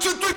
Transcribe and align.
One, 0.00 0.27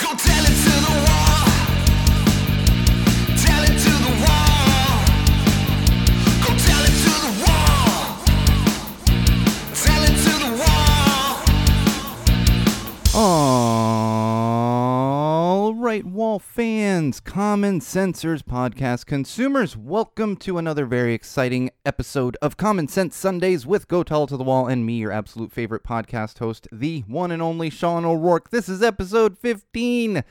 Common 17.19 17.79
Sensors 17.79 18.41
podcast 18.41 19.05
consumers, 19.05 19.75
welcome 19.75 20.37
to 20.37 20.57
another 20.57 20.85
very 20.85 21.13
exciting 21.13 21.71
episode 21.85 22.37
of 22.41 22.57
Common 22.57 22.87
Sense 22.87 23.15
Sundays 23.15 23.65
with 23.65 23.87
Go 23.87 24.03
Tell 24.03 24.27
to 24.27 24.37
the 24.37 24.43
Wall 24.43 24.67
and 24.67 24.85
me, 24.85 24.99
your 24.99 25.11
absolute 25.11 25.51
favorite 25.51 25.83
podcast 25.83 26.39
host, 26.39 26.67
the 26.71 27.01
one 27.01 27.31
and 27.31 27.41
only 27.41 27.69
Sean 27.69 28.05
O'Rourke. 28.05 28.51
This 28.51 28.69
is 28.69 28.81
episode 28.81 29.37
15. 29.37 30.23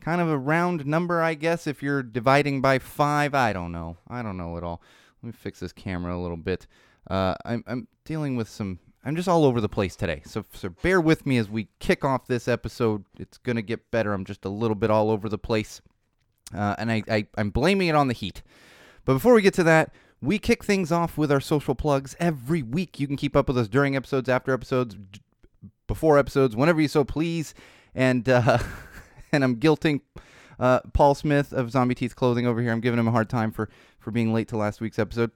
Kind 0.00 0.20
of 0.20 0.28
a 0.28 0.38
round 0.38 0.86
number, 0.86 1.22
I 1.22 1.34
guess, 1.34 1.66
if 1.66 1.82
you're 1.82 2.02
dividing 2.02 2.60
by 2.60 2.78
five. 2.78 3.34
I 3.34 3.52
don't 3.52 3.70
know. 3.70 3.96
I 4.08 4.22
don't 4.22 4.36
know 4.36 4.56
at 4.56 4.64
all. 4.64 4.82
Let 5.22 5.26
me 5.28 5.32
fix 5.32 5.60
this 5.60 5.72
camera 5.72 6.16
a 6.16 6.20
little 6.20 6.36
bit. 6.36 6.66
Uh, 7.08 7.34
I'm, 7.44 7.62
I'm 7.66 7.88
dealing 8.04 8.36
with 8.36 8.48
some 8.48 8.78
I'm 9.04 9.16
just 9.16 9.28
all 9.28 9.44
over 9.44 9.60
the 9.60 9.68
place 9.68 9.96
today. 9.96 10.22
So, 10.26 10.44
so 10.52 10.68
bear 10.68 11.00
with 11.00 11.24
me 11.24 11.38
as 11.38 11.48
we 11.48 11.68
kick 11.78 12.04
off 12.04 12.26
this 12.26 12.48
episode. 12.48 13.04
It's 13.18 13.38
going 13.38 13.56
to 13.56 13.62
get 13.62 13.90
better. 13.90 14.12
I'm 14.12 14.26
just 14.26 14.44
a 14.44 14.50
little 14.50 14.74
bit 14.74 14.90
all 14.90 15.10
over 15.10 15.28
the 15.28 15.38
place. 15.38 15.80
Uh, 16.54 16.74
and 16.78 16.90
I, 16.90 17.02
I, 17.08 17.26
I'm 17.36 17.50
blaming 17.50 17.88
it 17.88 17.94
on 17.94 18.08
the 18.08 18.14
heat. 18.14 18.42
But 19.04 19.14
before 19.14 19.34
we 19.34 19.42
get 19.42 19.54
to 19.54 19.62
that, 19.64 19.92
we 20.20 20.38
kick 20.38 20.64
things 20.64 20.92
off 20.92 21.16
with 21.16 21.32
our 21.32 21.40
social 21.40 21.74
plugs 21.74 22.14
every 22.20 22.62
week. 22.62 23.00
You 23.00 23.06
can 23.06 23.16
keep 23.16 23.34
up 23.34 23.48
with 23.48 23.56
us 23.56 23.68
during 23.68 23.96
episodes, 23.96 24.28
after 24.28 24.52
episodes, 24.52 24.96
before 25.86 26.18
episodes, 26.18 26.54
whenever 26.54 26.80
you 26.80 26.88
so 26.88 27.04
please. 27.04 27.54
And 27.94 28.28
uh, 28.28 28.58
and 29.32 29.42
I'm 29.42 29.56
guilting 29.56 30.00
uh, 30.58 30.80
Paul 30.92 31.14
Smith 31.14 31.52
of 31.52 31.70
Zombie 31.70 31.94
Teeth 31.94 32.14
Clothing 32.14 32.46
over 32.46 32.60
here. 32.60 32.72
I'm 32.72 32.80
giving 32.80 33.00
him 33.00 33.08
a 33.08 33.12
hard 33.12 33.30
time 33.30 33.50
for 33.50 33.68
for 33.98 34.10
being 34.10 34.32
late 34.32 34.48
to 34.48 34.56
last 34.56 34.80
week's 34.80 34.98
episode. 34.98 35.30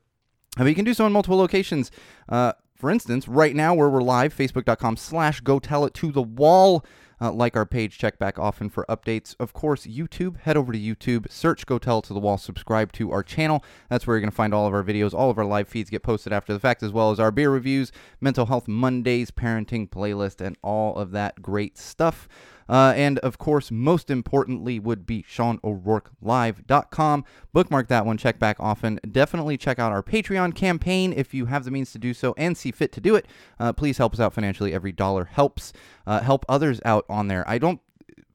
But 0.57 0.67
you 0.67 0.75
can 0.75 0.85
do 0.85 0.95
so 0.95 1.07
in 1.07 1.13
multiple 1.13 1.39
locations. 1.39 1.91
Uh, 2.29 2.53
for 2.77 2.91
instance, 2.91 3.27
right 3.27 3.55
now 3.55 3.75
where 3.75 3.89
we're 3.89 4.03
live, 4.03 4.35
facebook.com 4.35 4.97
slash 4.97 5.41
go 5.41 5.59
tell 5.59 5.85
it 5.85 5.95
to 5.95 6.13
the 6.13 6.23
wall. 6.23 6.85
Uh, 7.21 7.33
like 7.33 7.57
our 7.57 7.67
page, 7.67 7.99
check 7.99 8.19
back 8.19 8.39
often 8.39 8.69
for 8.69 8.85
updates. 8.89 9.35
Of 9.39 9.53
course, 9.53 9.87
YouTube, 9.87 10.41
head 10.41 10.57
over 10.57 10.73
to 10.73 10.79
YouTube, 10.79 11.31
search 11.31 11.67
Go 11.67 11.79
Tell 11.79 12.03
to 12.03 12.13
the 12.13 12.21
Wall, 12.21 12.39
subscribe 12.39 12.93
to 12.93 13.13
our 13.13 13.23
channel. 13.23 13.65
That's 13.89 14.07
where 14.07 14.17
you're 14.17 14.21
going 14.21 14.31
to 14.31 14.37
find 14.37 14.53
all 14.53 14.67
of 14.67 14.75
our 14.75 14.85
videos. 14.85 15.15
All 15.15 15.31
of 15.31 15.39
our 15.39 15.45
live 15.45 15.69
feeds 15.69 15.91
get 15.91 16.03
posted 16.03 16.33
after 16.33 16.53
the 16.53 16.61
fact, 16.61 16.83
as 16.83 16.93
well 16.93 17.11
as 17.11 17.21
our 17.21 17.31
beer 17.31 17.51
reviews, 17.51 17.93
mental 18.21 18.47
health 18.47 18.69
Mondays, 18.69 19.31
parenting 19.31 19.89
playlist, 19.89 20.41
and 20.41 20.57
all 20.63 20.97
of 20.97 21.13
that 21.13 21.41
great 21.41 21.79
stuff. 21.79 22.29
Uh, 22.69 22.93
and 22.97 23.19
of 23.21 23.39
course, 23.39 23.71
most 23.71 24.11
importantly, 24.11 24.79
would 24.79 25.07
be 25.07 25.23
SeanO'RourkeLive.com. 25.23 27.25
Bookmark 27.53 27.89
that 27.89 28.07
one, 28.07 28.17
check 28.17 28.39
back 28.39 28.57
often. 28.59 29.01
Definitely 29.11 29.57
check 29.57 29.79
out 29.79 29.93
our 29.93 30.03
Patreon 30.03 30.55
campaign 30.55 31.13
if 31.13 31.35
you 31.35 31.47
have 31.47 31.65
the 31.65 31.71
means 31.71 31.93
to 31.93 31.99
do 31.99 32.15
so 32.15 32.35
and 32.37 32.57
see 32.57 32.71
fit 32.71 32.93
to 32.93 33.01
do 33.01 33.15
it. 33.15 33.27
Uh, 33.59 33.73
please 33.73 33.99
help 33.99 34.15
us 34.15 34.21
out 34.21 34.33
financially. 34.33 34.73
Every 34.73 34.93
dollar 34.93 35.25
helps. 35.25 35.73
Uh, 36.07 36.21
help 36.21 36.45
others 36.49 36.81
out 36.85 37.05
on 37.09 37.29
there. 37.29 37.49
I 37.49 37.59
don't, 37.59 37.81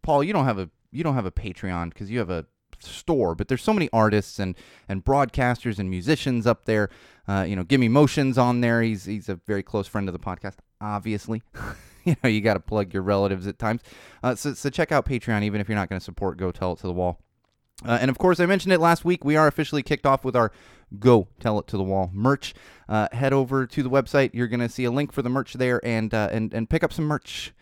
Paul, 0.02 0.24
you 0.24 0.34
don't 0.34 0.46
have 0.46 0.60
a 0.60 0.70
you 0.92 1.04
don't 1.04 1.16
have 1.16 1.26
a 1.26 1.32
Patreon 1.32 1.90
because 1.90 2.10
you 2.10 2.20
have 2.20 2.32
a 2.32 2.46
store, 2.80 3.36
but 3.36 3.48
there's 3.48 3.62
so 3.62 3.74
many 3.74 3.90
artists 3.94 4.40
and 4.40 4.56
and 4.88 5.04
broadcasters 5.04 5.80
and 5.80 5.90
musicians 5.90 6.48
up 6.48 6.66
there. 6.66 6.90
Uh, 7.28 7.46
you 7.48 7.56
know, 7.56 7.64
Gimme 7.64 7.90
Motions 7.90 8.38
on 8.38 8.62
there. 8.62 8.82
He's 8.82 9.06
he's 9.06 9.30
a 9.30 9.36
very 9.48 9.64
close 9.64 9.88
friend 9.88 10.10
of 10.10 10.14
the 10.14 10.20
podcast, 10.20 10.56
obviously. 10.82 11.44
you 12.06 12.16
know, 12.24 12.30
you 12.30 12.42
got 12.42 12.56
to 12.56 12.60
plug 12.60 12.94
your 12.94 13.04
relatives 13.04 13.48
at 13.48 13.60
times. 13.60 13.82
Uh, 14.24 14.36
so, 14.36 14.54
so 14.54 14.70
check 14.70 14.92
out 14.92 15.06
Patreon, 15.06 15.44
even 15.44 15.62
if 15.62 15.68
you're 15.68 15.78
not 15.78 15.90
going 15.90 16.00
to 16.00 16.04
support 16.04 16.38
Go 16.38 16.52
Tell 16.52 16.74
It 16.74 16.80
to 16.80 16.88
the 16.88 16.94
Wall. 16.94 17.20
Uh, 17.86 17.98
and 18.02 18.10
of 18.10 18.18
course, 18.18 18.40
I 18.40 18.46
mentioned 18.46 18.74
it 18.74 18.80
last 18.80 19.06
week. 19.06 19.24
We 19.24 19.36
are 19.36 19.48
officially 19.48 19.84
kicked 19.84 20.06
off 20.06 20.26
with 20.26 20.36
our 20.36 20.52
Go 21.00 21.28
Tell 21.40 21.60
It 21.60 21.68
to 21.68 21.78
the 21.78 21.84
Wall 21.84 22.10
merch. 22.14 22.54
Uh, 22.88 23.08
head 23.12 23.34
over 23.34 23.66
to 23.68 23.84
the 23.84 23.90
website. 23.90 24.32
You're 24.34 24.48
going 24.48 24.60
to 24.60 24.70
see 24.70 24.84
a 24.86 24.92
link 24.92 25.12
for 25.12 25.22
the 25.22 25.30
merch 25.30 25.54
there, 25.54 25.80
and 25.86 26.14
uh, 26.14 26.30
and 26.32 26.54
and 26.54 26.70
pick 26.70 26.84
up 26.84 26.92
some 26.92 27.06
merch. 27.06 27.54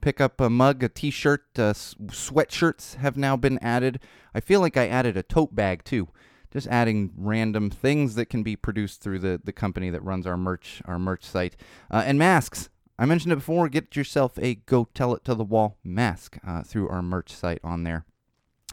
Pick 0.00 0.20
up 0.20 0.38
a 0.38 0.50
mug, 0.50 0.82
a 0.82 0.90
T-shirt, 0.90 1.44
uh, 1.56 1.72
sweatshirts 1.72 2.96
have 2.96 3.16
now 3.16 3.38
been 3.38 3.58
added. 3.60 4.00
I 4.34 4.40
feel 4.40 4.60
like 4.60 4.76
I 4.76 4.86
added 4.86 5.16
a 5.16 5.22
tote 5.22 5.54
bag 5.54 5.82
too. 5.82 6.08
Just 6.52 6.66
adding 6.66 7.10
random 7.16 7.70
things 7.70 8.14
that 8.16 8.26
can 8.26 8.42
be 8.42 8.54
produced 8.54 9.00
through 9.00 9.20
the, 9.20 9.40
the 9.42 9.52
company 9.52 9.88
that 9.88 10.04
runs 10.04 10.26
our 10.26 10.36
merch 10.36 10.82
our 10.84 10.98
merch 10.98 11.24
site, 11.24 11.56
uh, 11.90 12.02
and 12.04 12.18
masks. 12.18 12.68
I 12.98 13.06
mentioned 13.06 13.32
it 13.32 13.36
before. 13.36 13.68
Get 13.68 13.96
yourself 13.96 14.38
a 14.38 14.54
Go 14.54 14.88
Tell 14.94 15.14
It 15.14 15.24
to 15.24 15.34
the 15.34 15.44
Wall 15.44 15.78
mask 15.82 16.38
uh, 16.46 16.62
through 16.62 16.88
our 16.88 17.02
merch 17.02 17.32
site 17.32 17.60
on 17.64 17.84
there. 17.84 18.04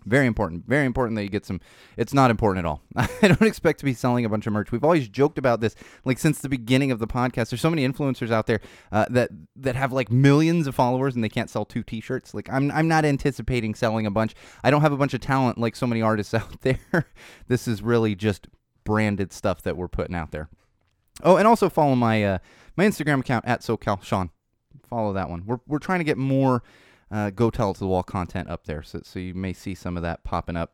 Very 0.06 0.26
important. 0.26 0.66
Very 0.68 0.86
important 0.86 1.16
that 1.18 1.24
you 1.24 1.30
get 1.30 1.46
some. 1.46 1.62
It's 1.96 2.14
not 2.14 2.32
important 2.32 2.66
at 2.66 2.68
all. 2.68 2.82
I 2.96 3.28
don't 3.28 3.44
expect 3.44 3.80
to 3.80 3.86
be 3.86 3.94
selling 3.94 4.26
a 4.26 4.30
bunch 4.30 4.48
of 4.48 4.54
merch. 4.54 4.72
We've 4.72 4.84
always 4.84 5.08
joked 5.08 5.38
about 5.38 5.62
this, 5.62 5.76
like 6.06 6.18
since 6.18 6.40
the 6.40 6.50
beginning 6.50 6.92
of 6.92 6.98
the 6.98 7.08
podcast. 7.08 7.50
There's 7.50 7.62
so 7.62 7.70
many 7.70 7.88
influencers 7.88 8.32
out 8.32 8.48
there 8.48 8.62
uh, 8.92 9.06
that 9.12 9.30
that 9.58 9.76
have 9.76 9.92
like 9.92 10.12
millions 10.12 10.66
of 10.66 10.74
followers 10.74 11.14
and 11.14 11.24
they 11.24 11.30
can't 11.30 11.52
sell 11.52 11.66
two 11.66 11.84
T-shirts. 11.84 12.34
Like 12.34 12.52
I'm, 12.52 12.72
I'm 12.72 12.88
not 12.88 13.06
anticipating 13.06 13.76
selling 13.76 14.08
a 14.08 14.12
bunch. 14.12 14.34
I 14.64 14.72
don't 14.72 14.82
have 14.82 14.94
a 14.94 14.98
bunch 14.98 15.14
of 15.14 15.22
talent 15.22 15.60
like 15.60 15.76
so 15.76 15.86
many 15.86 16.02
artists 16.02 16.34
out 16.34 16.62
there. 16.62 17.06
this 17.48 17.68
is 17.68 17.84
really 17.84 18.16
just 18.16 18.48
branded 18.84 19.32
stuff 19.32 19.62
that 19.62 19.78
we're 19.78 19.88
putting 19.88 20.16
out 20.16 20.32
there. 20.32 20.50
Oh, 21.24 21.38
and 21.38 21.48
also 21.48 21.70
follow 21.70 21.96
my 21.96 22.24
uh, 22.24 22.38
my 22.76 22.86
Instagram 22.86 23.20
account 23.20 23.46
at 23.46 23.62
SoCal 23.62 24.04
Sean. 24.04 24.30
Follow 24.88 25.14
that 25.14 25.30
one. 25.30 25.46
We're 25.46 25.60
we're 25.68 25.80
trying 25.80 26.00
to 26.00 26.06
get 26.06 26.18
more 26.18 26.64
uh, 27.12 27.30
go 27.30 27.50
tell 27.50 27.72
it 27.72 27.74
to 27.74 27.80
the 27.82 27.88
wall 27.88 28.04
content 28.04 28.50
up 28.50 28.66
there, 28.66 28.82
so 28.82 29.02
so 29.04 29.20
you 29.20 29.34
may 29.34 29.54
see 29.54 29.76
some 29.76 29.98
of 29.98 30.04
that 30.04 30.24
popping 30.24 30.56
up. 30.56 30.74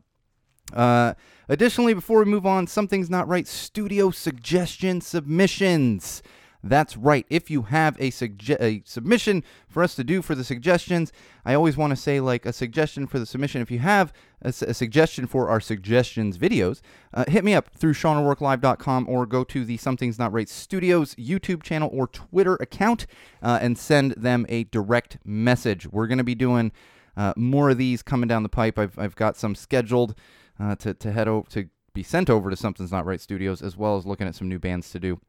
Uh, 0.73 1.13
additionally, 1.49 1.93
before 1.93 2.19
we 2.19 2.25
move 2.25 2.45
on, 2.45 2.67
something's 2.67 3.09
not 3.09 3.27
right. 3.27 3.47
Studio 3.47 4.11
suggestion 4.11 5.01
submissions. 5.01 6.21
That's 6.63 6.97
right. 6.97 7.25
If 7.29 7.49
you 7.49 7.63
have 7.63 7.95
a, 7.99 8.11
sugge- 8.11 8.59
a 8.59 8.81
submission 8.85 9.43
for 9.69 9.83
us 9.83 9.95
to 9.95 10.03
do 10.03 10.21
for 10.21 10.35
the 10.35 10.43
suggestions, 10.43 11.13
I 11.45 11.53
always 11.53 11.77
want 11.77 11.91
to 11.91 11.95
say 11.95 12.19
like 12.19 12.45
a 12.45 12.53
suggestion 12.53 13.07
for 13.07 13.19
the 13.19 13.25
submission. 13.25 13.61
If 13.61 13.71
you 13.71 13.79
have 13.79 14.11
a, 14.41 14.49
a 14.49 14.73
suggestion 14.73 15.27
for 15.27 15.49
our 15.49 15.59
suggestions 15.59 16.37
videos, 16.37 16.81
uh, 17.13 17.25
hit 17.27 17.43
me 17.43 17.53
up 17.53 17.69
through 17.73 17.93
SeanO'RourkeLive.com 17.93 19.07
or 19.09 19.25
go 19.25 19.43
to 19.43 19.65
the 19.65 19.77
Something's 19.77 20.19
Not 20.19 20.31
Right 20.31 20.49
Studios 20.49 21.15
YouTube 21.15 21.63
channel 21.63 21.89
or 21.91 22.07
Twitter 22.07 22.55
account 22.55 23.07
uh, 23.41 23.59
and 23.61 23.77
send 23.77 24.11
them 24.11 24.45
a 24.49 24.65
direct 24.65 25.17
message. 25.25 25.87
We're 25.87 26.07
going 26.07 26.19
to 26.19 26.23
be 26.23 26.35
doing 26.35 26.71
uh, 27.15 27.33
more 27.35 27.71
of 27.71 27.77
these 27.77 28.03
coming 28.03 28.27
down 28.27 28.43
the 28.43 28.49
pipe. 28.49 28.77
I've, 28.77 28.97
I've 28.97 29.15
got 29.15 29.35
some 29.37 29.55
scheduled 29.55 30.15
uh, 30.59 30.75
to, 30.75 30.93
to 30.93 31.11
head 31.11 31.27
over 31.27 31.49
to 31.51 31.69
be 31.93 32.03
sent 32.03 32.29
over 32.29 32.49
to 32.49 32.55
Something's 32.55 32.91
Not 32.91 33.05
Right 33.05 33.19
Studios, 33.19 33.61
as 33.61 33.75
well 33.75 33.97
as 33.97 34.05
looking 34.05 34.27
at 34.27 34.35
some 34.35 34.47
new 34.47 34.59
bands 34.59 34.91
to 34.91 34.99
do. 34.99 35.19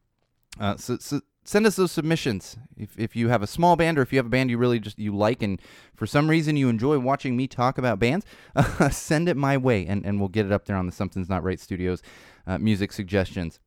Uh, 0.59 0.77
so, 0.77 0.97
so 0.99 1.21
send 1.43 1.65
us 1.65 1.75
those 1.75 1.91
submissions. 1.91 2.57
If, 2.77 2.97
if 2.97 3.15
you 3.15 3.29
have 3.29 3.41
a 3.41 3.47
small 3.47 3.75
band 3.75 3.97
or 3.97 4.01
if 4.01 4.13
you 4.13 4.19
have 4.19 4.25
a 4.25 4.29
band 4.29 4.49
you 4.49 4.57
really 4.57 4.79
just 4.79 4.99
you 4.99 5.15
like 5.15 5.41
and 5.41 5.61
for 5.95 6.05
some 6.05 6.29
reason 6.29 6.57
you 6.57 6.69
enjoy 6.69 6.99
watching 6.99 7.35
me 7.35 7.47
talk 7.47 7.77
about 7.77 7.99
bands, 7.99 8.25
uh, 8.55 8.89
send 8.91 9.27
it 9.29 9.37
my 9.37 9.57
way 9.57 9.85
and, 9.85 10.05
and 10.05 10.19
we'll 10.19 10.29
get 10.29 10.45
it 10.45 10.51
up 10.51 10.65
there 10.65 10.75
on 10.75 10.85
the 10.85 10.91
Something's 10.91 11.29
Not 11.29 11.43
Right 11.43 11.59
Studios 11.59 12.01
uh, 12.45 12.57
music 12.57 12.91
suggestions. 12.91 13.59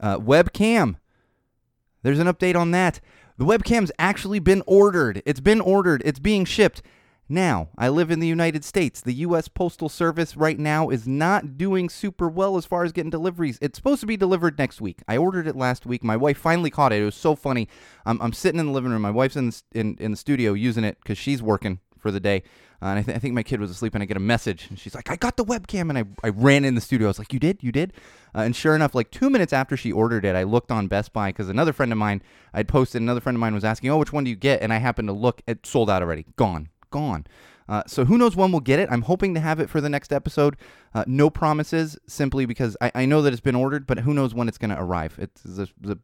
Uh, 0.00 0.18
webcam. 0.18 0.96
There's 2.02 2.18
an 2.18 2.26
update 2.26 2.56
on 2.56 2.70
that. 2.72 3.00
The 3.38 3.44
webcam's 3.44 3.90
actually 3.98 4.38
been 4.38 4.62
ordered. 4.66 5.22
It's 5.24 5.40
been 5.40 5.60
ordered. 5.60 6.02
It's 6.04 6.18
being 6.18 6.44
shipped. 6.44 6.82
Now, 7.28 7.68
I 7.78 7.88
live 7.88 8.10
in 8.10 8.20
the 8.20 8.26
United 8.26 8.64
States. 8.64 9.00
The 9.00 9.14
U.S. 9.14 9.48
Postal 9.48 9.88
Service 9.88 10.36
right 10.36 10.58
now 10.58 10.90
is 10.90 11.08
not 11.08 11.56
doing 11.56 11.88
super 11.88 12.28
well 12.28 12.58
as 12.58 12.66
far 12.66 12.84
as 12.84 12.92
getting 12.92 13.10
deliveries. 13.10 13.58
It's 13.62 13.78
supposed 13.78 14.00
to 14.00 14.06
be 14.06 14.18
delivered 14.18 14.58
next 14.58 14.80
week. 14.80 15.02
I 15.08 15.16
ordered 15.16 15.46
it 15.46 15.56
last 15.56 15.86
week. 15.86 16.04
My 16.04 16.16
wife 16.16 16.36
finally 16.36 16.70
caught 16.70 16.92
it. 16.92 17.00
It 17.00 17.04
was 17.06 17.14
so 17.14 17.34
funny. 17.34 17.66
I'm, 18.04 18.20
I'm 18.20 18.34
sitting 18.34 18.60
in 18.60 18.66
the 18.66 18.72
living 18.72 18.90
room. 18.90 19.00
My 19.02 19.10
wife's 19.10 19.36
in 19.36 19.50
the, 19.50 19.62
in, 19.72 19.96
in 19.98 20.10
the 20.10 20.16
studio 20.18 20.52
using 20.52 20.84
it 20.84 20.98
because 21.02 21.16
she's 21.16 21.42
working 21.42 21.80
for 21.98 22.10
the 22.10 22.20
day. 22.20 22.42
Uh, 22.82 22.88
and 22.88 22.98
I, 22.98 23.02
th- 23.02 23.16
I 23.16 23.18
think 23.18 23.32
my 23.32 23.42
kid 23.42 23.60
was 23.60 23.70
asleep, 23.70 23.94
and 23.94 24.02
I 24.02 24.06
get 24.06 24.18
a 24.18 24.20
message, 24.20 24.66
and 24.68 24.78
she's 24.78 24.94
like, 24.94 25.10
"I 25.10 25.16
got 25.16 25.38
the 25.38 25.44
webcam," 25.44 25.88
and 25.88 25.96
I, 25.96 26.04
I 26.22 26.28
ran 26.28 26.66
in 26.66 26.74
the 26.74 26.82
studio. 26.82 27.06
I 27.06 27.10
was 27.10 27.18
like, 27.18 27.32
"You 27.32 27.38
did? 27.38 27.62
You 27.62 27.72
did?" 27.72 27.94
Uh, 28.34 28.40
and 28.40 28.54
sure 28.54 28.74
enough, 28.76 28.94
like 28.94 29.10
two 29.10 29.30
minutes 29.30 29.54
after 29.54 29.74
she 29.74 29.90
ordered 29.90 30.26
it, 30.26 30.36
I 30.36 30.42
looked 30.42 30.70
on 30.70 30.86
Best 30.86 31.14
Buy 31.14 31.30
because 31.30 31.48
another 31.48 31.72
friend 31.72 31.92
of 31.92 31.96
mine, 31.96 32.20
I'd 32.52 32.68
posted, 32.68 33.00
another 33.00 33.20
friend 33.20 33.36
of 33.36 33.40
mine 33.40 33.54
was 33.54 33.64
asking, 33.64 33.88
"Oh, 33.88 33.96
which 33.96 34.12
one 34.12 34.24
do 34.24 34.30
you 34.30 34.36
get?" 34.36 34.60
And 34.60 34.70
I 34.70 34.78
happened 34.78 35.08
to 35.08 35.14
look, 35.14 35.40
it 35.46 35.64
sold 35.64 35.88
out 35.88 36.02
already, 36.02 36.26
gone, 36.36 36.68
gone. 36.94 37.26
Uh, 37.68 37.82
so 37.86 38.04
who 38.04 38.16
knows 38.18 38.36
when 38.36 38.52
we'll 38.52 38.60
get 38.60 38.78
it? 38.78 38.88
I'm 38.92 39.02
hoping 39.02 39.34
to 39.34 39.40
have 39.40 39.58
it 39.58 39.68
for 39.68 39.80
the 39.80 39.88
next 39.88 40.12
episode. 40.12 40.56
Uh, 40.94 41.04
no 41.06 41.30
promises, 41.30 41.98
simply 42.06 42.46
because 42.46 42.76
I, 42.80 42.92
I 42.94 43.04
know 43.06 43.20
that 43.22 43.32
it's 43.32 43.40
been 43.40 43.54
ordered, 43.64 43.86
but 43.86 43.98
who 44.00 44.14
knows 44.14 44.34
when 44.34 44.48
it's 44.48 44.58
going 44.58 44.70
to 44.70 44.80
arrive? 44.80 45.18
It's 45.18 45.42
the, 45.42 45.68
the 45.80 45.98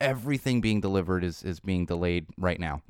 everything 0.00 0.60
being 0.60 0.80
delivered 0.80 1.24
is 1.24 1.42
is 1.42 1.58
being 1.60 1.86
delayed 1.86 2.26
right 2.36 2.60
now. 2.60 2.82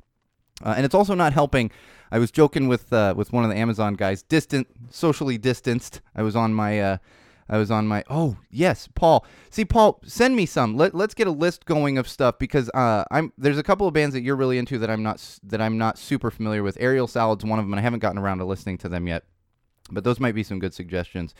Uh, 0.63 0.73
and 0.75 0.85
it's 0.85 0.95
also 0.95 1.15
not 1.15 1.33
helping. 1.33 1.71
I 2.11 2.19
was 2.19 2.31
joking 2.31 2.67
with 2.67 2.91
uh, 2.91 3.13
with 3.17 3.31
one 3.31 3.43
of 3.43 3.49
the 3.49 3.57
Amazon 3.57 3.95
guys, 3.95 4.23
distant, 4.23 4.67
socially 4.89 5.37
distanced. 5.37 6.01
I 6.15 6.21
was 6.21 6.35
on 6.35 6.53
my 6.53 6.81
uh, 6.81 6.97
I 7.49 7.57
was 7.57 7.71
on 7.71 7.87
my 7.87 8.03
oh 8.09 8.37
yes, 8.49 8.89
Paul. 8.93 9.25
See, 9.49 9.65
Paul, 9.65 10.01
send 10.05 10.35
me 10.35 10.45
some. 10.45 10.75
Let 10.75 10.93
Let's 10.93 11.13
get 11.13 11.27
a 11.27 11.31
list 11.31 11.65
going 11.65 11.97
of 11.97 12.07
stuff 12.07 12.39
because 12.39 12.69
uh, 12.73 13.05
I'm 13.11 13.31
there's 13.37 13.57
a 13.57 13.63
couple 13.63 13.87
of 13.87 13.93
bands 13.93 14.13
that 14.13 14.21
you're 14.21 14.35
really 14.35 14.57
into 14.57 14.77
that 14.79 14.89
I'm 14.89 15.03
not 15.03 15.39
that 15.43 15.61
I'm 15.61 15.77
not 15.77 15.97
super 15.97 16.31
familiar 16.31 16.63
with. 16.63 16.77
Aerial 16.79 17.07
Salad's 17.07 17.45
one 17.45 17.59
of 17.59 17.65
them, 17.65 17.73
and 17.73 17.79
I 17.79 17.83
haven't 17.83 17.99
gotten 17.99 18.17
around 18.17 18.39
to 18.39 18.45
listening 18.45 18.77
to 18.79 18.89
them 18.89 19.07
yet. 19.07 19.23
But 19.91 20.03
those 20.03 20.19
might 20.19 20.35
be 20.35 20.43
some 20.43 20.59
good 20.59 20.73
suggestions. 20.73 21.33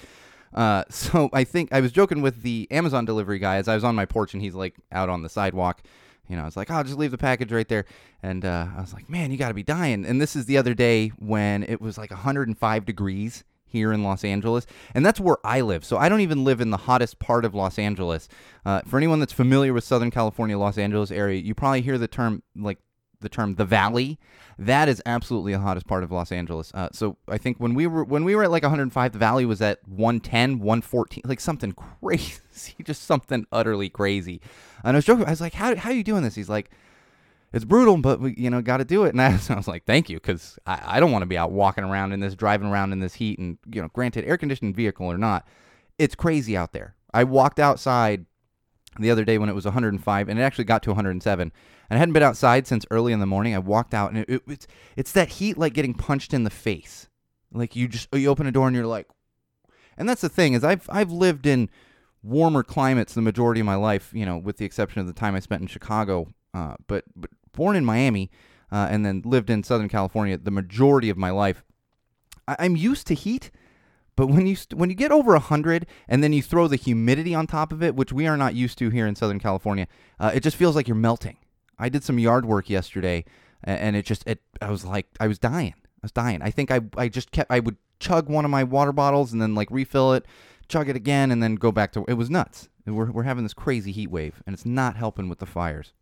Uh, 0.54 0.84
so 0.90 1.30
I 1.34 1.44
think 1.44 1.74
I 1.74 1.82
was 1.82 1.92
joking 1.92 2.22
with 2.22 2.42
the 2.42 2.68
Amazon 2.72 3.06
delivery 3.06 3.40
guy 3.40 3.58
as 3.58 3.68
I 3.68 3.76
was 3.76 3.84
on 3.84 3.96
my 3.96 4.06
porch 4.06 4.34
and 4.34 4.42
he's 4.42 4.56
like 4.56 4.76
out 4.92 5.10
on 5.10 5.24
the 5.24 5.30
sidewalk. 5.30 5.82
You 6.30 6.36
know, 6.36 6.42
I 6.42 6.46
was 6.46 6.58
like, 6.58 6.70
I'll 6.70 6.84
just 6.84 6.98
leave 6.98 7.12
the 7.12 7.18
package 7.18 7.54
right 7.54 7.68
there. 7.68 7.86
And 8.22 8.44
uh, 8.44 8.68
I 8.78 8.82
was 8.82 8.94
like, 8.94 9.10
man, 9.10 9.32
you 9.32 9.38
got 9.38 9.48
to 9.48 9.54
be 9.54 9.64
dying. 9.64 10.06
And 10.06 10.20
this 10.20 10.36
is 10.36 10.46
the 10.46 10.58
other 10.58 10.74
day 10.74 11.10
when 11.20 11.64
it 11.64 11.80
was 11.80 11.98
like 11.98 12.12
105 12.12 12.86
degrees 12.86 13.46
here 13.68 13.94
in 13.94 14.04
Los 14.04 14.24
Angeles. 14.24 14.66
And 14.94 15.06
that's 15.06 15.20
where 15.20 15.38
I 15.44 15.62
live. 15.62 15.86
So 15.86 15.98
I 15.98 16.10
don't 16.10 16.22
even 16.22 16.44
live 16.44 16.62
in 16.62 16.72
the 16.72 16.78
hottest 16.78 17.20
part 17.20 17.46
of 17.46 17.54
Los 17.54 17.78
Angeles. 17.78 18.28
Uh, 18.66 18.82
for 18.86 18.98
anyone 18.98 19.20
that's 19.20 19.34
familiar 19.34 19.74
with 19.74 19.84
Southern 19.84 20.12
California, 20.12 20.58
Los 20.58 20.78
Angeles 20.78 21.12
area, 21.12 21.40
you 21.40 21.54
probably 21.54 21.82
hear 21.82 21.98
the 21.98 22.08
term 22.08 22.44
like 22.56 22.80
the 23.20 23.30
term 23.30 23.56
the 23.56 23.66
valley 23.66 24.20
that 24.60 24.88
is 24.88 25.02
absolutely 25.06 25.52
the 25.52 25.60
hottest 25.60 25.88
part 25.88 26.04
of 26.04 26.12
los 26.12 26.32
angeles 26.32 26.72
uh, 26.76 26.88
so 26.92 27.18
i 27.28 27.38
think 27.38 27.58
when 27.58 27.74
we 27.74 27.88
were 27.88 28.04
when 28.04 28.24
we 28.24 28.36
were 28.36 28.44
at 28.44 28.52
like 28.52 28.64
105 28.64 29.12
the 29.12 29.18
valley 29.18 29.46
was 29.46 29.62
at 29.62 29.80
110 29.88 30.60
114 30.60 31.24
like 31.26 31.40
something 31.40 31.72
crazy 32.02 32.76
just 32.84 33.04
something 33.04 33.46
utterly 33.52 33.90
crazy 33.90 34.40
and 34.84 34.96
i 34.96 34.98
was 34.98 35.06
joking 35.06 35.26
i 35.26 35.30
was 35.30 35.42
like 35.42 35.54
how, 35.54 35.76
how 35.76 35.90
are 35.90 35.94
you 35.94 36.04
doing 36.04 36.24
this 36.24 36.36
he's 36.36 36.50
like 36.50 36.70
it's 37.54 37.66
brutal 37.66 37.98
but 37.98 38.20
we 38.20 38.34
you 38.38 38.50
know 38.50 38.62
got 38.62 38.78
to 38.78 38.86
do 38.86 39.04
it. 39.06 39.10
And 39.10 39.22
I, 39.22 39.32
was- 39.32 39.50
I 39.50 39.56
was 39.56 39.68
like 39.68 39.86
thank 39.86 40.10
you 40.10 40.18
because 40.18 40.58
I, 40.66 40.98
I 40.98 41.00
don't 41.00 41.12
want 41.12 41.22
to 41.24 41.28
be 41.28 41.38
out 41.38 41.52
walking 41.52 41.84
around 41.84 42.12
in 42.14 42.20
this 42.20 42.36
driving 42.36 42.68
around 42.68 42.92
in 42.94 43.00
this 43.00 43.16
heat 43.16 43.40
and 43.40 43.58
you 43.72 43.82
know 43.82 43.90
granted 43.94 44.26
air 44.26 44.38
conditioned 44.38 44.76
vehicle 44.76 45.08
or 45.08 45.18
not 45.18 45.48
it's 45.98 46.14
crazy 46.14 46.56
out 46.56 46.74
there. 46.74 46.96
I 47.14 47.24
walked 47.24 47.60
outside 47.60 48.26
the 49.00 49.10
other 49.10 49.26
day 49.26 49.38
when 49.40 49.50
it 49.50 49.56
was 49.56 49.66
105 49.66 50.30
and 50.30 50.40
it 50.40 50.42
actually 50.44 50.66
got 50.66 50.84
to 50.84 50.92
107 50.92 51.52
and 51.90 51.96
i 51.96 52.00
hadn't 52.00 52.14
been 52.14 52.22
outside 52.24 52.68
since 52.68 52.86
early 52.92 53.14
in 53.14 53.20
the 53.20 53.26
morning. 53.26 53.56
I 53.56 53.60
walked 53.60 53.94
out 53.94 54.12
and 54.12 54.20
it, 54.20 54.30
it, 54.30 54.42
it's 54.48 54.68
it's 54.96 55.12
that 55.14 55.30
heat 55.30 55.58
like 55.58 55.74
getting 55.74 55.94
punched 55.94 56.34
in 56.34 56.44
the 56.44 56.50
face. 56.50 57.08
Like 57.52 57.76
you 57.76 57.88
just 57.88 58.14
you 58.14 58.28
open 58.30 58.46
a 58.46 58.52
door 58.52 58.68
and 58.68 58.76
you're 58.76 58.86
like 58.86 59.08
and 59.98 60.08
that's 60.08 60.22
the 60.22 60.30
thing 60.30 60.54
is 60.54 60.64
i've 60.64 60.88
i've 60.92 61.12
lived 61.12 61.48
in 61.48 61.70
warmer 62.22 62.62
climates 62.62 63.14
the 63.14 63.22
majority 63.22 63.60
of 63.62 63.66
my 63.66 63.76
life 63.76 64.12
you 64.14 64.26
know 64.26 64.38
with 64.38 64.58
the 64.58 64.66
exception 64.66 65.00
of 65.02 65.08
the 65.08 65.14
time 65.14 65.34
i 65.34 65.40
spent 65.40 65.62
in 65.62 65.68
chicago 65.68 66.28
uh, 66.54 66.76
but 66.88 67.04
but 67.16 67.30
born 67.58 67.76
in 67.76 67.84
miami 67.84 68.30
uh, 68.72 68.88
and 68.90 69.06
then 69.06 69.22
lived 69.26 69.50
in 69.50 69.64
southern 69.64 69.90
california 69.90 70.38
the 70.38 70.52
majority 70.52 71.10
of 71.10 71.18
my 71.18 71.32
life 71.32 71.64
I, 72.48 72.56
i'm 72.60 72.78
used 72.78 73.08
to 73.08 73.14
heat 73.14 73.52
but 74.18 74.28
when 74.28 74.48
you 74.48 74.56
st- 74.56 74.78
when 74.78 74.90
you 74.90 74.96
get 74.96 75.12
over 75.12 75.34
100 75.34 75.86
and 76.10 76.24
then 76.24 76.34
you 76.34 76.42
throw 76.42 76.68
the 76.68 76.76
humidity 76.76 77.36
on 77.36 77.46
top 77.46 77.72
of 77.72 77.84
it, 77.84 77.96
which 77.96 78.12
we 78.12 78.26
are 78.26 78.36
not 78.36 78.56
used 78.56 78.80
to 78.80 78.90
here 78.90 79.06
in 79.06 79.16
Southern 79.16 79.40
California, 79.40 79.88
uh, 80.20 80.32
it 80.34 80.42
just 80.42 80.58
feels 80.58 80.76
like 80.76 80.88
you're 80.88 80.96
melting. 80.96 81.38
I 81.78 81.88
did 81.88 82.04
some 82.04 82.18
yard 82.18 82.44
work 82.44 82.68
yesterday 82.68 83.26
and 83.64 83.96
it 83.96 84.06
just 84.06 84.28
it 84.28 84.42
I 84.62 84.72
was 84.72 84.84
like 84.84 85.08
I 85.20 85.28
was 85.28 85.40
dying. 85.40 85.76
I 85.78 86.00
was 86.02 86.12
dying. 86.12 86.42
I 86.42 86.50
think 86.50 86.72
I 86.72 86.82
I 86.98 87.10
just 87.10 87.32
kept 87.32 87.52
I 87.52 87.60
would 87.60 87.78
chug 88.00 88.28
one 88.28 88.44
of 88.44 88.52
my 88.52 88.64
water 88.64 88.92
bottles 88.92 89.34
and 89.34 89.42
then 89.42 89.54
like 89.56 89.70
refill 89.70 90.14
it, 90.14 90.26
chug 90.68 90.90
it 90.90 90.96
again 90.96 91.32
and 91.32 91.42
then 91.42 91.56
go 91.56 91.72
back 91.72 91.92
to 91.94 92.04
it 92.08 92.14
was 92.14 92.30
nuts. 92.30 92.70
We're 92.88 93.12
we're 93.12 93.24
having 93.24 93.44
this 93.44 93.54
crazy 93.54 93.92
heat 93.92 94.10
wave 94.10 94.42
and 94.48 94.54
it's 94.54 94.66
not 94.66 94.96
helping 94.96 95.30
with 95.30 95.38
the 95.40 95.46
fires. 95.46 95.94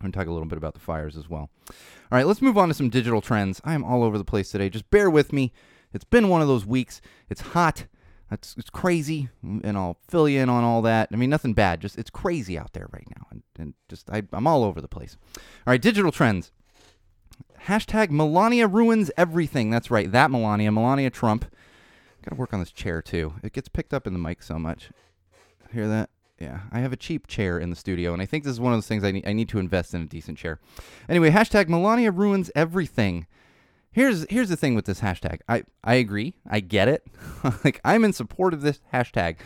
I'm 0.00 0.06
going 0.06 0.12
to 0.12 0.18
talk 0.18 0.28
a 0.28 0.32
little 0.32 0.48
bit 0.48 0.56
about 0.56 0.74
the 0.74 0.80
fires 0.80 1.16
as 1.16 1.28
well. 1.28 1.50
All 1.68 1.76
right, 2.12 2.26
let's 2.26 2.40
move 2.40 2.56
on 2.56 2.68
to 2.68 2.74
some 2.74 2.88
digital 2.88 3.20
trends. 3.20 3.60
I 3.64 3.74
am 3.74 3.84
all 3.84 4.02
over 4.02 4.16
the 4.16 4.24
place 4.24 4.50
today. 4.50 4.70
Just 4.70 4.90
bear 4.90 5.10
with 5.10 5.32
me. 5.32 5.52
It's 5.92 6.04
been 6.04 6.28
one 6.28 6.40
of 6.40 6.48
those 6.48 6.64
weeks. 6.64 7.02
It's 7.28 7.40
hot. 7.40 7.86
It's, 8.32 8.54
it's 8.56 8.70
crazy, 8.70 9.28
and 9.42 9.76
I'll 9.76 9.98
fill 10.08 10.28
you 10.28 10.40
in 10.40 10.48
on 10.48 10.62
all 10.62 10.82
that. 10.82 11.08
I 11.12 11.16
mean, 11.16 11.30
nothing 11.30 11.52
bad. 11.52 11.80
Just 11.80 11.98
it's 11.98 12.10
crazy 12.10 12.56
out 12.56 12.72
there 12.72 12.88
right 12.92 13.06
now, 13.16 13.26
and, 13.30 13.42
and 13.58 13.74
just 13.88 14.08
I, 14.08 14.22
I'm 14.32 14.46
all 14.46 14.62
over 14.62 14.80
the 14.80 14.88
place. 14.88 15.16
All 15.36 15.72
right, 15.72 15.82
digital 15.82 16.12
trends. 16.12 16.52
Hashtag 17.66 18.10
Melania 18.10 18.68
ruins 18.68 19.10
everything. 19.16 19.70
That's 19.70 19.90
right, 19.90 20.10
that 20.12 20.30
Melania, 20.30 20.70
Melania 20.70 21.10
Trump. 21.10 21.44
Got 22.22 22.30
to 22.30 22.36
work 22.36 22.54
on 22.54 22.60
this 22.60 22.72
chair 22.72 23.02
too. 23.02 23.34
It 23.42 23.52
gets 23.52 23.68
picked 23.68 23.92
up 23.92 24.06
in 24.06 24.12
the 24.12 24.18
mic 24.18 24.42
so 24.42 24.58
much. 24.58 24.90
Hear 25.72 25.88
that? 25.88 26.10
Yeah, 26.40 26.60
I 26.72 26.80
have 26.80 26.92
a 26.92 26.96
cheap 26.96 27.26
chair 27.26 27.58
in 27.58 27.68
the 27.68 27.76
studio, 27.76 28.14
and 28.14 28.22
I 28.22 28.26
think 28.26 28.44
this 28.44 28.52
is 28.52 28.60
one 28.60 28.72
of 28.72 28.78
those 28.78 28.86
things 28.86 29.04
I 29.04 29.10
need. 29.10 29.26
I 29.26 29.34
need 29.34 29.50
to 29.50 29.58
invest 29.58 29.92
in 29.92 30.00
a 30.00 30.06
decent 30.06 30.38
chair. 30.38 30.58
Anyway, 31.06 31.30
hashtag 31.30 31.68
Melania 31.68 32.10
ruins 32.10 32.50
everything. 32.54 33.26
Here's 33.92 34.24
here's 34.30 34.48
the 34.48 34.56
thing 34.56 34.74
with 34.74 34.86
this 34.86 35.00
hashtag. 35.00 35.40
I 35.48 35.64
I 35.84 35.94
agree. 35.96 36.34
I 36.48 36.60
get 36.60 36.88
it. 36.88 37.06
like 37.64 37.78
I'm 37.84 38.04
in 38.04 38.14
support 38.14 38.54
of 38.54 38.62
this 38.62 38.80
hashtag. 38.90 39.36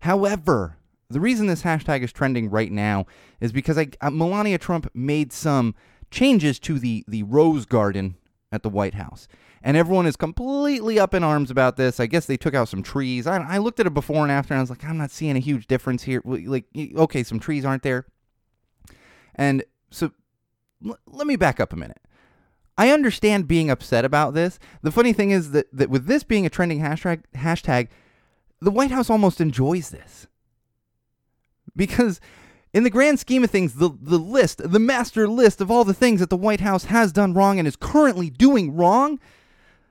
However, 0.00 0.76
the 1.08 1.20
reason 1.20 1.46
this 1.46 1.62
hashtag 1.62 2.02
is 2.02 2.12
trending 2.12 2.50
right 2.50 2.70
now 2.70 3.06
is 3.40 3.50
because 3.50 3.78
I 3.78 3.88
uh, 4.02 4.10
Melania 4.10 4.58
Trump 4.58 4.90
made 4.92 5.32
some 5.32 5.74
changes 6.10 6.58
to 6.60 6.78
the 6.78 7.04
the 7.08 7.22
rose 7.22 7.64
garden 7.64 8.16
at 8.50 8.62
the 8.62 8.68
White 8.68 8.94
House. 8.94 9.28
And 9.62 9.76
everyone 9.76 10.06
is 10.06 10.16
completely 10.16 10.98
up 10.98 11.14
in 11.14 11.24
arms 11.24 11.50
about 11.50 11.76
this. 11.76 12.00
I 12.00 12.06
guess 12.06 12.26
they 12.26 12.36
took 12.36 12.54
out 12.54 12.68
some 12.68 12.82
trees. 12.82 13.26
I, 13.26 13.38
I 13.38 13.58
looked 13.58 13.80
at 13.80 13.86
it 13.86 13.94
before 13.94 14.22
and 14.22 14.30
after, 14.32 14.54
and 14.54 14.58
I 14.58 14.62
was 14.62 14.70
like, 14.70 14.84
I'm 14.84 14.98
not 14.98 15.10
seeing 15.10 15.36
a 15.36 15.40
huge 15.40 15.66
difference 15.66 16.04
here. 16.04 16.22
Like, 16.24 16.66
okay, 16.76 17.22
some 17.22 17.40
trees 17.40 17.64
aren't 17.64 17.82
there. 17.82 18.06
And 19.34 19.64
so 19.90 20.12
l- 20.86 20.98
let 21.06 21.26
me 21.26 21.36
back 21.36 21.60
up 21.60 21.72
a 21.72 21.76
minute. 21.76 22.00
I 22.76 22.90
understand 22.90 23.48
being 23.48 23.70
upset 23.70 24.04
about 24.04 24.34
this. 24.34 24.60
The 24.82 24.92
funny 24.92 25.12
thing 25.12 25.32
is 25.32 25.50
that, 25.50 25.66
that 25.72 25.90
with 25.90 26.06
this 26.06 26.22
being 26.22 26.46
a 26.46 26.50
trending 26.50 26.80
hashtag, 26.80 27.24
hashtag, 27.34 27.88
the 28.60 28.70
White 28.70 28.92
House 28.92 29.10
almost 29.10 29.40
enjoys 29.40 29.90
this. 29.90 30.28
Because 31.74 32.20
in 32.78 32.84
the 32.84 32.90
grand 32.90 33.18
scheme 33.18 33.42
of 33.42 33.50
things, 33.50 33.74
the, 33.74 33.90
the 34.00 34.18
list, 34.18 34.62
the 34.64 34.78
master 34.78 35.26
list 35.26 35.60
of 35.60 35.68
all 35.68 35.82
the 35.84 35.92
things 35.92 36.20
that 36.20 36.30
the 36.30 36.36
White 36.36 36.60
House 36.60 36.84
has 36.84 37.10
done 37.10 37.34
wrong 37.34 37.58
and 37.58 37.66
is 37.66 37.74
currently 37.74 38.30
doing 38.30 38.76
wrong, 38.76 39.18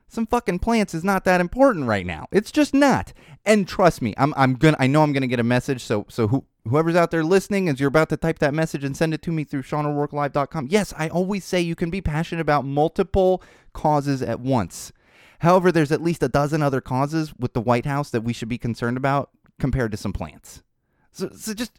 some 0.07 0.25
fucking 0.25 0.59
plants 0.59 0.93
is 0.93 1.03
not 1.03 1.25
that 1.25 1.41
important 1.41 1.85
right 1.85 2.05
now. 2.05 2.27
It's 2.31 2.49
just 2.49 2.73
not. 2.73 3.11
And 3.43 3.67
trust 3.67 4.01
me, 4.01 4.13
I'm 4.17 4.33
I'm 4.37 4.53
gonna 4.53 4.77
I 4.79 4.87
know 4.87 5.03
I'm 5.03 5.11
gonna 5.11 5.27
get 5.27 5.41
a 5.41 5.43
message. 5.43 5.83
So 5.83 6.05
so 6.07 6.29
who 6.29 6.45
whoever's 6.65 6.95
out 6.95 7.11
there 7.11 7.25
listening, 7.25 7.67
as 7.67 7.77
you're 7.81 7.89
about 7.89 8.07
to 8.07 8.15
type 8.15 8.39
that 8.39 8.53
message 8.53 8.85
and 8.85 8.95
send 8.95 9.13
it 9.13 9.21
to 9.23 9.33
me 9.33 9.43
through 9.43 9.63
SeanO'RourkeLive.com. 9.63 10.67
Yes, 10.69 10.93
I 10.97 11.09
always 11.09 11.43
say 11.43 11.59
you 11.59 11.75
can 11.75 11.89
be 11.89 11.99
passionate 11.99 12.39
about 12.39 12.63
multiple 12.63 13.43
causes 13.73 14.21
at 14.21 14.39
once. 14.39 14.93
However, 15.39 15.73
there's 15.73 15.91
at 15.91 16.01
least 16.01 16.23
a 16.23 16.29
dozen 16.29 16.61
other 16.61 16.79
causes 16.79 17.33
with 17.37 17.51
the 17.51 17.61
White 17.61 17.85
House 17.85 18.09
that 18.11 18.21
we 18.21 18.31
should 18.31 18.47
be 18.47 18.57
concerned 18.57 18.95
about 18.95 19.31
compared 19.59 19.91
to 19.91 19.97
some 19.97 20.13
plants. 20.13 20.63
So 21.11 21.31
so 21.35 21.53
just 21.53 21.73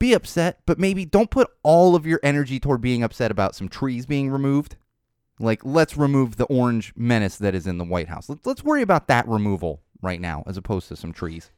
be 0.00 0.14
upset, 0.14 0.60
but 0.66 0.80
maybe 0.80 1.04
don't 1.04 1.30
put 1.30 1.48
all 1.62 1.94
of 1.94 2.06
your 2.06 2.18
energy 2.24 2.58
toward 2.58 2.80
being 2.80 3.04
upset 3.04 3.30
about 3.30 3.54
some 3.54 3.68
trees 3.68 4.06
being 4.06 4.30
removed. 4.30 4.74
Like, 5.38 5.64
let's 5.64 5.96
remove 5.96 6.36
the 6.36 6.46
orange 6.46 6.92
menace 6.96 7.36
that 7.36 7.54
is 7.54 7.66
in 7.66 7.78
the 7.78 7.84
White 7.84 8.08
House. 8.08 8.28
Let's, 8.44 8.64
worry 8.64 8.82
about 8.82 9.06
that 9.06 9.28
removal 9.28 9.82
right 10.02 10.20
now, 10.20 10.42
as 10.46 10.56
opposed 10.56 10.88
to 10.88 10.96
some 10.96 11.12
trees. 11.12 11.50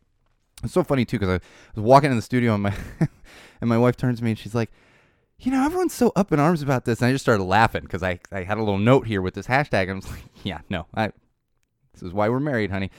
It's 0.63 0.73
so 0.73 0.85
funny 0.85 1.05
too 1.05 1.19
because 1.19 1.41
I 1.41 1.41
was 1.75 1.85
walking 1.85 2.11
in 2.11 2.17
the 2.17 2.23
studio 2.23 2.55
and 2.55 2.63
my 2.63 2.75
and 3.61 3.69
my 3.69 3.79
wife 3.79 3.97
turns 3.97 4.19
to 4.19 4.25
me 4.25 4.31
and 4.31 4.39
she's 4.39 4.55
like, 4.55 4.71
"You 5.41 5.51
know, 5.51 5.65
everyone's 5.65 5.95
so 5.95 6.13
up 6.15 6.31
in 6.31 6.39
arms 6.39 6.63
about 6.63 6.85
this." 6.85 7.01
And 7.01 7.09
I 7.09 7.13
just 7.13 7.25
started 7.25 7.43
laughing 7.43 7.83
because 7.83 8.05
I 8.05 8.21
I 8.31 8.45
had 8.45 8.59
a 8.59 8.61
little 8.61 8.79
note 8.79 9.09
here 9.09 9.21
with 9.21 9.35
this 9.35 9.49
hashtag 9.49 9.83
and 9.85 9.93
I 9.93 9.95
was 9.95 10.11
like, 10.11 10.25
"Yeah, 10.45 10.61
no, 10.71 10.87
I 10.95 11.09
this 11.95 12.03
is 12.03 12.13
why 12.13 12.29
we're 12.29 12.39
married, 12.39 12.71
honey." 12.71 12.93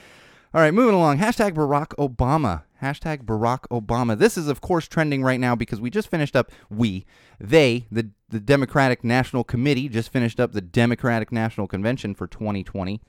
All 0.52 0.60
right, 0.60 0.74
moving 0.74 0.94
along. 0.94 1.18
Hashtag 1.18 1.52
Barack 1.52 1.94
Obama. 1.96 2.64
Hashtag 2.84 3.24
Barack 3.24 3.60
Obama. 3.70 4.18
This 4.18 4.36
is, 4.36 4.48
of 4.48 4.60
course, 4.60 4.86
trending 4.86 5.22
right 5.22 5.40
now 5.40 5.56
because 5.56 5.80
we 5.80 5.88
just 5.88 6.10
finished 6.10 6.36
up, 6.36 6.52
we, 6.68 7.06
they, 7.40 7.86
the, 7.90 8.10
the 8.28 8.40
Democratic 8.40 9.02
National 9.02 9.42
Committee, 9.42 9.88
just 9.88 10.12
finished 10.12 10.38
up 10.38 10.52
the 10.52 10.60
Democratic 10.60 11.32
National 11.32 11.66
Convention 11.66 12.14
for 12.14 12.26
2020. 12.26 13.00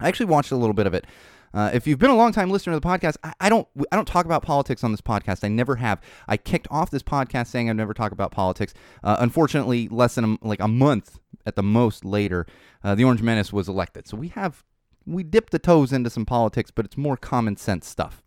I 0.00 0.08
actually 0.08 0.26
watched 0.26 0.50
a 0.50 0.56
little 0.56 0.74
bit 0.74 0.88
of 0.88 0.94
it. 0.94 1.06
Uh, 1.54 1.70
if 1.72 1.86
you've 1.86 2.00
been 2.00 2.10
a 2.10 2.16
long 2.16 2.32
time 2.32 2.50
listener 2.50 2.72
to 2.72 2.80
the 2.80 2.86
podcast, 2.86 3.16
I, 3.22 3.32
I 3.42 3.48
don't 3.48 3.68
I 3.92 3.94
don't 3.94 4.08
talk 4.08 4.26
about 4.26 4.42
politics 4.42 4.82
on 4.82 4.90
this 4.90 5.00
podcast. 5.00 5.44
I 5.44 5.48
never 5.48 5.76
have. 5.76 6.00
I 6.26 6.36
kicked 6.36 6.66
off 6.68 6.90
this 6.90 7.04
podcast 7.04 7.46
saying 7.46 7.70
I'd 7.70 7.76
never 7.76 7.94
talk 7.94 8.10
about 8.10 8.32
politics. 8.32 8.74
Uh, 9.04 9.18
unfortunately, 9.20 9.86
less 9.88 10.16
than 10.16 10.24
a, 10.42 10.46
like 10.46 10.58
a 10.58 10.66
month 10.66 11.20
at 11.46 11.54
the 11.54 11.62
most 11.62 12.04
later, 12.04 12.44
uh, 12.82 12.96
the 12.96 13.04
Orange 13.04 13.22
Menace 13.22 13.52
was 13.52 13.68
elected. 13.68 14.08
So 14.08 14.16
we 14.16 14.28
have 14.28 14.64
we 15.06 15.22
dipped 15.22 15.52
the 15.52 15.60
toes 15.60 15.92
into 15.92 16.10
some 16.10 16.26
politics, 16.26 16.72
but 16.72 16.84
it's 16.84 16.96
more 16.96 17.16
common 17.16 17.56
sense 17.56 17.86
stuff. 17.86 18.23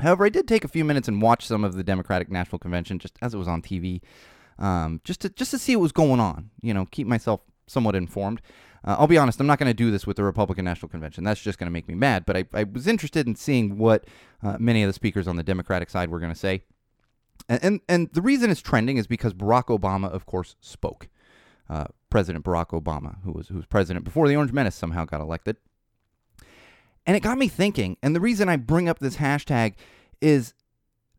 However, 0.00 0.24
I 0.24 0.28
did 0.28 0.48
take 0.48 0.64
a 0.64 0.68
few 0.68 0.84
minutes 0.84 1.08
and 1.08 1.22
watch 1.22 1.46
some 1.46 1.64
of 1.64 1.74
the 1.74 1.84
Democratic 1.84 2.30
National 2.30 2.58
Convention 2.58 2.98
just 2.98 3.16
as 3.22 3.34
it 3.34 3.38
was 3.38 3.48
on 3.48 3.62
TV, 3.62 4.00
um, 4.58 5.00
just 5.04 5.20
to 5.20 5.28
just 5.28 5.52
to 5.52 5.58
see 5.58 5.76
what 5.76 5.82
was 5.82 5.92
going 5.92 6.20
on. 6.20 6.50
You 6.60 6.74
know, 6.74 6.86
keep 6.86 7.06
myself 7.06 7.40
somewhat 7.66 7.94
informed. 7.94 8.40
Uh, 8.84 8.96
I'll 8.98 9.06
be 9.06 9.16
honest, 9.16 9.40
I'm 9.40 9.46
not 9.46 9.58
going 9.58 9.70
to 9.70 9.74
do 9.74 9.90
this 9.90 10.06
with 10.06 10.16
the 10.16 10.24
Republican 10.24 10.64
National 10.64 10.88
Convention. 10.88 11.24
That's 11.24 11.40
just 11.40 11.58
going 11.58 11.68
to 11.68 11.72
make 11.72 11.88
me 11.88 11.94
mad. 11.94 12.26
But 12.26 12.36
I, 12.36 12.44
I 12.52 12.64
was 12.64 12.86
interested 12.86 13.26
in 13.26 13.34
seeing 13.34 13.78
what 13.78 14.04
uh, 14.42 14.56
many 14.58 14.82
of 14.82 14.88
the 14.88 14.92
speakers 14.92 15.26
on 15.26 15.36
the 15.36 15.42
Democratic 15.42 15.88
side 15.88 16.10
were 16.10 16.20
going 16.20 16.32
to 16.32 16.38
say. 16.38 16.62
And, 17.48 17.64
and 17.64 17.80
and 17.88 18.10
the 18.12 18.22
reason 18.22 18.50
it's 18.50 18.60
trending 18.60 18.96
is 18.96 19.06
because 19.06 19.32
Barack 19.32 19.66
Obama, 19.66 20.10
of 20.10 20.26
course, 20.26 20.56
spoke. 20.60 21.08
Uh, 21.68 21.86
President 22.10 22.44
Barack 22.44 22.68
Obama, 22.78 23.16
who 23.24 23.32
was 23.32 23.48
who 23.48 23.56
was 23.56 23.66
president 23.66 24.04
before 24.04 24.28
the 24.28 24.36
Orange 24.36 24.52
Menace 24.52 24.74
somehow 24.74 25.04
got 25.04 25.20
elected. 25.20 25.56
And 27.06 27.16
it 27.16 27.20
got 27.20 27.38
me 27.38 27.48
thinking. 27.48 27.96
And 28.02 28.14
the 28.14 28.20
reason 28.20 28.48
I 28.48 28.56
bring 28.56 28.88
up 28.88 28.98
this 28.98 29.16
hashtag 29.16 29.74
is 30.20 30.54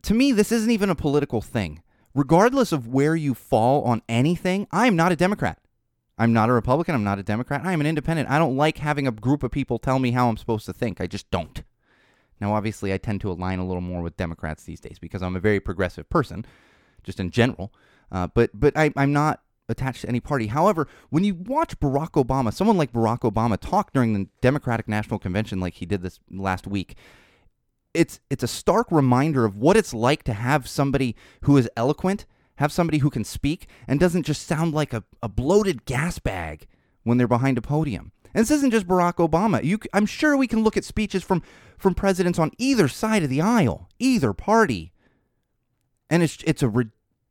to 0.02 0.14
me, 0.14 0.32
this 0.32 0.52
isn't 0.52 0.70
even 0.70 0.90
a 0.90 0.94
political 0.94 1.40
thing. 1.40 1.82
Regardless 2.14 2.72
of 2.72 2.86
where 2.86 3.14
you 3.14 3.34
fall 3.34 3.82
on 3.82 4.02
anything, 4.08 4.66
I 4.70 4.86
am 4.86 4.96
not 4.96 5.12
a 5.12 5.16
Democrat. 5.16 5.58
I'm 6.18 6.32
not 6.32 6.48
a 6.48 6.52
Republican. 6.52 6.94
I'm 6.94 7.04
not 7.04 7.18
a 7.18 7.22
Democrat. 7.22 7.62
I 7.64 7.72
am 7.72 7.80
an 7.80 7.86
independent. 7.86 8.30
I 8.30 8.38
don't 8.38 8.56
like 8.56 8.78
having 8.78 9.06
a 9.06 9.12
group 9.12 9.42
of 9.42 9.50
people 9.50 9.78
tell 9.78 9.98
me 9.98 10.12
how 10.12 10.28
I'm 10.28 10.36
supposed 10.36 10.64
to 10.66 10.72
think. 10.72 11.00
I 11.00 11.06
just 11.06 11.30
don't. 11.30 11.62
Now, 12.40 12.54
obviously, 12.54 12.92
I 12.92 12.98
tend 12.98 13.20
to 13.22 13.30
align 13.30 13.58
a 13.58 13.66
little 13.66 13.82
more 13.82 14.00
with 14.00 14.16
Democrats 14.16 14.64
these 14.64 14.80
days 14.80 14.98
because 14.98 15.22
I'm 15.22 15.36
a 15.36 15.40
very 15.40 15.60
progressive 15.60 16.08
person, 16.08 16.46
just 17.02 17.20
in 17.20 17.30
general. 17.30 17.72
Uh, 18.10 18.28
but 18.28 18.50
but 18.54 18.76
I, 18.76 18.92
I'm 18.96 19.12
not 19.12 19.42
attached 19.68 20.02
to 20.02 20.08
any 20.08 20.20
party. 20.20 20.48
However, 20.48 20.86
when 21.10 21.24
you 21.24 21.34
watch 21.34 21.78
Barack 21.80 22.12
Obama, 22.12 22.52
someone 22.52 22.76
like 22.76 22.92
Barack 22.92 23.20
Obama 23.20 23.58
talk 23.58 23.92
during 23.92 24.12
the 24.12 24.28
Democratic 24.40 24.88
National 24.88 25.18
Convention, 25.18 25.60
like 25.60 25.74
he 25.74 25.86
did 25.86 26.02
this 26.02 26.20
last 26.30 26.66
week, 26.66 26.96
it's 27.94 28.20
it's 28.30 28.42
a 28.42 28.48
stark 28.48 28.88
reminder 28.90 29.44
of 29.44 29.56
what 29.56 29.76
it's 29.76 29.94
like 29.94 30.22
to 30.24 30.34
have 30.34 30.68
somebody 30.68 31.16
who 31.42 31.56
is 31.56 31.68
eloquent, 31.76 32.26
have 32.56 32.72
somebody 32.72 32.98
who 32.98 33.10
can 33.10 33.24
speak, 33.24 33.68
and 33.88 33.98
doesn't 33.98 34.24
just 34.24 34.46
sound 34.46 34.74
like 34.74 34.92
a, 34.92 35.04
a 35.22 35.28
bloated 35.28 35.84
gas 35.84 36.18
bag 36.18 36.66
when 37.02 37.18
they're 37.18 37.26
behind 37.26 37.58
a 37.58 37.62
podium. 37.62 38.12
And 38.34 38.42
this 38.42 38.50
isn't 38.50 38.72
just 38.72 38.86
Barack 38.86 39.14
Obama. 39.14 39.64
You, 39.64 39.78
I'm 39.94 40.04
sure 40.04 40.36
we 40.36 40.46
can 40.46 40.62
look 40.62 40.76
at 40.76 40.84
speeches 40.84 41.24
from 41.24 41.42
from 41.78 41.94
presidents 41.94 42.38
on 42.38 42.52
either 42.58 42.86
side 42.88 43.22
of 43.22 43.30
the 43.30 43.40
aisle, 43.40 43.88
either 43.98 44.32
party, 44.32 44.92
and 46.10 46.22
it's 46.22 46.38
it's 46.44 46.62
a 46.62 46.68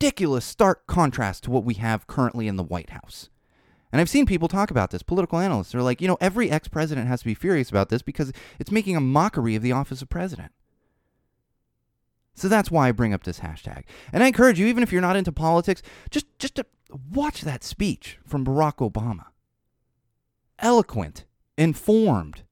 ridiculous 0.05 0.45
stark 0.45 0.85
contrast 0.85 1.43
to 1.43 1.49
what 1.49 1.63
we 1.63 1.73
have 1.73 2.05
currently 2.05 2.47
in 2.47 2.57
the 2.57 2.63
White 2.63 2.91
House. 2.91 3.29
And 3.91 3.99
I've 3.99 4.09
seen 4.09 4.27
people 4.27 4.47
talk 4.47 4.69
about 4.69 4.91
this. 4.91 5.01
Political 5.01 5.39
analysts 5.39 5.73
are 5.73 5.81
like, 5.81 5.99
you 5.99 6.07
know, 6.07 6.17
every 6.21 6.51
ex 6.51 6.67
president 6.67 7.07
has 7.07 7.21
to 7.21 7.25
be 7.25 7.33
furious 7.33 7.71
about 7.71 7.89
this 7.89 8.03
because 8.03 8.31
it's 8.59 8.69
making 8.71 8.95
a 8.95 9.01
mockery 9.01 9.55
of 9.55 9.63
the 9.63 9.71
office 9.71 10.03
of 10.03 10.09
president. 10.09 10.51
So 12.35 12.47
that's 12.47 12.69
why 12.69 12.87
I 12.87 12.91
bring 12.91 13.15
up 13.15 13.23
this 13.23 13.39
hashtag. 13.39 13.85
And 14.13 14.23
I 14.23 14.27
encourage 14.27 14.59
you, 14.59 14.67
even 14.67 14.83
if 14.83 14.91
you're 14.91 15.01
not 15.01 15.15
into 15.15 15.31
politics, 15.31 15.81
just 16.11 16.27
just 16.37 16.53
to 16.55 16.67
watch 17.11 17.41
that 17.41 17.63
speech 17.63 18.19
from 18.23 18.45
Barack 18.45 18.87
Obama. 18.87 19.25
Eloquent, 20.59 21.25
informed, 21.57 22.43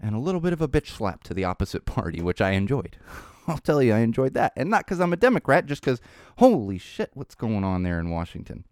and 0.00 0.14
a 0.14 0.20
little 0.20 0.40
bit 0.40 0.54
of 0.54 0.62
a 0.62 0.68
bitch 0.68 0.86
slap 0.88 1.22
to 1.24 1.34
the 1.34 1.44
opposite 1.44 1.84
party, 1.96 2.22
which 2.22 2.40
I 2.40 2.52
enjoyed. 2.52 2.96
I'll 3.52 3.58
tell 3.58 3.82
you, 3.82 3.94
I 3.94 4.00
enjoyed 4.00 4.34
that. 4.34 4.52
And 4.56 4.68
not 4.68 4.84
because 4.84 5.00
I'm 5.00 5.12
a 5.12 5.16
Democrat, 5.16 5.66
just 5.66 5.82
because, 5.82 6.00
holy 6.36 6.78
shit, 6.78 7.10
what's 7.14 7.34
going 7.34 7.64
on 7.64 7.82
there 7.82 7.98
in 7.98 8.10
Washington? 8.10 8.64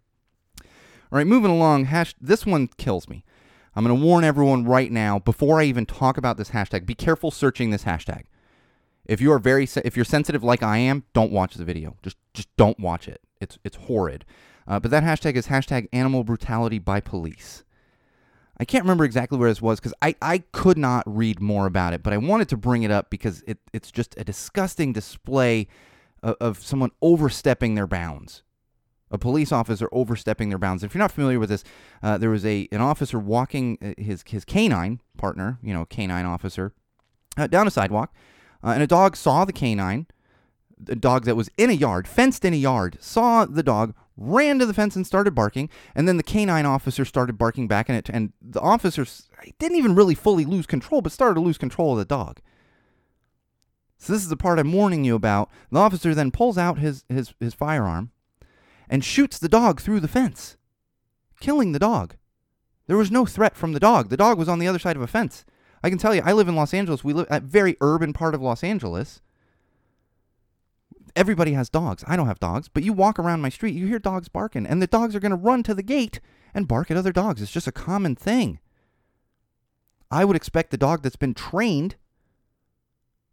All 0.63 1.17
right, 1.17 1.27
moving 1.27 1.51
along. 1.51 1.85
Hash. 1.85 2.13
This 2.21 2.45
one 2.45 2.67
kills 2.77 3.09
me. 3.09 3.23
I'm 3.75 3.83
going 3.83 3.99
to 3.99 4.05
warn 4.05 4.23
everyone 4.23 4.65
right 4.65 4.91
now 4.91 5.19
before 5.19 5.59
I 5.59 5.65
even 5.65 5.85
talk 5.85 6.17
about 6.17 6.37
this 6.37 6.51
hashtag. 6.51 6.85
Be 6.85 6.95
careful 6.95 7.31
searching 7.31 7.69
this 7.69 7.83
hashtag. 7.83 8.23
If 9.05 9.21
you 9.21 9.31
are 9.31 9.39
very, 9.39 9.67
if 9.85 9.95
you're 9.95 10.05
sensitive 10.05 10.43
like 10.43 10.61
I 10.61 10.77
am, 10.77 11.05
don't 11.13 11.31
watch 11.31 11.55
the 11.55 11.63
video. 11.63 11.95
Just, 12.03 12.17
just 12.33 12.55
don't 12.57 12.79
watch 12.79 13.07
it. 13.07 13.21
It's, 13.39 13.57
it's 13.63 13.77
horrid. 13.77 14.25
Uh, 14.67 14.79
but 14.79 14.91
that 14.91 15.03
hashtag 15.03 15.35
is 15.35 15.47
hashtag 15.47 15.87
animal 15.93 16.23
brutality 16.23 16.77
by 16.77 16.99
police. 16.99 17.63
I 18.59 18.65
can't 18.65 18.83
remember 18.83 19.05
exactly 19.05 19.37
where 19.37 19.49
this 19.49 19.61
was 19.61 19.79
because 19.79 19.93
I, 20.01 20.15
I 20.21 20.39
could 20.51 20.77
not 20.77 21.03
read 21.05 21.39
more 21.39 21.67
about 21.67 21.93
it, 21.93 22.01
but 22.01 22.13
I 22.13 22.17
wanted 22.17 22.49
to 22.49 22.57
bring 22.57 22.83
it 22.83 22.91
up 22.91 23.09
because 23.09 23.43
it, 23.47 23.59
it's 23.71 23.91
just 23.91 24.15
a 24.17 24.23
disgusting 24.23 24.93
display 24.93 25.67
of, 26.23 26.35
of 26.41 26.63
someone 26.63 26.91
overstepping 27.01 27.75
their 27.75 27.87
bounds 27.87 28.43
a 29.11 29.17
police 29.17 29.51
officer 29.51 29.87
overstepping 29.91 30.49
their 30.49 30.57
bounds. 30.57 30.83
If 30.83 30.93
you're 30.93 30.99
not 30.99 31.11
familiar 31.11 31.39
with 31.39 31.49
this, 31.49 31.63
uh, 32.03 32.17
there 32.17 32.29
was 32.29 32.45
a 32.45 32.67
an 32.71 32.81
officer 32.81 33.19
walking 33.19 33.77
uh, 33.81 34.01
his 34.01 34.23
his 34.27 34.45
canine 34.45 35.01
partner, 35.17 35.59
you 35.61 35.73
know, 35.73 35.85
canine 35.85 36.25
officer, 36.25 36.73
uh, 37.37 37.47
down 37.47 37.67
a 37.67 37.71
sidewalk, 37.71 38.13
uh, 38.63 38.69
and 38.69 38.83
a 38.83 38.87
dog 38.87 39.15
saw 39.15 39.45
the 39.45 39.53
canine, 39.53 40.07
the 40.77 40.95
dog 40.95 41.25
that 41.25 41.35
was 41.35 41.49
in 41.57 41.69
a 41.69 41.73
yard, 41.73 42.07
fenced 42.07 42.43
in 42.43 42.53
a 42.53 42.57
yard, 42.57 42.97
saw 42.99 43.45
the 43.45 43.63
dog, 43.63 43.93
ran 44.17 44.59
to 44.59 44.65
the 44.65 44.73
fence 44.73 44.95
and 44.95 45.05
started 45.05 45.35
barking, 45.35 45.69
and 45.95 46.07
then 46.07 46.17
the 46.17 46.23
canine 46.23 46.65
officer 46.65 47.05
started 47.05 47.37
barking 47.37 47.67
back, 47.67 47.87
and 47.87 47.97
it 47.97 48.09
and 48.09 48.33
the 48.41 48.59
officer 48.59 49.05
didn't 49.59 49.77
even 49.77 49.95
really 49.95 50.15
fully 50.15 50.43
lose 50.43 50.65
control, 50.65 51.01
but 51.01 51.11
started 51.11 51.35
to 51.35 51.41
lose 51.41 51.57
control 51.57 51.93
of 51.93 51.99
the 51.99 52.05
dog. 52.05 52.39
So 53.97 54.13
this 54.13 54.23
is 54.23 54.29
the 54.29 54.37
part 54.37 54.59
I'm 54.59 54.73
warning 54.73 55.03
you 55.05 55.15
about. 55.15 55.49
The 55.71 55.79
officer 55.79 56.13
then 56.13 56.31
pulls 56.31 56.57
out 56.57 56.79
his 56.79 57.05
his 57.07 57.33
his 57.39 57.53
firearm 57.53 58.11
and 58.89 59.03
shoots 59.03 59.37
the 59.37 59.49
dog 59.49 59.81
through 59.81 59.99
the 59.99 60.07
fence, 60.07 60.57
killing 61.39 61.71
the 61.71 61.79
dog. 61.79 62.15
There 62.87 62.97
was 62.97 63.11
no 63.11 63.25
threat 63.25 63.55
from 63.55 63.73
the 63.73 63.79
dog. 63.79 64.09
The 64.09 64.17
dog 64.17 64.37
was 64.37 64.47
on 64.49 64.59
the 64.59 64.67
other 64.67 64.79
side 64.79 64.95
of 64.95 65.01
a 65.01 65.07
fence. 65.07 65.45
I 65.83 65.89
can 65.89 65.99
tell 65.99 66.15
you, 66.15 66.21
I 66.25 66.33
live 66.33 66.47
in 66.47 66.55
Los 66.55 66.73
Angeles. 66.73 67.03
We 67.03 67.13
live 67.13 67.27
at 67.29 67.43
a 67.43 67.45
very 67.45 67.75
urban 67.81 68.13
part 68.13 68.33
of 68.33 68.41
Los 68.41 68.63
Angeles. 68.63 69.21
Everybody 71.17 71.53
has 71.53 71.67
dogs. 71.67 72.03
I 72.07 72.15
don't 72.15 72.27
have 72.27 72.39
dogs, 72.39 72.69
but 72.69 72.83
you 72.83 72.93
walk 72.93 73.17
around 73.17 73.41
my 73.41 73.49
street, 73.49 73.73
you 73.73 73.87
hear 73.87 73.97
dogs 73.97 74.29
barking, 74.29 74.67
and 74.67 74.81
the 74.81 74.87
dogs 74.87 75.15
are 75.15 75.19
going 75.19 75.31
to 75.31 75.35
run 75.35 75.63
to 75.63 75.73
the 75.73 75.81
gate 75.81 76.19
and 76.53 76.67
bark 76.67 76.91
at 76.91 76.97
other 76.97 77.11
dogs. 77.11 77.41
It's 77.41 77.51
just 77.51 77.67
a 77.67 77.71
common 77.71 78.15
thing. 78.15 78.59
I 80.11 80.23
would 80.23 80.35
expect 80.35 80.69
the 80.69 80.77
dog 80.77 81.01
that's 81.01 81.15
been 81.15 81.33
trained, 81.33 81.95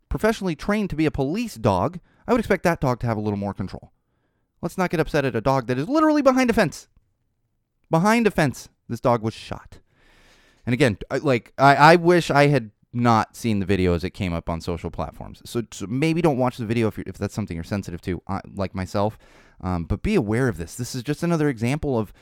professionally 0.09 0.57
trained 0.57 0.89
to 0.91 0.97
be 0.97 1.05
a 1.05 1.11
police 1.11 1.57
dog, 1.57 2.01
I 2.27 2.33
would 2.33 2.41
expect 2.41 2.63
that 2.63 2.81
dog 2.81 3.01
to 3.01 3.07
have 3.07 3.19
a 3.19 3.21
little 3.21 3.39
more 3.39 3.55
control. 3.55 3.93
Let's 4.63 4.79
not 4.79 4.91
get 4.91 5.01
upset 5.01 5.27
at 5.27 5.37
a 5.37 5.43
dog 5.43 5.67
that 5.67 5.79
is 5.79 5.89
literally 5.89 6.23
behind 6.23 6.49
a 6.49 6.55
fence. 6.55 6.89
Behind 7.91 8.27
a 8.27 8.31
fence, 8.31 8.71
this 8.89 9.01
dog 9.01 9.23
was 9.23 9.35
shot. 9.35 9.79
And 10.65 10.73
again, 10.73 10.97
like 11.21 11.53
I, 11.59 11.77
I 11.77 11.97
wish 11.97 12.31
I 12.31 12.47
had 12.47 12.71
not 12.95 13.37
seen 13.37 13.59
the 13.59 13.67
video 13.67 13.95
as 13.95 14.05
it 14.05 14.11
came 14.11 14.33
up 14.33 14.49
on 14.49 14.61
social 14.61 14.91
platforms. 14.91 15.43
So, 15.45 15.63
so 15.71 15.87
maybe 15.87 16.23
don't 16.23 16.39
watch 16.39 16.57
the 16.57 16.67
video 16.67 16.89
if 16.89 16.99
if 16.99 17.19
that's 17.19 17.35
something 17.35 17.57
you're 17.57 17.65
sensitive 17.65 18.01
to, 18.03 18.23
uh, 18.27 18.41
like 18.55 18.75
myself. 18.75 19.19
Um, 19.61 19.85
but 19.85 20.03
be 20.03 20.15
aware 20.15 20.49
of 20.49 20.57
this. 20.57 20.75
This 20.75 20.95
is 20.95 21.03
just 21.03 21.23
another 21.23 21.49
example 21.49 21.99
of 21.99 22.13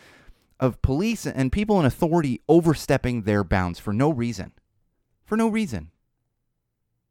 of 0.61 0.81
police 0.81 1.27
and 1.27 1.51
people 1.51 1.81
in 1.81 1.87
authority 1.87 2.41
overstepping 2.49 3.23
their 3.23 3.43
bounds 3.43 3.79
for 3.79 3.93
no 3.93 4.11
reason. 4.11 4.53
For 5.25 5.37
no 5.37 5.49
reason. 5.49 5.91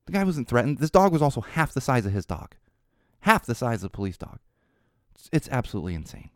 The 0.05 0.13
guy 0.13 0.23
wasn't 0.23 0.47
threatened. 0.47 0.77
This 0.79 0.89
dog 0.89 1.11
was 1.11 1.21
also 1.21 1.41
half 1.41 1.73
the 1.73 1.81
size 1.81 2.05
of 2.05 2.13
his 2.13 2.25
dog, 2.25 2.55
half 3.21 3.45
the 3.45 3.55
size 3.55 3.83
of 3.83 3.91
the 3.91 3.95
police 3.95 4.17
dog. 4.17 4.39
It's, 5.13 5.29
it's 5.31 5.49
absolutely 5.49 5.95
insane. 5.95 6.29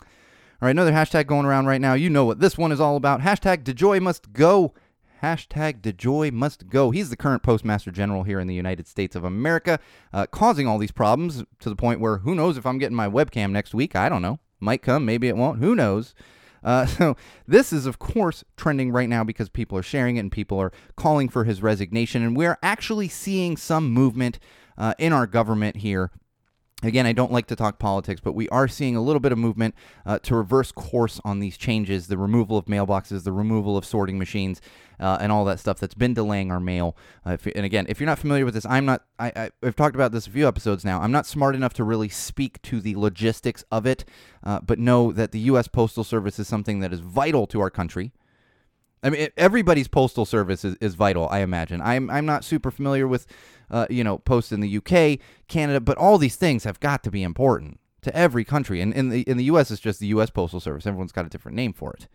All 0.00 0.66
right, 0.66 0.70
another 0.70 0.92
hashtag 0.92 1.26
going 1.26 1.44
around 1.44 1.66
right 1.66 1.80
now. 1.80 1.94
You 1.94 2.08
know 2.08 2.24
what 2.24 2.40
this 2.40 2.56
one 2.56 2.70
is 2.70 2.80
all 2.80 2.96
about. 2.96 3.20
Hashtag 3.20 3.64
DeJoy 3.64 4.00
must 4.00 4.32
go. 4.32 4.74
Hashtag 5.22 5.80
DeJoy 5.80 6.32
must 6.32 6.68
go. 6.68 6.90
He's 6.90 7.08
the 7.08 7.16
current 7.16 7.42
Postmaster 7.42 7.92
General 7.92 8.24
here 8.24 8.40
in 8.40 8.48
the 8.48 8.54
United 8.54 8.88
States 8.88 9.14
of 9.14 9.22
America, 9.22 9.78
uh, 10.12 10.26
causing 10.26 10.66
all 10.66 10.78
these 10.78 10.90
problems 10.90 11.44
to 11.60 11.68
the 11.68 11.76
point 11.76 12.00
where 12.00 12.18
who 12.18 12.34
knows 12.34 12.56
if 12.56 12.66
I'm 12.66 12.78
getting 12.78 12.96
my 12.96 13.08
webcam 13.08 13.52
next 13.52 13.72
week. 13.72 13.94
I 13.94 14.08
don't 14.08 14.22
know. 14.22 14.40
Might 14.58 14.82
come, 14.82 15.04
maybe 15.04 15.28
it 15.28 15.36
won't. 15.36 15.60
Who 15.60 15.76
knows? 15.76 16.14
Uh, 16.64 16.86
so 16.86 17.16
this 17.46 17.72
is, 17.72 17.86
of 17.86 18.00
course, 18.00 18.42
trending 18.56 18.90
right 18.90 19.08
now 19.08 19.22
because 19.22 19.48
people 19.48 19.78
are 19.78 19.82
sharing 19.82 20.16
it 20.16 20.20
and 20.20 20.32
people 20.32 20.58
are 20.58 20.72
calling 20.96 21.28
for 21.28 21.44
his 21.44 21.62
resignation, 21.62 22.22
and 22.22 22.36
we're 22.36 22.58
actually 22.62 23.08
seeing 23.08 23.56
some 23.56 23.90
movement 23.90 24.40
uh, 24.76 24.94
in 24.98 25.12
our 25.12 25.26
government 25.26 25.76
here 25.76 26.10
Again, 26.82 27.06
I 27.06 27.12
don't 27.12 27.30
like 27.30 27.46
to 27.46 27.56
talk 27.56 27.78
politics, 27.78 28.20
but 28.20 28.32
we 28.32 28.48
are 28.48 28.66
seeing 28.66 28.96
a 28.96 29.00
little 29.00 29.20
bit 29.20 29.30
of 29.30 29.38
movement 29.38 29.74
uh, 30.04 30.18
to 30.20 30.34
reverse 30.34 30.72
course 30.72 31.20
on 31.24 31.38
these 31.38 31.56
changes 31.56 32.08
the 32.08 32.18
removal 32.18 32.58
of 32.58 32.64
mailboxes, 32.66 33.22
the 33.22 33.32
removal 33.32 33.76
of 33.76 33.84
sorting 33.84 34.18
machines, 34.18 34.60
uh, 34.98 35.18
and 35.20 35.30
all 35.30 35.44
that 35.44 35.60
stuff 35.60 35.78
that's 35.78 35.94
been 35.94 36.12
delaying 36.12 36.50
our 36.50 36.58
mail. 36.58 36.96
Uh, 37.24 37.32
if, 37.32 37.46
and 37.46 37.64
again, 37.64 37.86
if 37.88 38.00
you're 38.00 38.06
not 38.06 38.18
familiar 38.18 38.44
with 38.44 38.54
this, 38.54 38.66
I'm 38.66 38.84
not, 38.84 39.04
I, 39.18 39.50
I've 39.62 39.76
talked 39.76 39.94
about 39.94 40.10
this 40.10 40.26
a 40.26 40.30
few 40.30 40.48
episodes 40.48 40.84
now. 40.84 41.00
I'm 41.00 41.12
not 41.12 41.26
smart 41.26 41.54
enough 41.54 41.74
to 41.74 41.84
really 41.84 42.08
speak 42.08 42.60
to 42.62 42.80
the 42.80 42.96
logistics 42.96 43.64
of 43.70 43.86
it, 43.86 44.04
uh, 44.42 44.60
but 44.60 44.80
know 44.80 45.12
that 45.12 45.30
the 45.30 45.40
U.S. 45.40 45.68
Postal 45.68 46.02
Service 46.02 46.40
is 46.40 46.48
something 46.48 46.80
that 46.80 46.92
is 46.92 47.00
vital 47.00 47.46
to 47.48 47.60
our 47.60 47.70
country. 47.70 48.12
I 49.02 49.10
mean, 49.10 49.28
everybody's 49.36 49.88
postal 49.88 50.24
service 50.24 50.64
is, 50.64 50.76
is 50.80 50.94
vital. 50.94 51.28
I 51.28 51.40
imagine. 51.40 51.80
I'm 51.80 52.08
I'm 52.08 52.24
not 52.24 52.44
super 52.44 52.70
familiar 52.70 53.08
with, 53.08 53.26
uh, 53.72 53.86
you 53.90 54.04
know, 54.04 54.18
posts 54.18 54.52
in 54.52 54.60
the 54.60 54.76
UK, 54.76 55.18
Canada, 55.48 55.80
but 55.80 55.98
all 55.98 56.18
these 56.18 56.36
things 56.36 56.64
have 56.64 56.78
got 56.78 57.02
to 57.02 57.10
be 57.10 57.22
important 57.22 57.80
to 58.02 58.14
every 58.14 58.44
country. 58.44 58.80
And 58.80 58.92
in 58.92 59.08
the 59.08 59.22
in 59.22 59.38
the 59.38 59.44
U.S., 59.44 59.70
it's 59.70 59.80
just 59.80 59.98
the 59.98 60.08
U.S. 60.08 60.30
Postal 60.30 60.60
Service. 60.60 60.86
Everyone's 60.86 61.12
got 61.12 61.26
a 61.26 61.30
different 61.30 61.56
name 61.56 61.72
for 61.72 61.94
it. 61.94 62.06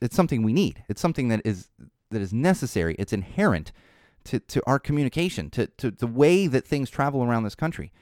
It's 0.00 0.16
something 0.16 0.42
we 0.42 0.52
need. 0.52 0.82
It's 0.88 1.00
something 1.00 1.28
that 1.28 1.42
is 1.44 1.68
that 2.10 2.22
is 2.22 2.32
necessary. 2.32 2.96
It's 2.98 3.12
inherent 3.12 3.70
to, 4.24 4.40
to 4.40 4.62
our 4.66 4.78
communication, 4.78 5.50
to, 5.50 5.66
to 5.78 5.90
the 5.90 6.06
way 6.06 6.46
that 6.46 6.66
things 6.66 6.90
travel 6.90 7.22
around 7.22 7.44
this 7.44 7.54
country, 7.54 7.92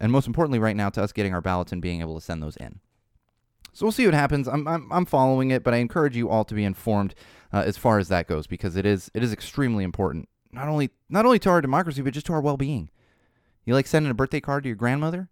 and 0.00 0.12
most 0.12 0.26
importantly, 0.26 0.58
right 0.58 0.76
now, 0.76 0.90
to 0.90 1.02
us 1.02 1.12
getting 1.12 1.34
our 1.34 1.40
ballots 1.40 1.72
and 1.72 1.80
being 1.80 2.00
able 2.00 2.14
to 2.14 2.20
send 2.20 2.42
those 2.42 2.56
in. 2.56 2.80
So 3.72 3.84
we'll 3.84 3.92
see 3.92 4.04
what 4.04 4.14
happens. 4.14 4.46
I'm, 4.46 4.68
I'm, 4.68 4.92
I'm 4.92 5.04
following 5.04 5.50
it, 5.50 5.64
but 5.64 5.74
I 5.74 5.78
encourage 5.78 6.16
you 6.16 6.28
all 6.28 6.44
to 6.44 6.54
be 6.54 6.62
informed 6.62 7.14
uh, 7.52 7.64
as 7.66 7.76
far 7.76 7.98
as 7.98 8.06
that 8.08 8.28
goes 8.28 8.46
because 8.46 8.76
it 8.76 8.86
is 8.86 9.10
it 9.14 9.22
is 9.22 9.32
extremely 9.32 9.82
important 9.82 10.28
not 10.54 10.68
only 10.68 10.90
not 11.08 11.26
only 11.26 11.38
to 11.40 11.50
our 11.50 11.60
democracy 11.60 12.02
but 12.02 12.14
just 12.14 12.26
to 12.26 12.32
our 12.32 12.40
well-being. 12.40 12.90
You 13.64 13.74
like 13.74 13.86
sending 13.86 14.10
a 14.10 14.14
birthday 14.14 14.40
card 14.40 14.64
to 14.64 14.68
your 14.68 14.76
grandmother, 14.76 15.28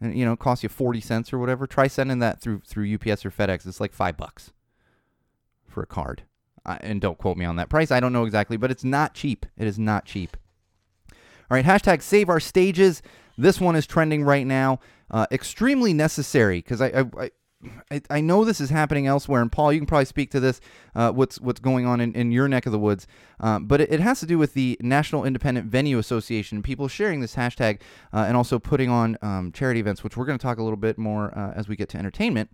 and 0.00 0.16
you 0.16 0.24
know 0.24 0.32
it 0.32 0.38
costs 0.38 0.62
you 0.62 0.68
forty 0.68 1.00
cents 1.00 1.32
or 1.32 1.38
whatever. 1.38 1.66
Try 1.66 1.88
sending 1.88 2.20
that 2.20 2.40
through 2.40 2.62
through 2.66 2.94
UPS 2.94 3.26
or 3.26 3.30
FedEx. 3.30 3.66
It's 3.66 3.80
like 3.80 3.92
five 3.92 4.16
bucks 4.16 4.52
for 5.66 5.82
a 5.82 5.86
card. 5.86 6.22
Uh, 6.64 6.78
and 6.80 7.00
don't 7.00 7.18
quote 7.18 7.36
me 7.36 7.44
on 7.44 7.56
that 7.56 7.68
price. 7.68 7.90
I 7.90 7.98
don't 7.98 8.12
know 8.12 8.24
exactly, 8.24 8.56
but 8.56 8.70
it's 8.70 8.84
not 8.84 9.14
cheap. 9.14 9.46
It 9.56 9.66
is 9.66 9.80
not 9.80 10.04
cheap. 10.04 10.36
All 11.10 11.56
right, 11.56 11.64
hashtag 11.64 12.02
save 12.02 12.28
our 12.28 12.38
stages. 12.38 13.02
This 13.36 13.60
one 13.60 13.74
is 13.74 13.86
trending 13.86 14.22
right 14.22 14.46
now. 14.46 14.78
Uh, 15.10 15.26
extremely 15.32 15.92
necessary 15.92 16.58
because 16.58 16.80
I, 16.80 16.86
I, 16.86 17.04
I 17.18 17.30
I, 17.90 18.02
I 18.10 18.20
know 18.20 18.44
this 18.44 18.60
is 18.60 18.70
happening 18.70 19.06
elsewhere, 19.06 19.40
and 19.40 19.50
Paul, 19.50 19.72
you 19.72 19.78
can 19.78 19.86
probably 19.86 20.04
speak 20.04 20.30
to 20.32 20.40
this. 20.40 20.60
Uh, 20.94 21.12
what's 21.12 21.40
what's 21.40 21.60
going 21.60 21.86
on 21.86 22.00
in, 22.00 22.12
in 22.14 22.32
your 22.32 22.48
neck 22.48 22.66
of 22.66 22.72
the 22.72 22.78
woods? 22.78 23.06
Um, 23.40 23.66
but 23.66 23.80
it, 23.80 23.92
it, 23.92 24.00
has 24.00 24.20
to 24.20 24.26
do 24.26 24.38
with 24.38 24.54
the 24.54 24.76
National 24.80 25.24
Independent 25.24 25.66
Venue 25.66 25.98
Association. 25.98 26.62
People 26.62 26.88
sharing 26.88 27.20
this 27.20 27.36
hashtag 27.36 27.80
uh, 28.12 28.24
and 28.26 28.36
also 28.36 28.58
putting 28.58 28.90
on 28.90 29.16
um, 29.22 29.52
charity 29.52 29.80
events, 29.80 30.02
which 30.02 30.16
we're 30.16 30.24
going 30.24 30.38
to 30.38 30.42
talk 30.42 30.58
a 30.58 30.62
little 30.62 30.76
bit 30.76 30.98
more 30.98 31.36
uh, 31.38 31.52
as 31.54 31.68
we 31.68 31.76
get 31.76 31.88
to 31.90 31.98
entertainment. 31.98 32.50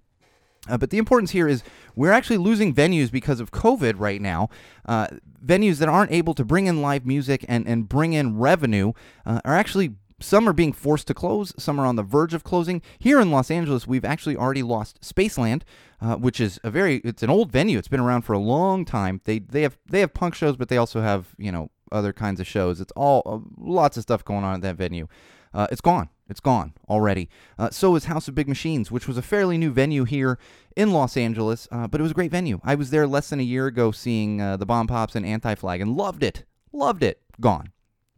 Uh, 0.68 0.76
but 0.76 0.90
the 0.90 0.98
importance 0.98 1.30
here 1.30 1.48
is 1.48 1.62
we're 1.94 2.12
actually 2.12 2.36
losing 2.36 2.74
venues 2.74 3.10
because 3.10 3.40
of 3.40 3.50
COVID 3.50 3.94
right 3.98 4.20
now. 4.20 4.50
Uh, 4.84 5.06
venues 5.44 5.78
that 5.78 5.88
aren't 5.88 6.10
able 6.10 6.34
to 6.34 6.44
bring 6.44 6.66
in 6.66 6.82
live 6.82 7.06
music 7.06 7.44
and, 7.48 7.66
and 7.66 7.88
bring 7.88 8.12
in 8.12 8.38
revenue 8.38 8.92
uh, 9.24 9.40
are 9.44 9.54
actually 9.54 9.94
some 10.20 10.48
are 10.48 10.52
being 10.52 10.72
forced 10.72 11.06
to 11.08 11.14
close, 11.14 11.52
some 11.58 11.80
are 11.80 11.86
on 11.86 11.96
the 11.96 12.02
verge 12.02 12.34
of 12.34 12.44
closing. 12.44 12.82
Here 12.98 13.20
in 13.20 13.30
Los 13.30 13.50
Angeles, 13.50 13.86
we've 13.86 14.04
actually 14.04 14.36
already 14.36 14.62
lost 14.62 15.00
Spaceland, 15.00 15.62
uh, 16.00 16.16
which 16.16 16.40
is 16.40 16.58
a 16.64 16.70
very 16.70 16.96
it's 16.98 17.22
an 17.22 17.30
old 17.30 17.52
venue. 17.52 17.78
It's 17.78 17.88
been 17.88 18.00
around 18.00 18.22
for 18.22 18.32
a 18.32 18.38
long 18.38 18.84
time. 18.84 19.20
They 19.24 19.38
they 19.38 19.62
have 19.62 19.78
they 19.86 20.00
have 20.00 20.14
punk 20.14 20.34
shows, 20.34 20.56
but 20.56 20.68
they 20.68 20.76
also 20.76 21.00
have 21.00 21.34
you 21.38 21.52
know 21.52 21.70
other 21.92 22.12
kinds 22.12 22.40
of 22.40 22.46
shows. 22.46 22.80
It's 22.80 22.92
all 22.92 23.22
uh, 23.26 23.38
lots 23.56 23.96
of 23.96 24.02
stuff 24.02 24.24
going 24.24 24.44
on 24.44 24.56
at 24.56 24.62
that 24.62 24.76
venue. 24.76 25.06
Uh, 25.54 25.66
it's 25.70 25.80
gone. 25.80 26.08
It's 26.28 26.40
gone 26.40 26.74
already. 26.90 27.30
Uh, 27.58 27.70
so 27.70 27.94
is 27.94 28.04
House 28.04 28.28
of 28.28 28.34
Big 28.34 28.48
Machines, 28.48 28.90
which 28.90 29.08
was 29.08 29.16
a 29.16 29.22
fairly 29.22 29.56
new 29.56 29.70
venue 29.70 30.04
here 30.04 30.38
in 30.76 30.92
Los 30.92 31.16
Angeles, 31.16 31.66
uh, 31.72 31.86
but 31.86 32.00
it 32.00 32.02
was 32.02 32.10
a 32.10 32.14
great 32.14 32.30
venue. 32.30 32.60
I 32.62 32.74
was 32.74 32.90
there 32.90 33.06
less 33.06 33.30
than 33.30 33.40
a 33.40 33.44
year 33.44 33.66
ago 33.66 33.92
seeing 33.92 34.40
uh, 34.40 34.58
the 34.58 34.66
Bomb 34.66 34.88
Pops 34.88 35.16
and 35.16 35.24
Anti 35.24 35.54
Flag 35.54 35.80
and 35.80 35.96
loved 35.96 36.22
it. 36.22 36.44
Loved 36.72 37.02
it. 37.02 37.22
Gone. 37.40 37.72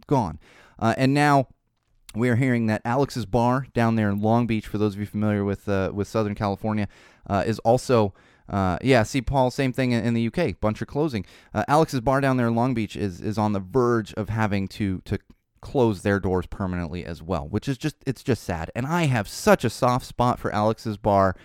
Gone. 0.08 0.40
and 0.80 1.14
now 1.14 1.46
we 2.14 2.28
are 2.28 2.36
hearing 2.36 2.66
that 2.66 2.82
Alex's 2.84 3.26
Bar 3.26 3.66
down 3.72 3.94
there 3.94 4.10
in 4.10 4.20
Long 4.20 4.46
Beach, 4.46 4.66
for 4.66 4.78
those 4.78 4.94
of 4.94 5.00
you 5.00 5.06
familiar 5.06 5.44
with 5.44 5.68
uh, 5.68 5.90
with 5.94 6.08
Southern 6.08 6.34
California, 6.34 6.88
uh, 7.26 7.44
is 7.46 7.58
also 7.60 8.14
uh, 8.48 8.78
yeah. 8.82 9.02
See, 9.04 9.22
Paul, 9.22 9.50
same 9.50 9.72
thing 9.72 9.92
in, 9.92 10.14
the 10.14 10.26
UK. 10.26 10.60
Bunch 10.60 10.82
are 10.82 10.86
closing. 10.86 11.24
Uh, 11.54 11.64
Alex's 11.68 12.00
Bar 12.00 12.20
down 12.20 12.36
there 12.36 12.48
in 12.48 12.54
Long 12.54 12.74
Beach 12.74 12.96
is 12.96 13.20
is 13.20 13.38
on 13.38 13.52
the 13.52 13.60
verge 13.60 14.12
of 14.14 14.28
having 14.28 14.66
to 14.68 15.00
to 15.04 15.18
close 15.60 16.02
their 16.02 16.18
doors 16.18 16.46
permanently 16.46 17.04
as 17.04 17.22
well, 17.22 17.46
which 17.46 17.68
is 17.68 17.78
just 17.78 17.96
it's 18.06 18.22
just 18.22 18.42
sad. 18.42 18.70
And 18.74 18.86
I 18.86 19.04
have 19.04 19.28
such 19.28 19.64
a 19.64 19.70
soft 19.70 20.06
spot 20.06 20.38
for 20.38 20.52
Alex's 20.52 20.96
Bar. 20.96 21.36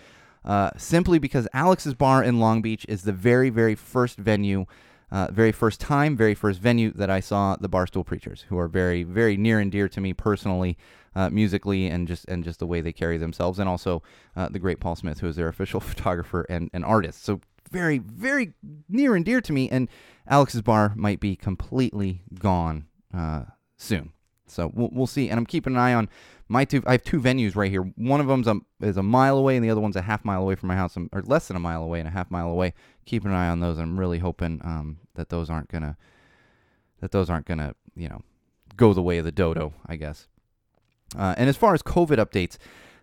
Uh, 0.44 0.70
simply 0.78 1.18
because 1.18 1.48
Alex's 1.54 1.96
Bar 1.96 2.24
in 2.24 2.40
Long 2.40 2.62
Beach 2.62 2.86
is 2.88 3.02
the 3.02 3.12
very, 3.12 3.50
very 3.50 3.74
first 3.74 4.20
venue 4.20 4.68
uh, 5.16 5.32
very 5.32 5.54
first 5.54 5.80
time, 5.80 6.18
very 6.18 6.36
first 6.36 6.60
venue 6.60 6.92
that 6.92 7.10
I 7.10 7.22
saw 7.22 7.56
the 7.56 7.70
Barstool 7.70 8.06
Preachers, 8.06 8.44
who 8.50 8.58
are 8.58 8.68
very, 8.68 9.04
very 9.04 9.38
near 9.38 9.62
and 9.62 9.72
dear 9.72 9.88
to 9.88 10.02
me 10.02 10.12
personally, 10.12 10.78
uh, 11.16 11.30
musically, 11.30 11.88
and 11.88 12.06
just 12.06 12.26
and 12.26 12.44
just 12.44 12.60
the 12.60 12.68
way 12.68 12.82
they 12.82 12.92
carry 12.92 13.18
themselves, 13.18 13.58
and 13.58 13.70
also 13.70 14.04
uh, 14.36 14.50
the 14.50 14.60
great 14.60 14.82
Paul 14.82 14.98
Smith, 14.98 15.22
who 15.22 15.28
is 15.28 15.38
their 15.38 15.48
official 15.56 15.80
photographer 15.80 16.46
and, 16.50 16.70
and 16.74 16.84
artist. 16.84 17.24
So 17.24 17.40
very, 17.72 18.00
very 18.00 18.56
near 18.90 19.16
and 19.16 19.24
dear 19.24 19.40
to 19.40 19.54
me. 19.54 19.70
And 19.70 19.88
Alex's 20.28 20.62
Bar 20.62 20.92
might 20.98 21.22
be 21.22 21.38
completely 21.38 22.22
gone 22.38 22.88
uh, 23.14 23.44
soon. 23.78 24.12
So 24.48 24.70
we'll, 24.74 24.90
we'll 24.92 25.08
see. 25.08 25.30
And 25.30 25.40
I'm 25.40 25.46
keeping 25.46 25.76
an 25.76 25.80
eye 25.80 25.94
on 25.94 26.10
my 26.48 26.66
two. 26.66 26.84
I 26.86 26.94
have 26.94 27.04
two 27.04 27.20
venues 27.20 27.56
right 27.56 27.72
here. 27.72 27.84
One 27.96 28.20
of 28.20 28.28
them's 28.28 28.48
a, 28.48 28.60
is 28.82 28.98
a 28.98 29.04
mile 29.04 29.38
away, 29.38 29.56
and 29.56 29.66
the 29.66 29.70
other 29.70 29.82
one's 29.82 29.96
a 29.96 30.02
half 30.02 30.24
mile 30.24 30.42
away 30.42 30.56
from 30.56 30.68
my 30.68 30.76
house, 30.76 30.98
or 30.98 31.22
less 31.24 31.48
than 31.48 31.58
a 31.58 31.60
mile 31.60 31.84
away 31.84 32.00
and 32.00 32.08
a 32.08 32.12
half 32.12 32.30
mile 32.30 32.50
away. 32.50 32.74
Keeping 33.06 33.32
an 33.32 33.38
eye 33.38 33.50
on 33.50 33.60
those. 33.60 33.78
I'm 33.78 34.00
really 34.00 34.20
hoping 34.20 34.62
um, 34.64 34.98
that 35.16 35.30
those 35.30 35.50
aren't 35.50 35.70
gonna 35.70 35.98
that 37.02 37.12
those 37.12 37.30
aren't 37.30 37.46
gonna 37.46 37.76
you 37.96 38.10
know 38.10 38.22
go 38.76 38.94
the 38.94 39.02
way 39.02 39.18
of 39.18 39.26
the 39.26 39.32
dodo. 39.32 39.74
I 39.86 39.96
guess. 39.96 40.28
Uh, 41.18 41.36
and 41.38 41.50
as 41.50 41.58
far 41.58 41.74
as 41.74 41.82
COVID 41.82 42.18
updates, 42.18 42.58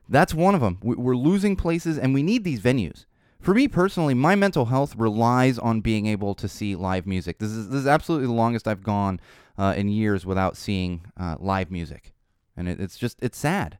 that's 0.09 0.35
one 0.35 0.55
of 0.55 0.61
them. 0.61 0.79
We're 0.83 1.17
losing 1.17 1.57
places, 1.57 1.99
and 1.99 2.13
we 2.13 2.23
need 2.23 2.45
these 2.45 2.61
venues. 2.61 3.07
For 3.41 3.55
me 3.55 3.67
personally, 3.67 4.15
my 4.15 4.37
mental 4.37 4.67
health 4.67 4.95
relies 4.97 5.59
on 5.59 5.81
being 5.81 6.07
able 6.07 6.35
to 6.37 6.47
see 6.47 6.77
live 6.77 7.07
music. 7.09 7.39
This 7.39 7.51
is 7.51 7.71
this 7.71 7.81
is 7.81 7.87
absolutely 7.89 8.29
the 8.29 8.35
longest 8.35 8.69
I've 8.69 8.85
gone 8.85 9.21
uh, 9.59 9.75
in 9.77 9.89
years 9.89 10.25
without 10.25 10.57
seeing 10.57 11.07
uh, 11.19 11.37
live 11.41 11.71
music, 11.71 12.13
and 12.57 12.69
it, 12.69 12.81
it's 12.81 12.99
just 12.99 13.19
it's 13.23 13.39
sad, 13.39 13.79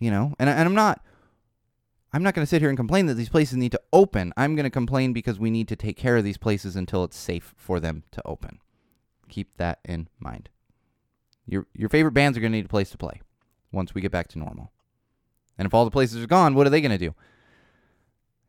you 0.00 0.10
know. 0.10 0.34
And 0.38 0.48
and 0.48 0.60
I'm 0.60 0.74
not 0.74 1.04
I'm 2.12 2.22
not 2.22 2.34
going 2.34 2.44
to 2.44 2.48
sit 2.48 2.60
here 2.60 2.68
and 2.68 2.78
complain 2.78 3.06
that 3.06 3.14
these 3.14 3.28
places 3.28 3.56
need 3.56 3.72
to 3.72 3.80
open. 3.92 4.32
I'm 4.36 4.56
going 4.56 4.64
to 4.64 4.70
complain 4.70 5.12
because 5.12 5.38
we 5.38 5.50
need 5.50 5.68
to 5.68 5.76
take 5.76 5.96
care 5.96 6.16
of 6.16 6.24
these 6.24 6.38
places 6.38 6.74
until 6.74 7.04
it's 7.04 7.16
safe 7.16 7.54
for 7.56 7.78
them 7.78 8.02
to 8.12 8.22
open. 8.26 8.58
Keep 9.28 9.56
that 9.58 9.78
in 9.84 10.08
mind. 10.18 10.48
Your 11.46 11.66
your 11.74 11.88
favorite 11.88 12.12
bands 12.12 12.36
are 12.36 12.40
going 12.40 12.52
to 12.52 12.58
need 12.58 12.66
a 12.66 12.68
place 12.68 12.90
to 12.90 12.98
play 12.98 13.20
once 13.72 13.94
we 13.94 14.00
get 14.00 14.12
back 14.12 14.28
to 14.28 14.38
normal. 14.38 14.72
And 15.56 15.66
if 15.66 15.74
all 15.74 15.84
the 15.84 15.90
places 15.90 16.22
are 16.22 16.26
gone, 16.26 16.54
what 16.54 16.66
are 16.66 16.70
they 16.70 16.80
going 16.80 16.90
to 16.90 16.98
do? 16.98 17.14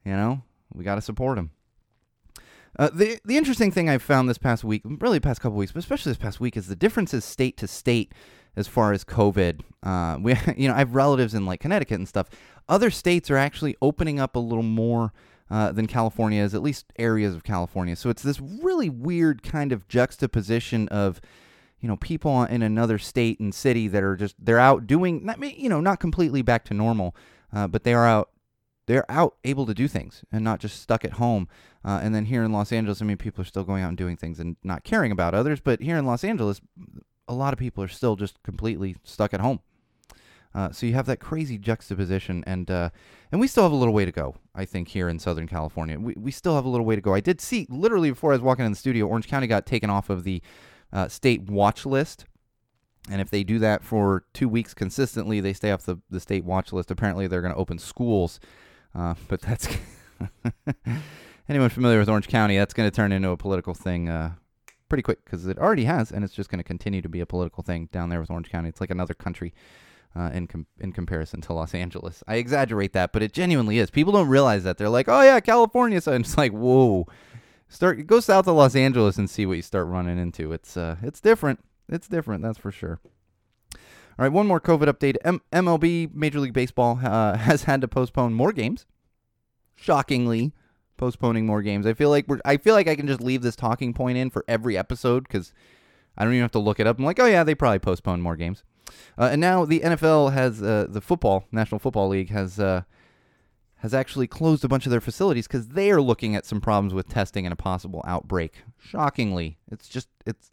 You 0.06 0.14
know, 0.14 0.44
we 0.74 0.84
got 0.84 0.96
to 0.96 1.02
support 1.02 1.36
them. 1.36 1.52
Uh, 2.80 2.90
the 2.94 3.20
the 3.26 3.38
interesting 3.38 3.72
thing 3.72 3.90
I've 3.90 4.02
found 4.02 4.30
this 4.30 4.38
past 4.38 4.64
week, 4.64 4.82
really 4.86 5.20
past 5.20 5.42
couple 5.42 5.58
weeks, 5.58 5.74
but 5.74 5.80
especially 5.80 6.12
this 6.12 6.18
past 6.18 6.40
week, 6.40 6.56
is 6.56 6.68
the 6.68 6.76
differences 6.76 7.26
state 7.26 7.58
to 7.58 7.68
state 7.68 8.14
as 8.56 8.68
far 8.68 8.92
as 8.92 9.04
COVID. 9.04 9.62
Uh, 9.84 10.18
we, 10.20 10.36
you 10.58 10.68
know, 10.68 10.74
I 10.74 10.80
have 10.80 10.96
relatives 10.96 11.34
in 11.34 11.46
like 11.46 11.60
Connecticut 11.60 12.00
and 12.00 12.08
stuff. 12.08 12.28
Other 12.68 12.92
states 12.92 13.30
are 13.30 13.38
actually 13.38 13.76
opening 13.82 14.20
up 14.20 14.36
a 14.36 14.40
little 14.40 14.64
more 14.64 15.14
uh, 15.50 15.72
than 15.72 15.86
California 15.88 16.42
is, 16.42 16.56
at 16.56 16.62
least 16.62 16.94
areas 16.98 17.36
of 17.36 17.44
California. 17.44 17.96
So 17.96 18.10
it's 18.10 18.24
this 18.24 18.40
really 18.40 18.90
weird 18.90 19.44
kind 19.44 19.72
of 19.72 19.88
juxtaposition 19.88 20.88
of, 20.88 21.20
you 21.82 21.90
know, 21.90 21.98
people 21.98 22.44
in 22.44 22.62
another 22.62 22.98
state 22.98 23.40
and 23.40 23.54
city 23.54 23.88
that 23.90 24.04
are 24.04 24.16
just 24.16 24.36
they're 24.40 24.60
out 24.60 24.88
doing, 24.88 25.26
not, 25.26 25.42
you 25.58 25.68
know, 25.68 25.82
not 25.82 26.00
completely 26.00 26.42
back 26.42 26.64
to 26.66 26.74
normal, 26.74 27.16
uh, 27.52 27.68
but 27.68 27.84
they 27.84 27.94
are 27.94 28.08
out 28.08 28.30
they're 28.88 29.10
out 29.10 29.36
able 29.44 29.66
to 29.66 29.74
do 29.74 29.88
things 29.88 30.24
and 30.32 30.44
not 30.44 30.60
just 30.60 30.82
stuck 30.82 31.06
at 31.06 31.14
home. 31.14 31.48
Uh, 31.84 32.00
and 32.04 32.14
then 32.14 32.26
here 32.26 32.44
in 32.44 32.52
Los 32.52 32.72
Angeles, 32.72 33.02
I 33.02 33.06
mean, 33.06 33.18
people 33.18 33.42
are 33.42 33.46
still 33.46 33.64
going 33.64 33.84
out 33.84 33.90
and 33.90 33.98
doing 33.98 34.18
things 34.18 34.40
and 34.40 34.58
not 34.64 34.84
caring 34.84 35.12
about 35.12 35.34
others. 35.34 35.60
But 35.60 35.82
here 35.82 35.98
in 35.98 36.06
Los 36.06 36.24
Angeles, 36.24 36.62
a 37.32 37.34
lot 37.34 37.54
of 37.54 37.60
people 37.60 37.84
are 37.84 37.88
still 37.88 38.16
just 38.16 38.42
completely 38.44 38.96
stuck 39.04 39.34
at 39.34 39.40
home. 39.40 39.62
Uh, 40.54 40.70
so 40.72 40.86
you 40.86 40.94
have 40.94 41.06
that 41.06 41.22
crazy 41.22 41.58
juxtaposition, 41.58 42.44
and 42.46 42.70
uh, 42.70 42.90
and 43.32 43.40
we 43.40 43.48
still 43.48 43.64
have 43.64 43.72
a 43.72 43.76
little 43.76 43.94
way 43.94 44.04
to 44.04 44.12
go. 44.12 44.36
I 44.54 44.66
think 44.66 44.90
here 44.90 45.08
in 45.08 45.18
Southern 45.18 45.48
California, 45.48 45.98
we 45.98 46.14
we 46.18 46.30
still 46.30 46.56
have 46.56 46.66
a 46.66 46.70
little 46.70 46.86
way 46.86 46.96
to 46.96 47.02
go. 47.02 47.14
I 47.14 47.22
did 47.22 47.40
see 47.40 47.66
literally 47.70 48.10
before 48.10 48.32
I 48.32 48.36
was 48.36 48.42
walking 48.42 48.66
in 48.66 48.72
the 48.72 48.78
studio, 48.78 49.08
Orange 49.08 49.30
County 49.30 49.48
got 49.48 49.66
taken 49.66 49.90
off 49.90 50.10
of 50.10 50.26
the 50.26 50.42
uh, 50.92 51.08
state 51.08 51.44
watch 51.44 51.86
list, 51.86 52.26
and 53.10 53.22
if 53.22 53.30
they 53.30 53.46
do 53.46 53.60
that 53.60 53.82
for 53.82 54.26
two 54.34 54.50
weeks 54.50 54.74
consistently, 54.74 55.40
they 55.40 55.54
stay 55.54 55.72
off 55.72 55.84
the 55.84 56.00
the 56.10 56.20
state 56.20 56.44
watch 56.44 56.74
list. 56.74 56.92
Apparently, 56.92 57.28
they're 57.28 57.42
going 57.42 57.54
to 57.54 57.60
open 57.60 57.80
schools, 57.80 58.42
uh, 58.94 59.16
but 59.30 59.40
that's 59.40 59.70
anyone 61.48 61.70
familiar 61.70 62.00
with 62.00 62.10
Orange 62.10 62.28
County, 62.28 62.58
that's 62.58 62.74
going 62.74 62.90
to 62.90 62.96
turn 62.96 63.14
into 63.14 63.30
a 63.30 63.38
political 63.38 63.74
thing 63.74 64.10
uh, 64.10 64.34
pretty 64.92 65.02
quick 65.02 65.24
because 65.24 65.48
it 65.48 65.58
already 65.58 65.86
has, 65.86 66.12
and 66.12 66.22
it's 66.22 66.34
just 66.34 66.50
going 66.50 66.60
to 66.60 66.66
continue 66.66 67.02
to 67.02 67.08
be 67.08 67.22
a 67.22 67.26
political 67.26 67.64
thing 67.64 67.88
down 67.94 68.10
there 68.10 68.20
with 68.20 68.30
Orange 68.30 68.50
County. 68.50 68.68
It's 68.68 68.82
like 68.82 68.92
another 68.92 69.14
country 69.14 69.54
uh, 70.18 70.32
in 70.34 70.48
com- 70.48 70.68
in 70.82 70.92
comparison 70.92 71.40
to 71.40 71.54
Los 71.54 71.74
Angeles. 71.74 72.26
I 72.28 72.36
exaggerate 72.36 72.92
that, 72.92 73.14
but 73.14 73.24
it 73.24 73.32
genuinely 73.32 73.78
is. 73.78 73.90
People 73.90 74.12
don't 74.12 74.28
realize 74.28 74.66
that. 74.66 74.78
They're 74.78 74.90
like, 74.90 75.08
"Oh 75.08 75.22
yeah, 75.22 75.40
California," 75.40 76.02
so 76.02 76.12
it's 76.12 76.38
like, 76.44 76.52
"Whoa." 76.52 77.08
Start 77.70 78.06
go 78.06 78.20
south 78.20 78.50
of 78.50 78.56
Los 78.58 78.76
Angeles 78.76 79.18
and 79.18 79.30
see 79.30 79.46
what 79.46 79.56
you 79.56 79.62
start 79.62 79.88
running 79.88 80.18
into. 80.18 80.52
It's 80.52 80.76
uh, 80.76 80.98
it's 81.02 81.22
different. 81.22 81.64
It's 81.88 82.10
different, 82.10 82.44
that's 82.44 82.58
for 82.58 82.70
sure. 82.72 83.00
All 83.74 83.80
right, 84.26 84.32
one 84.32 84.46
more 84.46 84.60
COVID 84.60 84.88
update. 84.88 85.16
M- 85.24 85.42
MLB, 85.54 86.14
Major 86.14 86.42
League 86.42 86.52
Baseball, 86.52 87.00
uh, 87.02 87.38
has 87.50 87.64
had 87.64 87.80
to 87.80 87.88
postpone 87.88 88.34
more 88.34 88.52
games. 88.52 88.86
Shockingly, 89.74 90.52
postponing 91.02 91.48
more 91.48 91.64
games. 91.64 91.88
I 91.88 91.94
feel 91.94 92.12
like 92.12 92.28
we're 92.28 92.40
I 92.46 92.58
feel 92.58 92.76
like 92.76 92.88
I 92.88 92.96
can 92.96 93.08
just 93.08 93.22
leave 93.22 93.42
this 93.42 93.56
talking 93.56 93.92
point 93.94 94.20
in 94.20 94.30
for 94.30 94.46
every 94.48 94.78
episode 94.78 95.24
because 95.24 95.52
I 96.16 96.24
don't 96.24 96.34
even 96.34 96.44
have 96.44 96.52
to 96.52 96.60
look 96.60 96.80
it 96.80 96.86
up. 96.86 97.00
I'm 97.00 97.06
like, 97.06 97.20
oh 97.20 97.26
yeah, 97.26 97.44
they 97.44 97.56
probably 97.56 97.80
postponed 97.80 98.22
more 98.22 98.36
games. 98.36 98.64
Uh, 99.18 99.30
and 99.32 99.42
now 99.42 99.66
the 99.66 99.80
NFL 99.80 100.32
has 100.32 100.62
uh, 100.62 100.86
the 100.88 101.02
football 101.02 101.48
National 101.52 101.80
Football 101.80 102.08
League 102.10 102.30
has 102.30 102.60
uh, 102.60 102.84
has 103.78 103.96
actually 103.96 104.28
closed 104.28 104.64
a 104.64 104.68
bunch 104.68 104.86
of 104.86 104.92
their 104.92 105.02
facilities 105.02 105.48
because 105.48 105.70
they 105.70 105.90
are 105.90 106.02
looking 106.02 106.36
at 106.36 106.46
some 106.46 106.62
problems 106.62 106.94
with 106.94 107.10
testing 107.10 107.48
and 107.48 107.54
a 107.54 107.58
possible 107.58 108.04
outbreak. 108.06 108.62
Shockingly, 108.78 109.58
it's 109.72 109.90
just 109.90 110.08
it's 110.28 110.52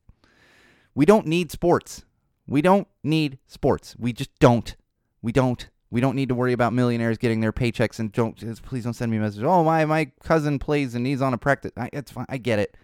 we 0.94 1.04
don't 1.04 1.26
need 1.26 1.52
sports. 1.52 2.06
We 2.46 2.62
don't 2.62 2.88
need 3.04 3.38
sports. 3.46 3.94
We 3.98 4.14
just 4.14 4.30
don't. 4.38 4.74
We 5.20 5.30
don't. 5.30 5.68
We 5.90 6.00
don't 6.00 6.16
need 6.16 6.28
to 6.28 6.34
worry 6.34 6.52
about 6.52 6.72
millionaires 6.72 7.16
getting 7.16 7.40
their 7.40 7.52
paychecks 7.52 7.98
and 7.98 8.12
don't 8.12 8.36
please 8.62 8.84
don't 8.84 8.94
send 8.94 9.10
me 9.10 9.16
a 9.16 9.20
message. 9.20 9.42
Oh 9.42 9.64
my 9.64 9.84
my 9.84 10.10
cousin 10.22 10.58
plays 10.58 10.94
and 10.94 11.06
he's 11.06 11.22
on 11.22 11.32
a 11.32 11.38
practice. 11.38 11.72
I, 11.76 11.88
it's 11.92 12.10
fine. 12.10 12.26
I 12.28 12.36
get 12.36 12.58
it. 12.58 12.76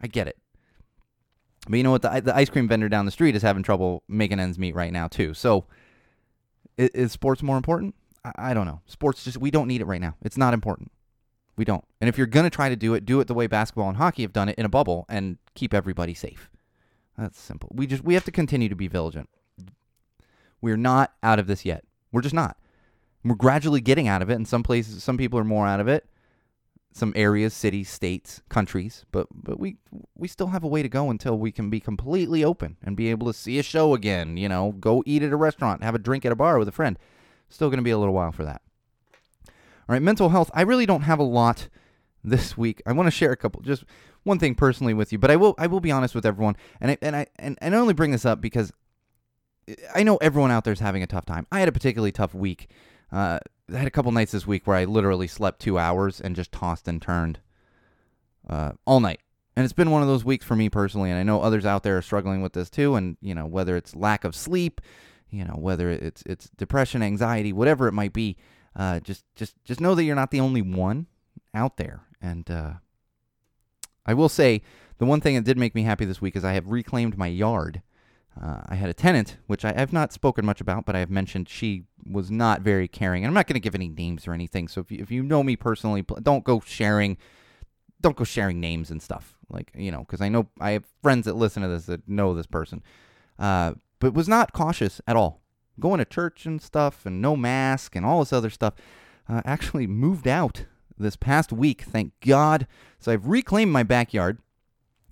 I 0.00 0.06
get 0.06 0.26
it. 0.26 0.38
But 1.68 1.76
you 1.76 1.82
know 1.82 1.90
what? 1.90 2.02
The, 2.02 2.22
the 2.24 2.34
ice 2.34 2.48
cream 2.48 2.66
vendor 2.66 2.88
down 2.88 3.04
the 3.04 3.10
street 3.10 3.36
is 3.36 3.42
having 3.42 3.62
trouble 3.62 4.02
making 4.08 4.40
ends 4.40 4.58
meet 4.58 4.74
right 4.74 4.92
now 4.92 5.08
too. 5.08 5.34
So 5.34 5.66
is, 6.78 6.88
is 6.90 7.12
sports 7.12 7.42
more 7.42 7.58
important? 7.58 7.94
I, 8.24 8.32
I 8.38 8.54
don't 8.54 8.66
know. 8.66 8.80
Sports 8.86 9.24
just 9.24 9.36
we 9.36 9.50
don't 9.50 9.68
need 9.68 9.82
it 9.82 9.86
right 9.86 10.00
now. 10.00 10.16
It's 10.22 10.38
not 10.38 10.54
important. 10.54 10.90
We 11.56 11.66
don't. 11.66 11.84
And 12.00 12.08
if 12.08 12.16
you're 12.16 12.26
to 12.26 12.48
try 12.48 12.70
to 12.70 12.76
do 12.76 12.94
it, 12.94 13.04
do 13.04 13.20
it 13.20 13.26
the 13.26 13.34
way 13.34 13.46
basketball 13.46 13.88
and 13.88 13.98
hockey 13.98 14.22
have 14.22 14.32
done 14.32 14.48
it 14.48 14.56
in 14.56 14.64
a 14.64 14.70
bubble 14.70 15.04
and 15.10 15.36
keep 15.54 15.74
everybody 15.74 16.14
safe. 16.14 16.48
That's 17.18 17.38
simple. 17.38 17.70
We 17.74 17.86
just 17.86 18.02
we 18.02 18.14
have 18.14 18.24
to 18.24 18.32
continue 18.32 18.70
to 18.70 18.74
be 18.74 18.88
vigilant. 18.88 19.28
We're 20.62 20.78
not 20.78 21.12
out 21.22 21.38
of 21.38 21.46
this 21.46 21.66
yet. 21.66 21.84
We're 22.12 22.22
just 22.22 22.34
not. 22.34 22.56
We're 23.24 23.34
gradually 23.34 23.80
getting 23.80 24.08
out 24.08 24.22
of 24.22 24.30
it. 24.30 24.34
In 24.34 24.44
some 24.44 24.62
places, 24.62 25.02
some 25.02 25.16
people 25.16 25.38
are 25.38 25.44
more 25.44 25.66
out 25.66 25.80
of 25.80 25.88
it. 25.88 26.06
Some 26.92 27.12
areas, 27.14 27.54
cities, 27.54 27.88
states, 27.88 28.42
countries, 28.48 29.04
but 29.12 29.28
but 29.32 29.60
we 29.60 29.76
we 30.16 30.26
still 30.26 30.48
have 30.48 30.64
a 30.64 30.68
way 30.68 30.82
to 30.82 30.88
go 30.88 31.08
until 31.08 31.38
we 31.38 31.52
can 31.52 31.70
be 31.70 31.78
completely 31.78 32.42
open 32.42 32.76
and 32.82 32.96
be 32.96 33.10
able 33.10 33.28
to 33.28 33.32
see 33.32 33.60
a 33.60 33.62
show 33.62 33.94
again. 33.94 34.36
You 34.36 34.48
know, 34.48 34.72
go 34.72 35.04
eat 35.06 35.22
at 35.22 35.32
a 35.32 35.36
restaurant, 35.36 35.84
have 35.84 35.94
a 35.94 36.00
drink 36.00 36.24
at 36.26 36.32
a 36.32 36.36
bar 36.36 36.58
with 36.58 36.66
a 36.66 36.72
friend. 36.72 36.98
Still 37.48 37.68
going 37.68 37.78
to 37.78 37.84
be 37.84 37.90
a 37.90 37.98
little 37.98 38.14
while 38.14 38.32
for 38.32 38.44
that. 38.44 38.62
All 39.46 39.94
right, 39.94 40.02
mental 40.02 40.30
health. 40.30 40.50
I 40.52 40.62
really 40.62 40.86
don't 40.86 41.02
have 41.02 41.20
a 41.20 41.24
lot 41.24 41.68
this 42.24 42.56
week. 42.56 42.82
I 42.86 42.92
want 42.92 43.06
to 43.06 43.12
share 43.12 43.32
a 43.32 43.36
couple, 43.36 43.60
just 43.62 43.84
one 44.22 44.38
thing 44.38 44.54
personally 44.54 44.94
with 44.94 45.12
you, 45.12 45.18
but 45.18 45.30
I 45.30 45.36
will 45.36 45.54
I 45.58 45.66
will 45.66 45.80
be 45.80 45.90
honest 45.90 46.14
with 46.14 46.26
everyone, 46.26 46.56
and 46.80 46.90
I 46.90 46.98
and 47.02 47.16
I 47.16 47.26
and, 47.36 47.58
and 47.60 47.74
I 47.74 47.78
only 47.78 47.94
bring 47.94 48.10
this 48.10 48.24
up 48.24 48.40
because 48.40 48.72
I 49.94 50.02
know 50.02 50.16
everyone 50.18 50.50
out 50.50 50.64
there 50.64 50.72
is 50.72 50.80
having 50.80 51.02
a 51.02 51.06
tough 51.06 51.26
time. 51.26 51.46
I 51.50 51.60
had 51.60 51.68
a 51.68 51.72
particularly 51.72 52.12
tough 52.12 52.34
week. 52.34 52.68
Uh, 53.12 53.38
I 53.72 53.76
had 53.76 53.86
a 53.86 53.90
couple 53.90 54.12
nights 54.12 54.32
this 54.32 54.46
week 54.46 54.66
where 54.66 54.76
I 54.76 54.84
literally 54.84 55.26
slept 55.26 55.60
two 55.60 55.78
hours 55.78 56.20
and 56.20 56.36
just 56.36 56.52
tossed 56.52 56.88
and 56.88 57.00
turned 57.00 57.40
uh, 58.48 58.72
all 58.84 59.00
night. 59.00 59.20
And 59.56 59.64
it's 59.64 59.72
been 59.72 59.90
one 59.90 60.02
of 60.02 60.08
those 60.08 60.24
weeks 60.24 60.44
for 60.44 60.56
me 60.56 60.68
personally, 60.68 61.10
and 61.10 61.18
I 61.18 61.22
know 61.22 61.42
others 61.42 61.66
out 61.66 61.82
there 61.82 61.98
are 61.98 62.02
struggling 62.02 62.40
with 62.40 62.52
this 62.52 62.70
too. 62.70 62.94
And 62.94 63.16
you 63.20 63.34
know, 63.34 63.46
whether 63.46 63.76
it's 63.76 63.96
lack 63.96 64.24
of 64.24 64.34
sleep, 64.34 64.80
you 65.28 65.44
know, 65.44 65.54
whether 65.54 65.90
it's 65.90 66.22
it's 66.24 66.48
depression, 66.50 67.02
anxiety, 67.02 67.52
whatever 67.52 67.88
it 67.88 67.92
might 67.92 68.12
be, 68.12 68.36
uh, 68.76 69.00
just 69.00 69.24
just 69.34 69.56
just 69.64 69.80
know 69.80 69.94
that 69.94 70.04
you're 70.04 70.16
not 70.16 70.30
the 70.30 70.40
only 70.40 70.62
one 70.62 71.06
out 71.52 71.76
there. 71.76 72.02
And 72.22 72.50
uh, 72.50 72.74
I 74.06 74.14
will 74.14 74.28
say 74.28 74.62
the 74.98 75.06
one 75.06 75.20
thing 75.20 75.34
that 75.34 75.44
did 75.44 75.58
make 75.58 75.74
me 75.74 75.82
happy 75.82 76.04
this 76.04 76.20
week 76.20 76.36
is 76.36 76.44
I 76.44 76.52
have 76.52 76.68
reclaimed 76.68 77.18
my 77.18 77.26
yard. 77.26 77.82
Uh, 78.40 78.60
I 78.68 78.74
had 78.74 78.88
a 78.88 78.94
tenant, 78.94 79.38
which 79.46 79.64
I 79.64 79.72
have 79.72 79.92
not 79.92 80.12
spoken 80.12 80.46
much 80.46 80.60
about, 80.60 80.86
but 80.86 80.94
I 80.94 81.00
have 81.00 81.10
mentioned 81.10 81.48
she 81.48 81.84
was 82.08 82.30
not 82.30 82.62
very 82.62 82.88
caring. 82.88 83.24
And 83.24 83.28
I'm 83.28 83.34
not 83.34 83.46
going 83.46 83.54
to 83.54 83.60
give 83.60 83.74
any 83.74 83.88
names 83.88 84.26
or 84.26 84.32
anything. 84.32 84.68
So 84.68 84.80
if 84.80 84.90
you, 84.90 84.98
if 85.00 85.10
you 85.10 85.22
know 85.22 85.42
me 85.42 85.56
personally, 85.56 86.04
don't 86.22 86.44
go 86.44 86.60
sharing, 86.60 87.16
don't 88.00 88.16
go 88.16 88.24
sharing 88.24 88.60
names 88.60 88.90
and 88.90 89.02
stuff. 89.02 89.36
Like 89.48 89.72
you 89.74 89.90
know, 89.90 90.00
because 90.00 90.20
I 90.20 90.28
know 90.28 90.48
I 90.60 90.72
have 90.72 90.84
friends 91.02 91.26
that 91.26 91.34
listen 91.34 91.62
to 91.62 91.68
this 91.68 91.86
that 91.86 92.08
know 92.08 92.34
this 92.34 92.46
person, 92.46 92.82
uh, 93.38 93.74
but 93.98 94.14
was 94.14 94.28
not 94.28 94.52
cautious 94.52 95.00
at 95.06 95.16
all. 95.16 95.40
Going 95.80 95.98
to 95.98 96.04
church 96.04 96.46
and 96.46 96.62
stuff, 96.62 97.04
and 97.04 97.20
no 97.20 97.36
mask 97.36 97.96
and 97.96 98.06
all 98.06 98.20
this 98.20 98.32
other 98.32 98.50
stuff. 98.50 98.74
Uh, 99.28 99.42
actually 99.44 99.86
moved 99.86 100.28
out 100.28 100.66
this 100.98 101.16
past 101.16 101.52
week, 101.52 101.82
thank 101.82 102.12
God. 102.20 102.66
So 102.98 103.10
I've 103.10 103.26
reclaimed 103.26 103.72
my 103.72 103.82
backyard 103.82 104.38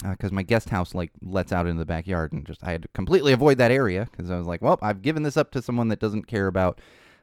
because 0.03 0.33
my 0.33 0.43
guest 0.43 0.69
house 0.69 0.95
like 0.95 1.11
lets 1.23 1.53
out 1.53 1.67
into 1.67 1.79
the 1.79 1.87
backyard 1.87 2.33
and 2.33 2.47
just 2.47 2.63
I 2.63 2.73
had 2.73 2.83
to 2.83 2.89
completely 2.89 3.33
avoid 3.33 3.59
that 3.59 3.71
area 3.71 4.09
because 4.11 4.31
I 4.31 4.39
was 4.39 4.47
like, 4.47 4.63
well, 4.63 4.79
I've 4.81 5.03
given 5.03 5.23
this 5.23 5.37
up 5.37 5.51
to 5.53 5.63
someone 5.63 5.89
that 5.89 5.99
doesn't 5.99 6.27
care 6.27 6.47
about 6.47 6.81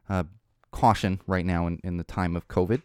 uh, 0.10 0.24
caution 0.72 1.22
right 1.26 1.46
now 1.46 1.68
in, 1.68 1.80
in 1.84 1.98
the 1.98 2.04
time 2.04 2.36
of 2.36 2.48
COVID. 2.48 2.82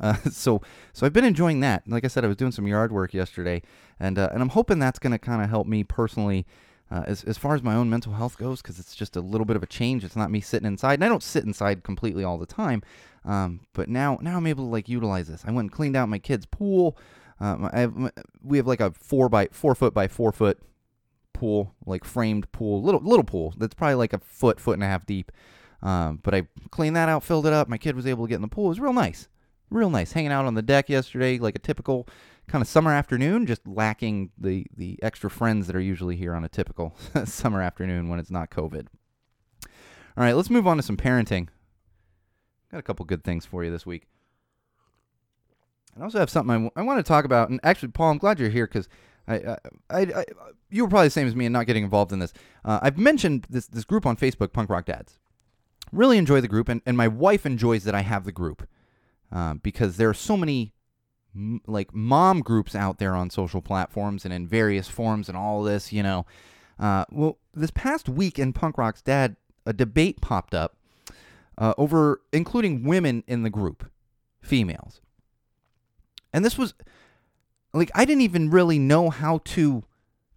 Uh, 0.00 0.14
so 0.30 0.60
so 0.92 1.06
I've 1.06 1.12
been 1.12 1.24
enjoying 1.24 1.60
that. 1.60 1.84
Like 1.86 2.04
I 2.04 2.08
said, 2.08 2.24
I 2.24 2.28
was 2.28 2.36
doing 2.36 2.52
some 2.52 2.66
yard 2.66 2.92
work 2.92 3.14
yesterday, 3.14 3.62
and 4.00 4.18
uh, 4.18 4.30
and 4.32 4.42
I'm 4.42 4.50
hoping 4.50 4.78
that's 4.78 4.98
going 4.98 5.12
to 5.12 5.18
kind 5.18 5.42
of 5.42 5.48
help 5.48 5.66
me 5.66 5.84
personally. 5.84 6.46
Uh, 6.90 7.02
as, 7.06 7.24
as 7.24 7.38
far 7.38 7.54
as 7.54 7.62
my 7.62 7.74
own 7.74 7.88
mental 7.88 8.12
health 8.12 8.36
goes, 8.36 8.60
because 8.60 8.78
it's 8.78 8.94
just 8.94 9.16
a 9.16 9.20
little 9.20 9.46
bit 9.46 9.56
of 9.56 9.62
a 9.62 9.66
change. 9.66 10.04
It's 10.04 10.14
not 10.14 10.30
me 10.30 10.40
sitting 10.40 10.66
inside, 10.66 10.94
and 10.94 11.04
I 11.04 11.08
don't 11.08 11.22
sit 11.22 11.42
inside 11.42 11.82
completely 11.82 12.22
all 12.22 12.36
the 12.36 12.46
time. 12.46 12.82
Um, 13.24 13.60
but 13.72 13.88
now, 13.88 14.18
now 14.20 14.36
I'm 14.36 14.46
able 14.46 14.64
to 14.64 14.70
like 14.70 14.88
utilize 14.88 15.26
this. 15.26 15.42
I 15.46 15.50
went 15.50 15.64
and 15.64 15.72
cleaned 15.72 15.96
out 15.96 16.10
my 16.10 16.18
kid's 16.18 16.44
pool. 16.44 16.96
Um, 17.40 17.68
I 17.72 17.80
have, 17.80 18.12
we 18.42 18.58
have 18.58 18.66
like 18.66 18.80
a 18.80 18.92
four 18.92 19.28
by 19.28 19.48
four 19.50 19.74
foot 19.74 19.92
by 19.92 20.08
four 20.08 20.32
foot 20.32 20.60
pool, 21.32 21.74
like 21.84 22.04
framed 22.04 22.50
pool, 22.52 22.82
little 22.82 23.00
little 23.00 23.24
pool 23.24 23.54
that's 23.56 23.74
probably 23.74 23.96
like 23.96 24.12
a 24.12 24.18
foot, 24.18 24.60
foot 24.60 24.74
and 24.74 24.82
a 24.82 24.86
half 24.86 25.04
deep. 25.06 25.32
Um, 25.82 26.20
but 26.22 26.34
I 26.34 26.46
cleaned 26.70 26.96
that 26.96 27.08
out, 27.08 27.22
filled 27.22 27.46
it 27.46 27.52
up. 27.52 27.68
My 27.68 27.78
kid 27.78 27.96
was 27.96 28.06
able 28.06 28.24
to 28.24 28.28
get 28.28 28.36
in 28.36 28.42
the 28.42 28.48
pool. 28.48 28.66
It 28.66 28.70
was 28.70 28.80
real 28.80 28.92
nice, 28.92 29.28
real 29.70 29.90
nice. 29.90 30.12
Hanging 30.12 30.32
out 30.32 30.46
on 30.46 30.54
the 30.54 30.62
deck 30.62 30.88
yesterday, 30.88 31.38
like 31.38 31.56
a 31.56 31.60
typical 31.60 32.08
kind 32.46 32.62
of 32.62 32.68
summer 32.68 32.92
afternoon, 32.92 33.46
just 33.46 33.66
lacking 33.66 34.30
the 34.38 34.66
the 34.76 34.98
extra 35.02 35.28
friends 35.28 35.66
that 35.66 35.76
are 35.76 35.80
usually 35.80 36.16
here 36.16 36.34
on 36.34 36.44
a 36.44 36.48
typical 36.48 36.94
summer 37.24 37.60
afternoon 37.60 38.08
when 38.08 38.18
it's 38.18 38.30
not 38.30 38.50
COVID. 38.50 38.86
All 40.16 40.22
right, 40.24 40.34
let's 40.34 40.50
move 40.50 40.66
on 40.66 40.76
to 40.76 40.82
some 40.82 40.96
parenting. 40.96 41.48
Got 42.70 42.78
a 42.78 42.82
couple 42.82 43.04
good 43.04 43.24
things 43.24 43.44
for 43.44 43.64
you 43.64 43.70
this 43.70 43.84
week. 43.84 44.06
I 45.98 46.04
also 46.04 46.18
have 46.18 46.30
something 46.30 46.50
I, 46.50 46.54
w- 46.54 46.70
I 46.76 46.82
want 46.82 46.98
to 46.98 47.08
talk 47.08 47.24
about. 47.24 47.50
And 47.50 47.60
actually, 47.62 47.88
Paul, 47.88 48.10
I'm 48.10 48.18
glad 48.18 48.38
you're 48.38 48.48
here 48.48 48.66
because 48.66 48.88
I, 49.28 49.34
I, 49.36 49.58
I, 49.90 50.00
I, 50.00 50.24
you 50.70 50.82
were 50.82 50.88
probably 50.88 51.06
the 51.06 51.12
same 51.12 51.26
as 51.26 51.36
me 51.36 51.46
in 51.46 51.52
not 51.52 51.66
getting 51.66 51.84
involved 51.84 52.12
in 52.12 52.18
this. 52.18 52.32
Uh, 52.64 52.80
I've 52.82 52.98
mentioned 52.98 53.46
this 53.48 53.66
this 53.66 53.84
group 53.84 54.06
on 54.06 54.16
Facebook, 54.16 54.52
Punk 54.52 54.70
Rock 54.70 54.86
Dads. 54.86 55.18
Really 55.92 56.18
enjoy 56.18 56.40
the 56.40 56.48
group, 56.48 56.68
and, 56.68 56.80
and 56.86 56.96
my 56.96 57.08
wife 57.08 57.46
enjoys 57.46 57.84
that 57.84 57.94
I 57.94 58.00
have 58.00 58.24
the 58.24 58.32
group 58.32 58.66
uh, 59.30 59.54
because 59.54 59.96
there 59.96 60.08
are 60.08 60.14
so 60.14 60.36
many 60.36 60.72
like 61.66 61.94
mom 61.94 62.40
groups 62.40 62.74
out 62.74 62.98
there 62.98 63.14
on 63.14 63.28
social 63.28 63.60
platforms 63.60 64.24
and 64.24 64.32
in 64.32 64.46
various 64.46 64.88
forms 64.88 65.28
and 65.28 65.36
all 65.36 65.62
this. 65.62 65.92
You 65.92 66.02
know, 66.02 66.26
uh, 66.78 67.04
well, 67.10 67.38
this 67.54 67.70
past 67.70 68.08
week 68.08 68.38
in 68.38 68.52
Punk 68.52 68.78
Rock's 68.78 69.02
Dad, 69.02 69.36
a 69.64 69.72
debate 69.72 70.20
popped 70.20 70.54
up 70.54 70.76
uh, 71.56 71.74
over 71.78 72.20
including 72.32 72.84
women 72.84 73.22
in 73.26 73.42
the 73.42 73.50
group, 73.50 73.90
females. 74.40 75.00
And 76.34 76.44
this 76.44 76.58
was 76.58 76.74
like 77.72 77.90
I 77.94 78.04
didn't 78.04 78.22
even 78.22 78.50
really 78.50 78.78
know 78.78 79.08
how 79.08 79.38
to 79.44 79.84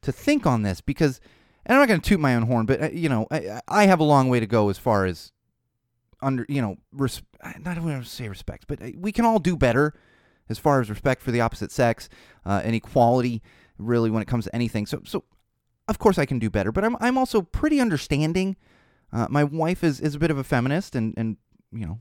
to 0.04 0.12
think 0.12 0.46
on 0.46 0.62
this 0.62 0.80
because 0.80 1.20
and 1.66 1.76
I'm 1.76 1.82
not 1.82 1.90
going 1.90 2.00
to 2.00 2.10
toot 2.10 2.20
my 2.20 2.36
own 2.36 2.44
horn, 2.44 2.66
but 2.66 2.82
uh, 2.82 2.90
you 2.90 3.10
know, 3.10 3.28
I, 3.30 3.60
I 3.68 3.86
have 3.88 4.00
a 4.00 4.06
long 4.06 4.30
way 4.30 4.40
to 4.40 4.48
go 4.48 4.70
as 4.70 4.78
far 4.78 5.06
as 5.06 5.34
under, 6.22 6.46
you 6.48 6.62
know, 6.62 6.78
res- 6.94 7.24
not 7.60 7.76
to 7.76 8.04
say 8.06 8.30
respect, 8.30 8.66
but 8.68 8.82
uh, 8.82 8.92
we 8.96 9.12
can 9.12 9.26
all 9.26 9.40
do 9.40 9.58
better 9.58 9.94
as 10.50 10.58
far 10.58 10.80
as 10.80 10.90
respect 10.90 11.22
for 11.22 11.32
the 11.32 11.42
opposite 11.42 11.72
sex 11.72 12.08
uh, 12.46 12.62
and 12.64 12.74
equality 12.74 13.42
really 13.78 14.10
when 14.10 14.22
it 14.22 14.28
comes 14.28 14.46
to 14.46 14.56
anything. 14.56 14.86
So 14.86 15.02
so 15.04 15.24
of 15.88 15.98
course 16.00 16.18
I 16.18 16.26
can 16.26 16.38
do 16.38 16.50
better, 16.50 16.72
but 16.72 16.84
I'm 16.84 16.96
I'm 17.00 17.18
also 17.18 17.42
pretty 17.42 17.82
understanding. 17.82 18.56
Uh, 19.12 19.28
my 19.30 19.44
wife 19.44 19.84
is 19.84 20.00
is 20.00 20.14
a 20.14 20.20
bit 20.20 20.30
of 20.30 20.38
a 20.38 20.44
feminist 20.44 20.96
and 20.96 21.16
and 21.18 21.38
you 21.72 21.86
know, 21.86 22.00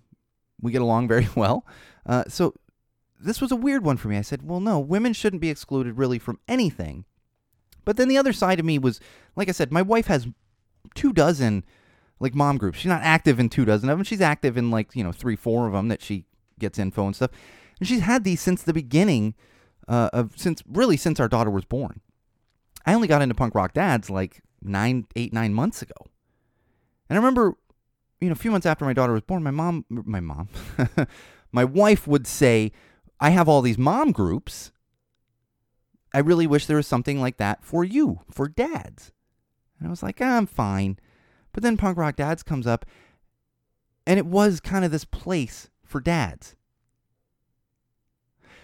we 0.61 0.71
get 0.71 0.83
along 0.83 1.09
very 1.15 1.29
well. 1.35 1.67
Uh, 2.05 2.25
so 2.29 2.55
this 3.21 3.41
was 3.41 3.53
a 3.53 3.57
weird 3.57 3.85
one 3.85 3.97
for 3.97 4.09
me. 4.09 4.17
I 4.17 4.23
said, 4.23 4.43
well, 4.43 4.61
no, 4.61 4.79
women 4.79 5.13
shouldn't 5.13 5.43
be 5.43 5.51
excluded 5.51 5.99
really 5.99 6.19
from 6.19 6.39
anything. 6.49 7.05
But 7.85 7.97
then 7.97 8.09
the 8.09 8.19
other 8.19 8.33
side 8.33 8.59
of 8.59 8.67
me 8.67 8.79
was, 8.79 9.01
like 9.37 9.49
I 9.49 9.53
said, 9.53 9.73
my 9.73 9.83
wife 9.83 10.07
has 10.07 10.27
two 10.95 11.13
dozen 11.13 11.65
like 12.19 12.35
mom 12.35 12.59
groups. 12.59 12.79
She's 12.79 12.89
not 12.89 13.03
active 13.03 13.39
in 13.39 13.49
two 13.49 13.65
dozen 13.65 13.89
of 13.89 13.99
them. 13.99 14.05
She's 14.05 14.21
active 14.21 14.57
in 14.57 14.71
like, 14.71 14.95
you 14.95 15.05
know, 15.05 15.13
three, 15.13 15.37
four 15.37 15.67
of 15.67 15.73
them 15.73 15.89
that 15.89 16.03
she 16.03 16.25
gets 16.59 16.79
info 16.79 17.07
and 17.07 17.15
stuff. 17.15 17.31
And 17.79 17.89
she's 17.89 18.01
had 18.01 18.25
these 18.25 18.41
since 18.41 18.63
the 18.63 18.73
beginning 18.73 19.35
uh, 19.89 20.11
of, 20.13 20.33
since 20.37 20.63
really 20.67 20.97
since 20.97 21.21
our 21.21 21.29
daughter 21.29 21.51
was 21.51 21.65
born. 21.65 22.01
I 22.85 22.95
only 22.95 23.09
got 23.09 23.23
into 23.23 23.35
punk 23.35 23.55
rock 23.55 23.75
dads 23.75 24.11
like 24.11 24.43
nine, 24.63 25.07
eight, 25.17 25.33
nine 25.33 25.53
months 25.53 25.83
ago. 25.83 25.95
And 27.09 27.17
I 27.17 27.21
remember, 27.21 27.55
you 28.21 28.29
know, 28.29 28.33
a 28.33 28.37
few 28.37 28.51
months 28.51 28.67
after 28.67 28.85
my 28.85 28.93
daughter 28.93 29.13
was 29.13 29.23
born, 29.23 29.43
my 29.43 29.51
mom, 29.51 29.85
my 29.89 30.21
mom, 30.21 30.49
my 31.53 31.65
wife 31.65 32.07
would 32.07 32.27
say, 32.27 32.73
I 33.21 33.31
have 33.31 33.49
all 33.49 33.63
these 33.63 33.79
mom 33.79 34.13
groups. 34.13 34.71
I 36.13 36.19
really 36.19 36.47
wish 36.47 36.67
there 36.67 36.77
was 36.77 36.87
something 36.87 37.21
like 37.21 37.37
that 37.39 37.65
for 37.65 37.85
you, 37.85 38.21
for 38.31 38.49
dads. 38.49 39.13
And 39.79 39.87
I 39.87 39.91
was 39.91 40.03
like, 40.03 40.19
ah, 40.21 40.37
I'm 40.37 40.47
fine. 40.47 40.99
But 41.53 41.63
then 41.63 41.77
Punk 41.77 41.99
Rock 41.99 42.17
Dads 42.17 42.43
comes 42.43 42.67
up, 42.67 42.85
and 44.07 44.19
it 44.19 44.27
was 44.27 44.61
kind 44.61 44.85
of 44.85 44.91
this 44.91 45.05
place 45.05 45.69
for 45.85 46.01
dads. 46.01 46.55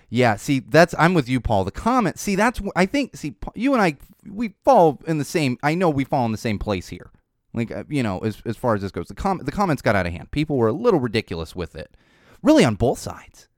Yeah, 0.09 0.37
see, 0.37 0.61
that's 0.61 0.95
I'm 0.99 1.15
with 1.15 1.29
you, 1.29 1.41
Paul. 1.41 1.65
The 1.65 1.71
comment, 1.71 2.19
see, 2.19 2.37
that's 2.37 2.61
I 2.77 2.85
think, 2.85 3.17
see, 3.17 3.35
you 3.55 3.73
and 3.73 3.83
I, 3.83 3.97
we 4.31 4.55
fall 4.63 5.01
in 5.07 5.17
the 5.17 5.25
same. 5.25 5.57
I 5.63 5.75
know 5.75 5.89
we 5.89 6.05
fall 6.05 6.27
in 6.27 6.33
the 6.33 6.39
same 6.39 6.59
place 6.59 6.89
here. 6.89 7.11
Like, 7.55 7.71
uh, 7.71 7.85
you 7.89 8.03
know, 8.03 8.19
as 8.19 8.43
as 8.45 8.59
far 8.59 8.75
as 8.75 8.83
this 8.83 8.93
goes, 8.93 9.09
the 9.09 9.15
com- 9.15 9.41
the 9.43 9.53
comments 9.53 9.81
got 9.81 9.97
out 9.97 10.07
of 10.07 10.13
hand. 10.13 10.31
People 10.31 10.57
were 10.59 10.69
a 10.69 10.73
little 10.73 11.01
ridiculous 11.01 11.57
with 11.57 11.75
it, 11.75 11.97
really 12.43 12.65
on 12.65 12.75
both 12.75 12.99
sides 12.99 13.49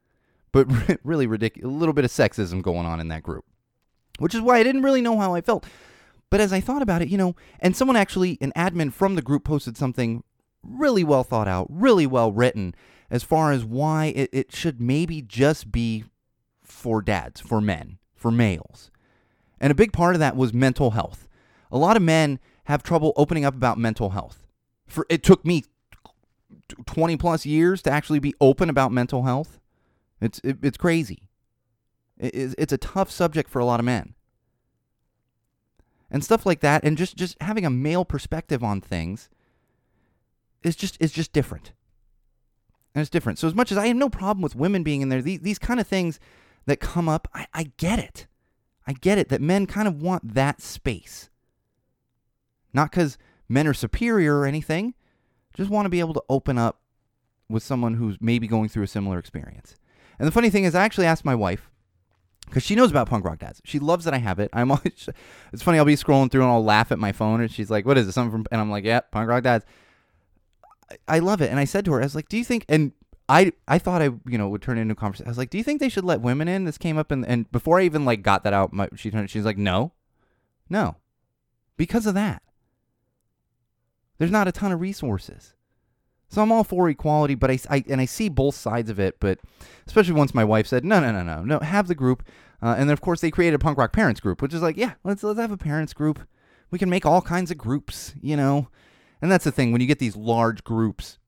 but 0.54 1.00
really 1.04 1.26
ridiculous. 1.26 1.74
A 1.74 1.76
little 1.76 1.92
bit 1.92 2.04
of 2.04 2.10
sexism 2.12 2.62
going 2.62 2.86
on 2.86 3.00
in 3.00 3.08
that 3.08 3.24
group, 3.24 3.44
which 4.18 4.34
is 4.34 4.40
why 4.40 4.58
I 4.58 4.62
didn't 4.62 4.82
really 4.84 5.02
know 5.02 5.18
how 5.18 5.34
I 5.34 5.40
felt. 5.40 5.66
But 6.30 6.40
as 6.40 6.52
I 6.52 6.60
thought 6.60 6.80
about 6.80 7.02
it, 7.02 7.08
you 7.08 7.18
know, 7.18 7.34
and 7.60 7.76
someone 7.76 7.96
actually, 7.96 8.38
an 8.40 8.52
admin 8.56 8.92
from 8.92 9.16
the 9.16 9.22
group 9.22 9.44
posted 9.44 9.76
something 9.76 10.22
really 10.62 11.04
well 11.04 11.24
thought 11.24 11.48
out, 11.48 11.66
really 11.68 12.06
well 12.06 12.32
written 12.32 12.74
as 13.10 13.22
far 13.22 13.52
as 13.52 13.64
why 13.64 14.06
it, 14.16 14.30
it 14.32 14.54
should 14.54 14.80
maybe 14.80 15.20
just 15.20 15.70
be 15.70 16.04
for 16.62 17.02
dads, 17.02 17.40
for 17.40 17.60
men, 17.60 17.98
for 18.14 18.30
males. 18.30 18.90
And 19.60 19.70
a 19.70 19.74
big 19.74 19.92
part 19.92 20.14
of 20.14 20.20
that 20.20 20.36
was 20.36 20.54
mental 20.54 20.92
health. 20.92 21.28
A 21.70 21.78
lot 21.78 21.96
of 21.96 22.02
men 22.02 22.38
have 22.64 22.82
trouble 22.82 23.12
opening 23.16 23.44
up 23.44 23.54
about 23.54 23.76
mental 23.76 24.10
health. 24.10 24.46
For 24.86 25.04
it 25.10 25.22
took 25.22 25.44
me 25.44 25.64
20 26.86 27.16
plus 27.16 27.44
years 27.44 27.82
to 27.82 27.90
actually 27.90 28.20
be 28.20 28.34
open 28.40 28.70
about 28.70 28.92
mental 28.92 29.24
health 29.24 29.58
It's 30.24 30.40
it, 30.44 30.58
it's 30.62 30.76
crazy. 30.78 31.28
It, 32.18 32.34
it's- 32.34 32.72
a 32.72 32.78
tough 32.78 33.10
subject 33.10 33.50
for 33.50 33.58
a 33.58 33.64
lot 33.64 33.80
of 33.80 33.86
men. 33.86 34.14
And 36.10 36.24
stuff 36.24 36.46
like 36.46 36.60
that 36.60 36.84
and 36.84 36.96
just 36.96 37.16
just 37.16 37.40
having 37.40 37.64
a 37.66 37.70
male 37.70 38.04
perspective 38.04 38.62
on 38.62 38.80
things 38.80 39.28
is 40.62 40.76
just 40.76 40.96
is 41.00 41.12
just 41.12 41.32
different. 41.32 41.72
And 42.94 43.00
it's 43.00 43.10
different. 43.10 43.38
So 43.38 43.48
as 43.48 43.54
much 43.54 43.72
as 43.72 43.78
I 43.78 43.88
have 43.88 43.96
no 43.96 44.08
problem 44.08 44.42
with 44.42 44.54
women 44.54 44.84
being 44.84 45.00
in 45.00 45.08
there, 45.08 45.20
these, 45.20 45.40
these 45.40 45.58
kind 45.58 45.80
of 45.80 45.86
things 45.86 46.20
that 46.66 46.78
come 46.78 47.08
up, 47.08 47.26
I, 47.34 47.46
I 47.52 47.72
get 47.76 47.98
it. 47.98 48.28
I 48.86 48.92
get 48.92 49.18
it 49.18 49.28
that 49.30 49.40
men 49.40 49.66
kind 49.66 49.88
of 49.88 50.00
want 50.00 50.34
that 50.34 50.60
space. 50.62 51.28
Not 52.72 52.90
because 52.92 53.18
men 53.48 53.66
are 53.66 53.74
superior 53.74 54.38
or 54.38 54.46
anything, 54.46 54.94
just 55.54 55.70
want 55.70 55.86
to 55.86 55.90
be 55.90 56.00
able 56.00 56.14
to 56.14 56.22
open 56.28 56.56
up 56.56 56.80
with 57.48 57.62
someone 57.62 57.94
who's 57.94 58.16
maybe 58.20 58.46
going 58.46 58.68
through 58.68 58.84
a 58.84 58.88
similar 58.88 59.18
experience. 59.18 59.74
And 60.18 60.26
the 60.28 60.32
funny 60.32 60.50
thing 60.50 60.64
is, 60.64 60.74
I 60.74 60.84
actually 60.84 61.06
asked 61.06 61.24
my 61.24 61.34
wife 61.34 61.70
because 62.46 62.62
she 62.62 62.74
knows 62.74 62.90
about 62.90 63.08
punk 63.08 63.24
rock 63.24 63.38
dads. 63.38 63.60
She 63.64 63.78
loves 63.78 64.04
that 64.04 64.14
I 64.14 64.18
have 64.18 64.38
it. 64.38 64.50
I'm 64.52 64.70
always. 64.72 65.08
It's 65.52 65.62
funny. 65.62 65.78
I'll 65.78 65.84
be 65.84 65.96
scrolling 65.96 66.30
through 66.30 66.42
and 66.42 66.50
I'll 66.50 66.64
laugh 66.64 66.92
at 66.92 66.98
my 66.98 67.12
phone, 67.12 67.40
and 67.40 67.50
she's 67.50 67.70
like, 67.70 67.84
"What 67.86 67.98
is 67.98 68.06
it? 68.08 68.12
Something 68.12 68.30
from?" 68.32 68.46
And 68.52 68.60
I'm 68.60 68.70
like, 68.70 68.84
"Yeah, 68.84 69.00
punk 69.00 69.28
rock 69.28 69.42
dads." 69.42 69.64
I- 70.90 71.16
I 71.16 71.18
love 71.20 71.40
it, 71.40 71.50
and 71.50 71.58
I 71.58 71.64
said 71.64 71.84
to 71.86 71.92
her, 71.92 72.00
"I 72.00 72.04
was 72.04 72.14
like, 72.14 72.28
do 72.28 72.36
you 72.36 72.44
think?" 72.44 72.64
And 72.68 72.92
I 73.28 73.52
I 73.66 73.78
thought 73.78 74.02
I 74.02 74.10
you 74.26 74.36
know 74.38 74.48
would 74.50 74.60
turn 74.62 74.76
into 74.78 74.92
a 74.92 74.96
conversation. 74.96 75.26
I 75.26 75.30
was 75.30 75.38
like, 75.38 75.50
"Do 75.50 75.56
you 75.58 75.64
think 75.64 75.80
they 75.80 75.88
should 75.88 76.04
let 76.04 76.20
women 76.20 76.46
in?" 76.46 76.64
This 76.64 76.76
came 76.78 76.98
up, 76.98 77.10
and 77.10 77.24
and 77.26 77.50
before 77.50 77.80
I 77.80 77.84
even 77.84 78.04
like 78.04 78.22
got 78.22 78.44
that 78.44 78.52
out, 78.52 78.72
my, 78.72 78.88
she 78.94 79.10
turned. 79.10 79.30
She's 79.30 79.46
like, 79.46 79.56
"No, 79.58 79.92
no," 80.68 80.96
because 81.78 82.06
of 82.06 82.14
that. 82.14 82.42
There's 84.18 84.30
not 84.30 84.46
a 84.46 84.52
ton 84.52 84.70
of 84.72 84.80
resources. 84.80 85.53
So 86.28 86.42
I'm 86.42 86.50
all 86.50 86.64
for 86.64 86.88
equality, 86.88 87.34
but 87.34 87.50
I, 87.50 87.58
I 87.70 87.84
and 87.88 88.00
I 88.00 88.06
see 88.06 88.28
both 88.28 88.54
sides 88.54 88.90
of 88.90 88.98
it. 88.98 89.20
But 89.20 89.38
especially 89.86 90.14
once 90.14 90.34
my 90.34 90.44
wife 90.44 90.66
said, 90.66 90.84
"No, 90.84 91.00
no, 91.00 91.12
no, 91.12 91.22
no, 91.22 91.44
no, 91.44 91.58
have 91.60 91.86
the 91.86 91.94
group," 91.94 92.24
uh, 92.62 92.74
and 92.78 92.88
then 92.88 92.92
of 92.92 93.00
course 93.00 93.20
they 93.20 93.30
created 93.30 93.54
a 93.54 93.58
punk 93.58 93.78
rock 93.78 93.92
parents 93.92 94.20
group, 94.20 94.42
which 94.42 94.54
is 94.54 94.62
like, 94.62 94.76
yeah, 94.76 94.94
let's 95.04 95.22
let's 95.22 95.38
have 95.38 95.52
a 95.52 95.56
parents 95.56 95.92
group. 95.92 96.20
We 96.70 96.78
can 96.78 96.90
make 96.90 97.06
all 97.06 97.22
kinds 97.22 97.50
of 97.50 97.58
groups, 97.58 98.14
you 98.20 98.36
know. 98.36 98.68
And 99.22 99.30
that's 99.30 99.44
the 99.44 99.52
thing 99.52 99.70
when 99.70 99.80
you 99.80 99.86
get 99.86 100.00
these 100.00 100.16
large 100.16 100.64
groups 100.64 101.18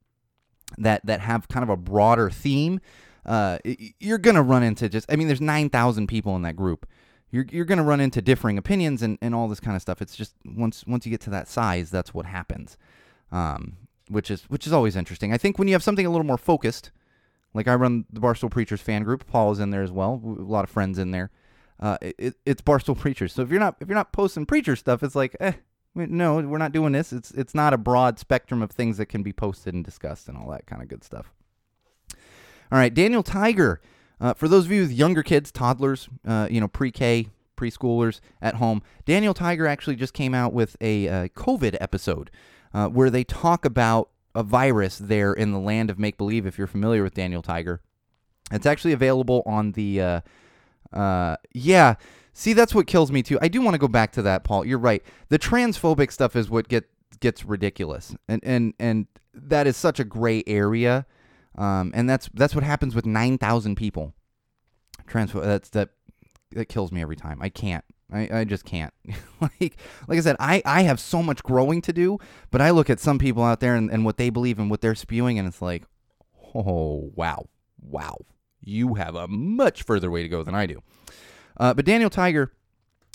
that 0.78 1.04
that 1.06 1.20
have 1.20 1.48
kind 1.48 1.62
of 1.62 1.68
a 1.68 1.76
broader 1.76 2.30
theme, 2.30 2.80
uh, 3.24 3.58
you're 4.00 4.18
gonna 4.18 4.42
run 4.42 4.62
into 4.62 4.88
just. 4.88 5.10
I 5.10 5.16
mean, 5.16 5.26
there's 5.26 5.40
nine 5.40 5.70
thousand 5.70 6.08
people 6.08 6.34
in 6.36 6.42
that 6.42 6.56
group. 6.56 6.86
You're 7.30 7.46
you're 7.50 7.64
gonna 7.64 7.84
run 7.84 8.00
into 8.00 8.22
differing 8.22 8.58
opinions 8.58 9.02
and, 9.02 9.18
and 9.20 9.34
all 9.34 9.48
this 9.48 9.60
kind 9.60 9.76
of 9.76 9.82
stuff. 9.82 10.02
It's 10.02 10.16
just 10.16 10.34
once 10.44 10.84
once 10.86 11.06
you 11.06 11.10
get 11.10 11.20
to 11.22 11.30
that 11.30 11.48
size, 11.48 11.90
that's 11.90 12.12
what 12.12 12.26
happens. 12.26 12.76
Um, 13.30 13.76
which 14.08 14.30
is 14.30 14.42
which 14.44 14.66
is 14.66 14.72
always 14.72 14.96
interesting. 14.96 15.32
I 15.32 15.38
think 15.38 15.58
when 15.58 15.68
you 15.68 15.74
have 15.74 15.82
something 15.82 16.06
a 16.06 16.10
little 16.10 16.26
more 16.26 16.38
focused, 16.38 16.90
like 17.54 17.68
I 17.68 17.74
run 17.74 18.04
the 18.12 18.20
Barstool 18.20 18.50
Preachers 18.50 18.80
fan 18.80 19.02
group. 19.02 19.26
Paul 19.26 19.52
is 19.52 19.58
in 19.58 19.70
there 19.70 19.82
as 19.82 19.92
well. 19.92 20.20
A 20.24 20.28
lot 20.28 20.64
of 20.64 20.70
friends 20.70 20.98
in 20.98 21.10
there. 21.10 21.30
Uh, 21.80 21.98
it, 22.00 22.14
it- 22.18 22.36
it's 22.46 22.62
Barstool 22.62 22.98
Preachers. 22.98 23.32
So 23.32 23.42
if 23.42 23.50
you're 23.50 23.60
not 23.60 23.76
if 23.80 23.88
you're 23.88 23.96
not 23.96 24.12
posting 24.12 24.46
preacher 24.46 24.76
stuff, 24.76 25.02
it's 25.02 25.14
like, 25.14 25.36
eh, 25.40 25.52
no, 25.94 26.36
we're 26.36 26.58
not 26.58 26.72
doing 26.72 26.92
this. 26.92 27.12
It's 27.12 27.30
it's 27.32 27.54
not 27.54 27.72
a 27.74 27.78
broad 27.78 28.18
spectrum 28.18 28.62
of 28.62 28.70
things 28.70 28.96
that 28.98 29.06
can 29.06 29.22
be 29.22 29.32
posted 29.32 29.74
and 29.74 29.84
discussed 29.84 30.28
and 30.28 30.36
all 30.38 30.50
that 30.50 30.66
kind 30.66 30.82
of 30.82 30.88
good 30.88 31.04
stuff. 31.04 31.32
All 32.72 32.78
right, 32.78 32.92
Daniel 32.92 33.22
Tiger. 33.22 33.80
Uh, 34.20 34.32
for 34.32 34.48
those 34.48 34.64
of 34.64 34.72
you 34.72 34.80
with 34.80 34.92
younger 34.92 35.22
kids, 35.22 35.52
toddlers, 35.52 36.08
uh, 36.26 36.48
you 36.50 36.58
know, 36.58 36.68
pre-K, 36.68 37.28
preschoolers 37.56 38.20
at 38.40 38.54
home, 38.54 38.82
Daniel 39.04 39.34
Tiger 39.34 39.66
actually 39.66 39.94
just 39.96 40.14
came 40.14 40.34
out 40.34 40.54
with 40.54 40.74
a 40.80 41.06
uh, 41.08 41.28
COVID 41.28 41.76
episode 41.80 42.30
uh, 42.74 42.88
where 42.88 43.10
they 43.10 43.24
talk 43.24 43.64
about 43.64 44.10
a 44.34 44.42
virus 44.42 44.98
there 44.98 45.32
in 45.32 45.52
the 45.52 45.58
land 45.58 45.90
of 45.90 45.98
make 45.98 46.18
believe. 46.18 46.46
If 46.46 46.58
you're 46.58 46.66
familiar 46.66 47.02
with 47.02 47.14
Daniel 47.14 47.42
Tiger, 47.42 47.80
it's 48.50 48.66
actually 48.66 48.92
available 48.92 49.42
on 49.46 49.72
the. 49.72 50.00
Uh, 50.00 50.20
uh, 50.92 51.36
yeah, 51.52 51.94
see, 52.32 52.52
that's 52.52 52.74
what 52.74 52.86
kills 52.86 53.10
me 53.10 53.22
too. 53.22 53.38
I 53.40 53.48
do 53.48 53.60
want 53.60 53.74
to 53.74 53.78
go 53.78 53.88
back 53.88 54.12
to 54.12 54.22
that, 54.22 54.44
Paul. 54.44 54.64
You're 54.64 54.78
right. 54.78 55.02
The 55.28 55.38
transphobic 55.38 56.12
stuff 56.12 56.36
is 56.36 56.48
what 56.48 56.68
get 56.68 56.88
gets 57.20 57.44
ridiculous, 57.44 58.14
and 58.28 58.42
and 58.44 58.74
and 58.78 59.06
that 59.34 59.66
is 59.66 59.76
such 59.76 60.00
a 60.00 60.04
gray 60.04 60.42
area. 60.46 61.06
Um, 61.56 61.90
and 61.94 62.08
that's 62.08 62.28
that's 62.34 62.54
what 62.54 62.64
happens 62.64 62.94
with 62.94 63.06
nine 63.06 63.38
thousand 63.38 63.76
people. 63.76 64.14
Transpho 65.08 65.42
that's 65.42 65.70
that 65.70 65.90
that 66.52 66.66
kills 66.66 66.92
me 66.92 67.00
every 67.00 67.16
time. 67.16 67.40
I 67.40 67.48
can't. 67.48 67.84
I, 68.12 68.40
I 68.40 68.44
just 68.44 68.64
can't. 68.64 68.94
like 69.40 69.76
like 70.06 70.18
I 70.18 70.20
said, 70.20 70.36
I, 70.38 70.62
I 70.64 70.82
have 70.82 71.00
so 71.00 71.22
much 71.22 71.42
growing 71.42 71.82
to 71.82 71.92
do, 71.92 72.18
but 72.50 72.60
I 72.60 72.70
look 72.70 72.88
at 72.88 73.00
some 73.00 73.18
people 73.18 73.42
out 73.42 73.60
there 73.60 73.74
and, 73.74 73.90
and 73.90 74.04
what 74.04 74.16
they 74.16 74.30
believe 74.30 74.58
and 74.58 74.70
what 74.70 74.80
they're 74.80 74.94
spewing, 74.94 75.38
and 75.38 75.48
it's 75.48 75.62
like, 75.62 75.84
oh 76.54 77.10
wow, 77.14 77.48
wow, 77.80 78.18
you 78.60 78.94
have 78.94 79.14
a 79.14 79.26
much 79.28 79.82
further 79.82 80.10
way 80.10 80.22
to 80.22 80.28
go 80.28 80.42
than 80.42 80.54
I 80.54 80.66
do. 80.66 80.82
Uh, 81.56 81.74
but 81.74 81.84
Daniel 81.84 82.10
Tiger, 82.10 82.52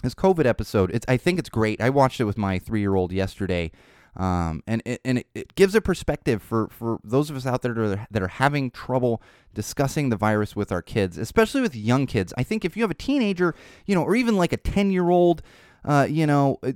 his 0.03 0.15
COVID 0.15 0.45
episode, 0.45 0.91
it's 0.91 1.05
I 1.07 1.17
think 1.17 1.39
it's 1.39 1.49
great. 1.49 1.79
I 1.79 1.89
watched 1.89 2.19
it 2.19 2.25
with 2.25 2.37
my 2.37 2.59
three 2.59 2.81
year 2.81 2.95
old 2.95 3.11
yesterday. 3.11 3.71
Um, 4.15 4.61
and 4.67 4.81
it, 4.85 4.99
and 5.05 5.19
it, 5.19 5.27
it 5.33 5.55
gives 5.55 5.73
a 5.73 5.81
perspective 5.81 6.43
for, 6.43 6.67
for 6.69 6.99
those 7.03 7.29
of 7.29 7.35
us 7.35 7.45
out 7.45 7.61
there 7.61 7.73
that 7.73 7.99
are, 7.99 8.07
that 8.11 8.21
are 8.21 8.27
having 8.27 8.69
trouble 8.71 9.21
discussing 9.53 10.09
the 10.09 10.17
virus 10.17 10.55
with 10.55 10.71
our 10.71 10.81
kids, 10.81 11.17
especially 11.17 11.61
with 11.61 11.75
young 11.75 12.05
kids. 12.05 12.33
I 12.37 12.43
think 12.43 12.65
if 12.65 12.75
you 12.75 12.83
have 12.83 12.91
a 12.91 12.95
teenager, 12.95 13.55
you 13.85 13.95
know, 13.95 14.03
or 14.03 14.15
even 14.15 14.35
like 14.35 14.51
a 14.53 14.57
10 14.57 14.91
year 14.91 15.09
old, 15.09 15.41
uh, 15.85 16.07
you 16.09 16.27
know, 16.27 16.57
uh, 16.61 16.73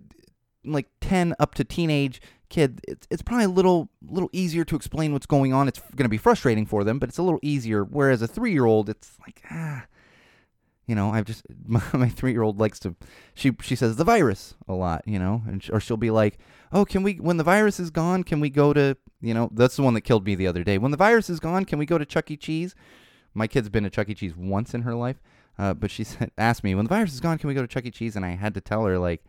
like 0.64 0.88
10 1.02 1.36
up 1.40 1.56
to 1.56 1.64
teenage 1.64 2.22
kid, 2.50 2.80
it's, 2.88 3.08
it's 3.12 3.22
probably 3.22 3.46
a 3.46 3.50
little 3.50 3.90
little 4.08 4.30
easier 4.32 4.64
to 4.64 4.76
explain 4.76 5.12
what's 5.14 5.26
going 5.26 5.52
on. 5.54 5.68
It's 5.68 5.80
going 5.80 6.06
to 6.06 6.10
be 6.10 6.18
frustrating 6.18 6.66
for 6.66 6.84
them, 6.84 7.00
but 7.00 7.10
it's 7.10 7.18
a 7.18 7.24
little 7.24 7.40
easier. 7.42 7.84
Whereas 7.84 8.22
a 8.22 8.28
three 8.28 8.52
year 8.52 8.66
old, 8.66 8.90
it's 8.90 9.18
like, 9.20 9.42
ah, 9.52 9.86
you 10.88 10.96
know, 10.96 11.10
I've 11.10 11.26
just 11.26 11.44
my, 11.66 11.82
my 11.94 12.10
three 12.10 12.32
year 12.32 12.42
old 12.42 12.60
likes 12.60 12.80
to 12.80 12.96
she 13.34 13.52
she 13.62 13.76
says 13.76 13.96
the 13.96 14.04
virus 14.04 14.56
a 14.68 14.74
lot, 14.74 15.04
you 15.06 15.20
know, 15.20 15.44
and 15.48 15.64
sh- 15.64 15.70
or 15.72 15.80
she'll 15.80 15.98
be 15.98 16.12
like, 16.12 16.38
oh, 16.72 16.86
can 16.86 17.04
we 17.04 17.16
when 17.16 17.38
the 17.38 17.44
virus 17.44 17.80
is 17.80 17.90
gone, 17.90 18.24
can 18.24 18.40
we 18.40 18.50
go 18.50 18.74
to 18.74 18.98
you 19.22 19.34
know 19.34 19.50
that's 19.54 19.76
the 19.76 19.84
one 19.84 19.94
that 19.96 20.02
killed 20.02 20.26
me 20.26 20.36
the 20.36 20.48
other 20.48 20.64
day. 20.64 20.78
When 20.78 20.92
the 20.92 20.98
virus 20.98 21.30
is 21.30 21.40
gone, 21.40 21.66
can 21.66 21.80
we 21.80 21.86
go 21.86 21.98
to 21.98 22.06
Chuck 22.06 22.30
E. 22.32 22.38
Cheese? 22.38 22.76
My 23.34 23.48
kid's 23.48 23.70
been 23.70 23.84
to 23.84 23.90
Chuck 23.90 24.10
E. 24.10 24.14
Cheese 24.14 24.36
once 24.36 24.74
in 24.74 24.84
her 24.84 24.96
life, 24.96 25.22
uh, 25.58 25.74
but 25.74 25.92
she 25.92 26.04
said 26.06 26.32
asked 26.38 26.64
me 26.64 26.76
when 26.76 26.86
the 26.86 26.90
virus 26.90 27.14
is 27.14 27.22
gone, 27.22 27.38
can 27.38 27.48
we 27.48 27.54
go 27.54 27.62
to 27.62 27.68
Chuck 27.68 27.86
E. 27.86 27.92
Cheese? 27.92 28.16
And 28.16 28.26
I 28.26 28.32
had 28.36 28.54
to 28.54 28.62
tell 28.62 28.86
her 28.86 29.00
like, 29.00 29.24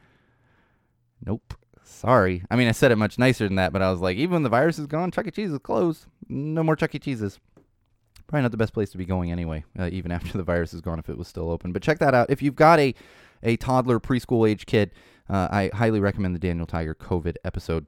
nope. 1.25 1.55
Sorry. 1.88 2.42
I 2.51 2.57
mean, 2.57 2.66
I 2.66 2.73
said 2.73 2.90
it 2.90 2.97
much 2.97 3.16
nicer 3.16 3.47
than 3.47 3.55
that, 3.57 3.73
but 3.73 3.81
I 3.81 3.92
was 3.92 4.01
like, 4.01 4.16
even 4.16 4.33
when 4.33 4.42
the 4.42 4.49
virus 4.49 4.77
is 4.77 4.88
gone, 4.88 5.12
Chuck 5.12 5.29
E. 5.29 5.31
Cheese 5.31 5.53
is 5.53 5.59
closed. 5.61 6.07
No 6.29 6.64
more 6.64 6.75
Chuck 6.75 6.95
E. 6.97 6.99
Cheeses 6.99 7.38
probably 8.27 8.43
not 8.43 8.51
the 8.51 8.57
best 8.57 8.73
place 8.73 8.91
to 8.91 8.99
be 8.99 9.05
going 9.05 9.31
anyway, 9.31 9.65
uh, 9.79 9.89
even 9.93 10.11
after 10.12 10.37
the 10.37 10.45
virus 10.45 10.75
is 10.75 10.81
gone 10.81 10.99
if 10.99 11.09
it 11.09 11.19
was 11.19 11.29
still 11.29 11.51
open. 11.51 11.73
But 11.73 11.83
check 11.83 11.99
that 11.99 12.15
out. 12.15 12.31
If 12.31 12.43
you've 12.43 12.57
got 12.57 12.79
a, 12.79 12.95
a 13.43 13.57
toddler, 13.57 14.01
preschool 14.01 14.49
age 14.49 14.67
kid, 14.67 14.93
uh, 15.29 15.49
I 15.51 15.71
highly 15.75 16.01
recommend 16.01 16.35
the 16.35 16.39
Daniel 16.39 16.67
Tiger 16.67 16.95
COVID 16.95 17.37
episode. 17.45 17.87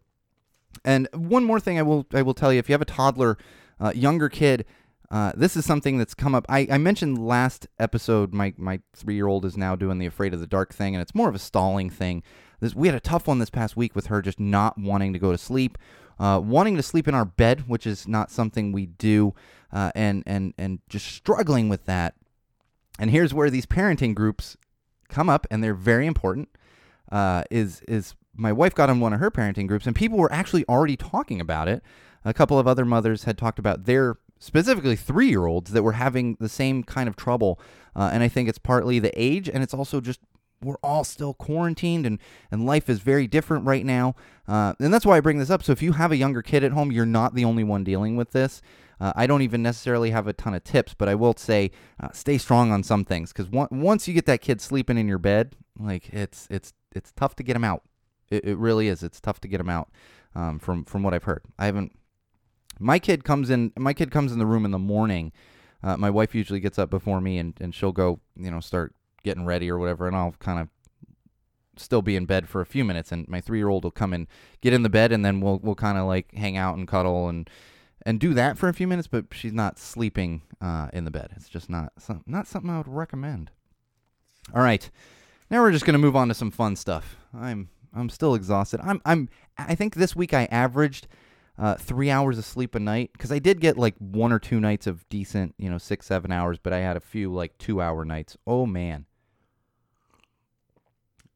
And 0.84 1.08
one 1.12 1.44
more 1.44 1.60
thing 1.60 1.78
I 1.78 1.82
will 1.82 2.06
I 2.12 2.22
will 2.22 2.34
tell 2.34 2.52
you: 2.52 2.58
if 2.58 2.68
you 2.68 2.72
have 2.72 2.82
a 2.82 2.86
toddler, 2.86 3.38
uh, 3.80 3.92
younger 3.94 4.28
kid, 4.28 4.64
uh, 5.10 5.32
this 5.34 5.56
is 5.56 5.64
something 5.64 5.96
that's 5.96 6.14
come 6.14 6.34
up. 6.34 6.44
I, 6.48 6.68
I 6.70 6.78
mentioned 6.78 7.18
last 7.18 7.66
episode. 7.78 8.34
My 8.34 8.54
my 8.56 8.80
three 8.94 9.14
year 9.14 9.26
old 9.26 9.44
is 9.44 9.56
now 9.56 9.74
doing 9.74 9.98
the 9.98 10.06
Afraid 10.06 10.34
of 10.34 10.40
the 10.40 10.46
Dark 10.46 10.74
thing, 10.74 10.94
and 10.94 11.02
it's 11.02 11.14
more 11.14 11.28
of 11.28 11.34
a 11.34 11.40
stalling 11.40 11.90
thing. 11.90 12.22
This, 12.60 12.74
we 12.74 12.88
had 12.88 12.94
a 12.94 13.00
tough 13.00 13.26
one 13.26 13.38
this 13.38 13.50
past 13.50 13.76
week 13.76 13.94
with 13.94 14.06
her 14.06 14.20
just 14.20 14.40
not 14.40 14.76
wanting 14.76 15.12
to 15.12 15.18
go 15.18 15.32
to 15.32 15.38
sleep, 15.38 15.78
uh, 16.18 16.40
wanting 16.42 16.76
to 16.76 16.82
sleep 16.82 17.08
in 17.08 17.14
our 17.14 17.24
bed, 17.24 17.64
which 17.68 17.86
is 17.86 18.08
not 18.08 18.30
something 18.30 18.72
we 18.72 18.86
do, 18.86 19.34
uh, 19.72 19.92
and 19.94 20.22
and 20.26 20.54
and 20.58 20.80
just 20.88 21.06
struggling 21.06 21.68
with 21.68 21.84
that. 21.86 22.14
And 22.98 23.10
here's 23.10 23.32
where 23.32 23.50
these 23.50 23.66
parenting 23.66 24.14
groups 24.14 24.56
come 25.08 25.28
up, 25.28 25.46
and 25.50 25.62
they're 25.62 25.74
very 25.74 26.06
important. 26.06 26.48
Uh, 27.10 27.44
is 27.50 27.80
is 27.88 28.14
my 28.34 28.52
wife 28.52 28.74
got 28.74 28.90
on 28.90 29.00
one 29.00 29.12
of 29.12 29.20
her 29.20 29.30
parenting 29.30 29.66
groups, 29.66 29.86
and 29.86 29.94
people 29.94 30.18
were 30.18 30.32
actually 30.32 30.64
already 30.68 30.96
talking 30.96 31.40
about 31.40 31.68
it. 31.68 31.82
A 32.24 32.34
couple 32.34 32.58
of 32.58 32.66
other 32.66 32.84
mothers 32.84 33.24
had 33.24 33.38
talked 33.38 33.58
about 33.58 33.84
their 33.84 34.16
specifically 34.38 34.96
three 34.96 35.28
year 35.28 35.46
olds 35.46 35.72
that 35.72 35.82
were 35.82 35.92
having 35.92 36.36
the 36.40 36.48
same 36.48 36.82
kind 36.82 37.08
of 37.08 37.16
trouble, 37.16 37.60
uh, 37.96 38.10
and 38.12 38.22
I 38.22 38.28
think 38.28 38.48
it's 38.48 38.58
partly 38.58 38.98
the 38.98 39.12
age, 39.20 39.48
and 39.48 39.62
it's 39.62 39.74
also 39.74 40.00
just 40.00 40.20
we're 40.62 40.76
all 40.82 41.04
still 41.04 41.34
quarantined 41.34 42.06
and, 42.06 42.18
and 42.50 42.66
life 42.66 42.88
is 42.88 43.00
very 43.00 43.26
different 43.26 43.64
right 43.64 43.84
now. 43.84 44.14
Uh, 44.46 44.74
and 44.80 44.92
that's 44.92 45.06
why 45.06 45.16
I 45.16 45.20
bring 45.20 45.38
this 45.38 45.50
up. 45.50 45.62
So 45.62 45.72
if 45.72 45.82
you 45.82 45.92
have 45.92 46.12
a 46.12 46.16
younger 46.16 46.42
kid 46.42 46.64
at 46.64 46.72
home, 46.72 46.90
you're 46.90 47.06
not 47.06 47.34
the 47.34 47.44
only 47.44 47.64
one 47.64 47.84
dealing 47.84 48.16
with 48.16 48.32
this. 48.32 48.60
Uh, 49.00 49.12
I 49.14 49.26
don't 49.26 49.42
even 49.42 49.62
necessarily 49.62 50.10
have 50.10 50.26
a 50.26 50.32
ton 50.32 50.54
of 50.54 50.64
tips, 50.64 50.94
but 50.94 51.08
I 51.08 51.14
will 51.14 51.34
say 51.36 51.70
uh, 52.00 52.08
stay 52.12 52.36
strong 52.38 52.72
on 52.72 52.82
some 52.82 53.04
things 53.04 53.32
because 53.32 53.48
once 53.50 54.08
you 54.08 54.14
get 54.14 54.26
that 54.26 54.40
kid 54.40 54.60
sleeping 54.60 54.98
in 54.98 55.06
your 55.06 55.18
bed, 55.18 55.54
like 55.78 56.08
it's 56.12 56.48
it's 56.50 56.72
it's 56.92 57.12
tough 57.12 57.36
to 57.36 57.44
get 57.44 57.54
him 57.54 57.62
out. 57.62 57.82
It, 58.28 58.44
it 58.44 58.58
really 58.58 58.88
is. 58.88 59.04
It's 59.04 59.20
tough 59.20 59.40
to 59.42 59.48
get 59.48 59.60
him 59.60 59.68
out 59.68 59.88
um, 60.34 60.58
from 60.58 60.84
from 60.84 61.04
what 61.04 61.14
I've 61.14 61.24
heard. 61.24 61.44
I 61.58 61.66
haven't. 61.66 61.92
My 62.80 62.98
kid 62.98 63.22
comes 63.22 63.50
in. 63.50 63.72
My 63.76 63.92
kid 63.92 64.10
comes 64.10 64.32
in 64.32 64.40
the 64.40 64.46
room 64.46 64.64
in 64.64 64.72
the 64.72 64.78
morning. 64.78 65.32
Uh, 65.80 65.96
my 65.96 66.10
wife 66.10 66.34
usually 66.34 66.58
gets 66.58 66.76
up 66.76 66.90
before 66.90 67.20
me, 67.20 67.38
and, 67.38 67.54
and 67.60 67.72
she'll 67.72 67.92
go, 67.92 68.18
you 68.36 68.50
know, 68.50 68.58
start 68.58 68.94
getting 69.22 69.44
ready 69.44 69.70
or 69.70 69.78
whatever, 69.78 70.06
and 70.06 70.16
I'll 70.16 70.34
kind 70.38 70.60
of 70.60 70.68
still 71.76 72.02
be 72.02 72.16
in 72.16 72.26
bed 72.26 72.48
for 72.48 72.60
a 72.60 72.66
few 72.66 72.84
minutes, 72.84 73.12
and 73.12 73.28
my 73.28 73.40
three 73.40 73.58
year 73.58 73.68
old 73.68 73.84
will 73.84 73.90
come 73.90 74.12
and 74.12 74.26
get 74.60 74.72
in 74.72 74.82
the 74.82 74.88
bed, 74.88 75.12
and 75.12 75.24
then 75.24 75.40
we'll 75.40 75.58
we'll 75.58 75.74
kind 75.74 75.98
of 75.98 76.06
like 76.06 76.34
hang 76.34 76.56
out 76.56 76.76
and 76.76 76.88
cuddle 76.88 77.28
and 77.28 77.48
and 78.06 78.20
do 78.20 78.34
that 78.34 78.56
for 78.56 78.68
a 78.68 78.74
few 78.74 78.86
minutes, 78.86 79.08
but 79.08 79.26
she's 79.32 79.52
not 79.52 79.78
sleeping 79.78 80.42
uh, 80.60 80.88
in 80.92 81.04
the 81.04 81.10
bed. 81.10 81.30
It's 81.36 81.48
just 81.48 81.68
not 81.68 81.92
some, 81.98 82.22
not 82.26 82.46
something 82.46 82.70
I 82.70 82.78
would 82.78 82.88
recommend. 82.88 83.50
All 84.54 84.62
right, 84.62 84.88
now 85.50 85.60
we're 85.60 85.72
just 85.72 85.84
gonna 85.84 85.98
move 85.98 86.16
on 86.16 86.28
to 86.28 86.34
some 86.34 86.50
fun 86.50 86.76
stuff. 86.76 87.16
I'm 87.34 87.68
I'm 87.94 88.08
still 88.08 88.34
exhausted. 88.34 88.80
I'm 88.82 89.00
I'm 89.04 89.28
I 89.56 89.74
think 89.74 89.94
this 89.94 90.16
week 90.16 90.32
I 90.32 90.44
averaged 90.50 91.06
uh, 91.58 91.74
three 91.74 92.10
hours 92.10 92.38
of 92.38 92.44
sleep 92.44 92.74
a 92.74 92.80
night 92.80 93.10
because 93.12 93.32
I 93.32 93.40
did 93.40 93.60
get 93.60 93.76
like 93.76 93.96
one 93.98 94.32
or 94.32 94.38
two 94.38 94.60
nights 94.60 94.86
of 94.86 95.08
decent, 95.08 95.54
you 95.58 95.68
know, 95.68 95.78
six 95.78 96.06
seven 96.06 96.30
hours, 96.30 96.58
but 96.58 96.72
I 96.72 96.78
had 96.78 96.96
a 96.96 97.00
few 97.00 97.32
like 97.32 97.58
two 97.58 97.80
hour 97.82 98.04
nights. 98.04 98.36
Oh 98.46 98.64
man. 98.64 99.06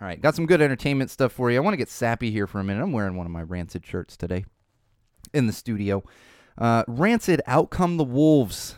All 0.02 0.08
right, 0.08 0.20
got 0.20 0.34
some 0.34 0.46
good 0.46 0.60
entertainment 0.60 1.12
stuff 1.12 1.30
for 1.30 1.48
you. 1.48 1.58
I 1.58 1.60
want 1.60 1.74
to 1.74 1.78
get 1.78 1.88
sappy 1.88 2.32
here 2.32 2.48
for 2.48 2.58
a 2.58 2.64
minute. 2.64 2.82
I'm 2.82 2.90
wearing 2.90 3.14
one 3.14 3.24
of 3.24 3.30
my 3.30 3.42
Rancid 3.42 3.86
shirts 3.86 4.16
today 4.16 4.44
in 5.32 5.46
the 5.46 5.52
studio. 5.52 6.02
Uh, 6.58 6.82
Rancid, 6.88 7.40
Out 7.46 7.70
Come 7.70 7.98
the 7.98 8.04
Wolves. 8.04 8.74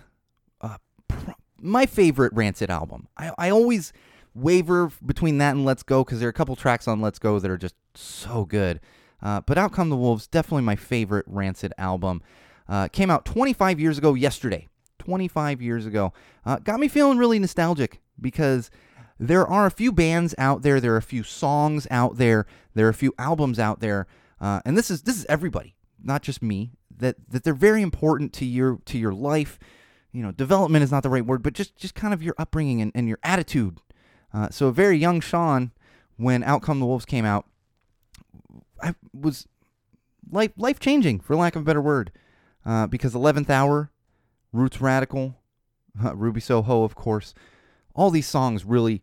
Uh, 0.61 0.77
pr- 1.09 1.31
my 1.59 1.87
favorite 1.87 2.35
Rancid 2.35 2.69
album. 2.69 3.09
I, 3.17 3.33
I 3.39 3.49
always 3.49 3.95
waver 4.35 4.93
between 5.07 5.39
that 5.39 5.53
and 5.53 5.65
Let's 5.65 5.83
Go 5.83 6.05
because 6.05 6.21
there 6.21 6.29
are 6.29 6.31
a 6.31 6.35
couple 6.35 6.57
tracks 6.57 6.87
on 6.87 7.01
Let's 7.01 7.19
Go 7.19 7.39
that 7.39 7.51
are 7.51 7.57
just 7.57 7.77
so 7.95 8.45
good. 8.45 8.81
Uh, 9.23 9.41
but 9.41 9.57
Out 9.57 9.73
Come 9.73 9.89
the 9.89 9.97
Wolves, 9.97 10.27
definitely 10.27 10.65
my 10.65 10.77
favorite 10.77 11.25
Rancid 11.27 11.73
album. 11.79 12.21
Uh, 12.69 12.89
came 12.89 13.11
out 13.11 13.25
25 13.25 13.81
years 13.81 13.97
ago 13.97 14.13
yesterday. 14.13 14.69
25 14.99 15.63
years 15.63 15.87
ago. 15.87 16.13
Uh, 16.45 16.59
got 16.59 16.79
me 16.79 16.89
feeling 16.89 17.17
really 17.17 17.39
nostalgic 17.39 18.03
because 18.21 18.71
there 19.19 19.47
are 19.47 19.67
a 19.67 19.71
few 19.71 19.93
bands 19.93 20.35
out 20.39 20.63
there, 20.63 20.81
there 20.81 20.95
are 20.95 20.99
a 20.99 21.03
few 21.03 21.23
songs 21.23 21.87
out 21.91 22.17
there, 22.17 22.47
there 22.75 22.87
are 22.87 22.91
a 22.91 22.95
few 22.95 23.15
albums 23.19 23.59
out 23.59 23.81
there, 23.81 24.07
uh, 24.41 24.61
and 24.65 24.77
this 24.77 24.91
is 24.91 25.03
this 25.03 25.17
is 25.17 25.25
everybody, 25.27 25.75
not 26.03 26.23
just 26.23 26.43
me. 26.43 26.73
That 26.97 27.17
that 27.29 27.45
they're 27.45 27.55
very 27.55 27.83
important 27.83 28.33
to 28.35 28.45
your 28.45 28.79
to 28.87 28.99
your 28.99 29.13
life. 29.13 29.59
You 30.13 30.23
know, 30.23 30.33
development 30.33 30.85
is 30.85 30.93
not 30.93 31.03
the 31.03 31.11
right 31.11 31.25
word, 31.27 31.43
but 31.43 31.55
just 31.55 31.77
just 31.77 31.95
kind 31.95 32.13
of 32.13 32.23
your 32.23 32.35
upbringing 32.39 32.81
and, 32.81 32.93
and 32.95 33.09
your 33.09 33.19
attitude. 33.23 33.79
Uh, 34.33 34.51
so 34.51 34.67
a 34.67 34.73
very 34.73 34.99
young 34.99 35.21
Sean, 35.21 35.71
when 36.17 36.43
Out 36.43 36.63
Come 36.63 36.81
the 36.81 36.87
Wolves 36.87 37.05
came 37.05 37.25
out, 37.25 37.47
I 38.83 38.95
was 39.13 39.47
life 40.31 40.53
life 40.57 40.81
changing 40.81 41.21
for 41.21 41.37
lack 41.37 41.55
of 41.55 41.63
a 41.63 41.65
better 41.65 41.83
word, 41.83 42.11
uh, 42.67 42.89
because 42.89 43.15
Eleventh 43.15 43.51
Hour, 43.51 43.91
Roots 44.53 44.81
Radical, 44.81 45.37
Ruby 46.15 46.41
Soho, 46.41 46.83
of 46.83 46.95
course, 46.95 47.35
all 47.95 48.11
these 48.11 48.27
songs 48.27 48.65
really 48.65 49.03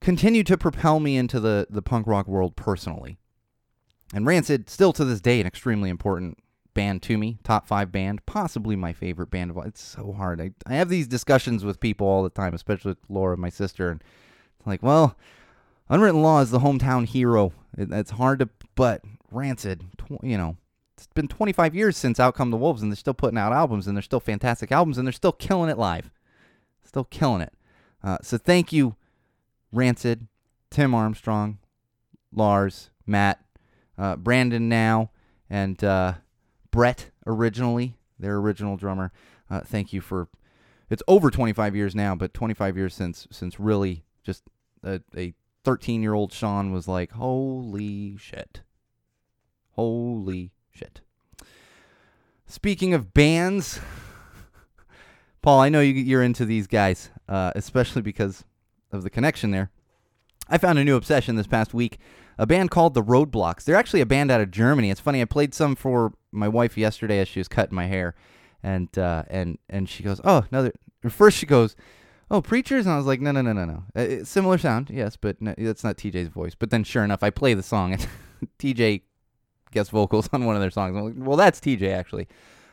continue 0.00 0.42
to 0.44 0.56
propel 0.56 1.00
me 1.00 1.16
into 1.16 1.40
the 1.40 1.66
the 1.70 1.82
punk 1.82 2.06
rock 2.06 2.26
world 2.26 2.56
personally. 2.56 3.18
And 4.12 4.26
Rancid, 4.26 4.68
still 4.68 4.92
to 4.94 5.04
this 5.04 5.20
day, 5.20 5.40
an 5.40 5.46
extremely 5.46 5.88
important 5.88 6.38
band 6.74 7.02
to 7.02 7.18
me, 7.18 7.38
top 7.44 7.66
five 7.66 7.92
band, 7.92 8.24
possibly 8.26 8.74
my 8.74 8.92
favorite 8.92 9.30
band 9.30 9.50
of 9.50 9.58
all. 9.58 9.64
It's 9.64 9.82
so 9.82 10.12
hard. 10.12 10.40
I, 10.40 10.50
I 10.66 10.74
have 10.74 10.88
these 10.88 11.06
discussions 11.06 11.64
with 11.64 11.80
people 11.80 12.06
all 12.06 12.22
the 12.22 12.30
time, 12.30 12.54
especially 12.54 12.90
with 12.90 12.98
Laura, 13.08 13.36
my 13.36 13.50
sister, 13.50 13.90
and 13.90 14.02
it's 14.58 14.66
like, 14.66 14.82
well, 14.82 15.16
Unwritten 15.88 16.22
Law 16.22 16.40
is 16.40 16.50
the 16.50 16.60
hometown 16.60 17.06
hero. 17.06 17.52
It, 17.76 17.92
it's 17.92 18.12
hard 18.12 18.40
to, 18.40 18.48
but 18.74 19.02
Rancid, 19.30 19.84
tw- 19.98 20.22
you 20.24 20.36
know, 20.36 20.56
it's 20.96 21.06
been 21.08 21.28
25 21.28 21.74
years 21.74 21.96
since 21.96 22.20
Out 22.20 22.34
Come 22.34 22.50
the 22.50 22.56
Wolves, 22.56 22.82
and 22.82 22.90
they're 22.90 22.96
still 22.96 23.14
putting 23.14 23.38
out 23.38 23.52
albums, 23.52 23.86
and 23.86 23.96
they're 23.96 24.02
still 24.02 24.20
fantastic 24.20 24.70
albums, 24.70 24.98
and 24.98 25.06
they're 25.06 25.12
still 25.12 25.32
killing 25.32 25.70
it 25.70 25.78
live. 25.78 26.10
Still 26.84 27.04
killing 27.04 27.40
it. 27.40 27.52
Uh, 28.02 28.18
so 28.22 28.38
thank 28.38 28.72
you, 28.72 28.96
Rancid, 29.72 30.26
Tim 30.70 30.94
Armstrong, 30.94 31.58
Lars, 32.32 32.90
Matt, 33.06 33.42
uh, 33.98 34.16
Brandon 34.16 34.68
now, 34.68 35.10
and 35.48 35.82
uh, 35.84 36.14
Brett 36.70 37.10
originally, 37.26 37.96
their 38.18 38.36
original 38.36 38.76
drummer. 38.76 39.12
Uh, 39.50 39.60
thank 39.60 39.92
you 39.92 40.00
for. 40.00 40.28
It's 40.88 41.02
over 41.06 41.30
25 41.30 41.76
years 41.76 41.94
now, 41.94 42.14
but 42.14 42.34
25 42.34 42.76
years 42.76 42.94
since 42.94 43.28
since 43.30 43.60
really 43.60 44.04
just 44.24 44.42
a, 44.82 45.00
a 45.16 45.34
13 45.64 46.02
year 46.02 46.14
old 46.14 46.32
Sean 46.32 46.72
was 46.72 46.88
like, 46.88 47.12
holy 47.12 48.16
shit, 48.16 48.62
holy 49.72 50.52
shit. 50.70 51.00
Speaking 52.46 52.94
of 52.94 53.14
bands, 53.14 53.78
Paul, 55.42 55.60
I 55.60 55.68
know 55.68 55.80
you, 55.80 55.92
you're 55.94 56.22
into 56.22 56.44
these 56.44 56.66
guys, 56.66 57.10
uh, 57.30 57.52
especially 57.54 58.02
because 58.02 58.44
of 58.92 59.02
the 59.02 59.08
connection 59.08 59.52
there. 59.52 59.70
I 60.48 60.58
found 60.58 60.78
a 60.78 60.84
new 60.84 60.96
obsession 60.96 61.36
this 61.36 61.46
past 61.46 61.72
week. 61.72 61.98
A 62.36 62.46
band 62.46 62.70
called 62.70 62.94
the 62.94 63.02
Roadblocks. 63.02 63.64
They're 63.64 63.76
actually 63.76 64.00
a 64.00 64.06
band 64.06 64.30
out 64.30 64.40
of 64.40 64.50
Germany. 64.50 64.90
It's 64.90 65.00
funny. 65.00 65.22
I 65.22 65.26
played 65.26 65.54
some 65.54 65.76
for 65.76 66.12
my 66.32 66.48
wife 66.48 66.76
yesterday 66.76 67.20
as 67.20 67.28
she 67.28 67.40
was 67.40 67.48
cutting 67.48 67.74
my 67.74 67.86
hair, 67.86 68.14
and 68.62 68.96
uh, 68.98 69.24
and 69.28 69.58
and 69.68 69.88
she 69.88 70.02
goes, 70.02 70.20
"Oh, 70.24 70.44
no." 70.50 70.70
First, 71.08 71.38
she 71.38 71.46
goes, 71.46 71.76
"Oh, 72.30 72.42
preachers," 72.42 72.86
and 72.86 72.94
I 72.94 72.96
was 72.96 73.06
like, 73.06 73.20
"No, 73.20 73.30
no, 73.30 73.42
no, 73.42 73.52
no, 73.52 73.64
no." 73.64 73.84
Uh, 73.94 74.24
similar 74.24 74.58
sound, 74.58 74.90
yes, 74.90 75.16
but 75.16 75.40
no, 75.40 75.54
that's 75.56 75.84
not 75.84 75.98
TJ's 75.98 76.28
voice. 76.28 76.54
But 76.54 76.70
then, 76.70 76.82
sure 76.82 77.04
enough, 77.04 77.22
I 77.22 77.30
play 77.30 77.54
the 77.54 77.62
song, 77.62 77.92
and 77.92 78.08
TJ 78.58 79.02
guest 79.70 79.90
vocals 79.90 80.28
on 80.32 80.46
one 80.46 80.56
of 80.56 80.62
their 80.62 80.70
songs. 80.70 80.96
I'm 80.96 81.04
like, 81.04 81.14
well, 81.16 81.36
that's 81.36 81.60
TJ 81.60 81.92
actually. 81.92 82.26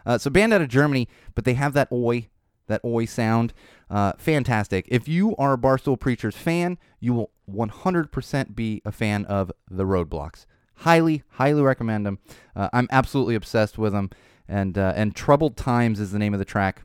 Uh, 0.05 0.17
so 0.17 0.29
band 0.29 0.53
out 0.53 0.61
of 0.61 0.69
Germany, 0.69 1.07
but 1.35 1.43
they 1.43 1.53
have 1.53 1.73
that 1.73 1.89
oi, 1.91 2.29
that 2.67 2.81
oi 2.85 3.05
sound. 3.05 3.53
Uh, 3.89 4.13
fantastic. 4.17 4.85
If 4.89 5.07
you 5.07 5.35
are 5.37 5.53
a 5.53 5.57
Barstool 5.57 5.99
Preachers 5.99 6.35
fan, 6.35 6.77
you 6.99 7.13
will 7.13 7.31
100% 7.51 8.55
be 8.55 8.81
a 8.85 8.91
fan 8.91 9.25
of 9.25 9.51
the 9.69 9.85
Roadblocks. 9.85 10.45
Highly, 10.81 11.23
highly 11.31 11.61
recommend 11.61 12.05
them. 12.05 12.19
Uh, 12.55 12.69
I'm 12.71 12.87
absolutely 12.91 13.35
obsessed 13.35 13.77
with 13.77 13.93
them. 13.93 14.09
And 14.47 14.77
uh, 14.77 14.93
and 14.95 15.15
Troubled 15.15 15.57
Times 15.57 15.99
is 15.99 16.11
the 16.11 16.19
name 16.19 16.33
of 16.33 16.39
the 16.39 16.45
track. 16.45 16.83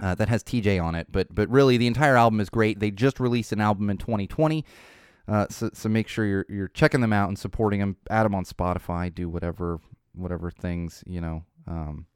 Uh, 0.00 0.14
that 0.16 0.28
has 0.28 0.42
TJ 0.42 0.82
on 0.82 0.94
it, 0.94 1.06
but 1.10 1.32
but 1.32 1.48
really 1.48 1.76
the 1.76 1.86
entire 1.86 2.16
album 2.16 2.40
is 2.40 2.50
great. 2.50 2.80
They 2.80 2.90
just 2.90 3.20
released 3.20 3.52
an 3.52 3.60
album 3.60 3.88
in 3.88 3.98
2020, 3.98 4.64
uh, 5.28 5.46
so 5.48 5.70
so 5.72 5.88
make 5.88 6.08
sure 6.08 6.26
you're 6.26 6.46
you're 6.48 6.68
checking 6.68 7.00
them 7.00 7.12
out 7.12 7.28
and 7.28 7.38
supporting 7.38 7.78
them. 7.78 7.96
Add 8.10 8.24
them 8.24 8.34
on 8.34 8.44
Spotify. 8.44 9.14
Do 9.14 9.28
whatever 9.28 9.78
whatever 10.12 10.50
things 10.50 11.04
you 11.06 11.20
know, 11.20 11.44
um, 11.68 12.06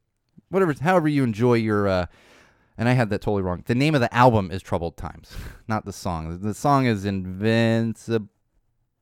whatever 0.48 0.74
however 0.80 1.06
you 1.06 1.22
enjoy 1.22 1.54
your. 1.54 2.08
And 2.78 2.88
I 2.88 2.92
had 2.92 3.10
that 3.10 3.22
totally 3.22 3.42
wrong. 3.42 3.62
The 3.66 3.74
name 3.74 3.94
of 3.94 4.00
the 4.00 4.14
album 4.14 4.50
is 4.50 4.62
Troubled 4.62 4.96
Times, 4.96 5.34
not 5.68 5.84
the 5.84 5.92
song. 5.92 6.40
The 6.40 6.54
song 6.54 6.86
is 6.86 7.04
Invincible. 7.04 8.28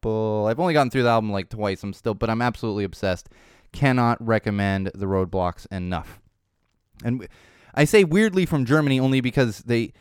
I've 0.05 0.61
only 0.61 0.75
gotten 0.75 0.91
through 0.91 1.05
the 1.05 1.09
album 1.09 1.33
like 1.33 1.49
twice. 1.49 1.83
I'm 1.83 1.93
still, 1.93 2.15
but 2.15 2.31
I'm 2.31 2.43
absolutely 2.43 2.85
obsessed. 2.85 3.29
Cannot 3.73 4.25
recommend 4.25 4.91
the 4.95 5.07
Roadblocks 5.07 5.67
enough. 5.73 6.21
And 7.03 7.27
I 7.75 7.85
say 7.85 8.05
weirdly 8.05 8.47
from 8.47 8.65
Germany 8.65 9.01
only 9.01 9.21
because 9.21 9.61
they. 9.61 9.93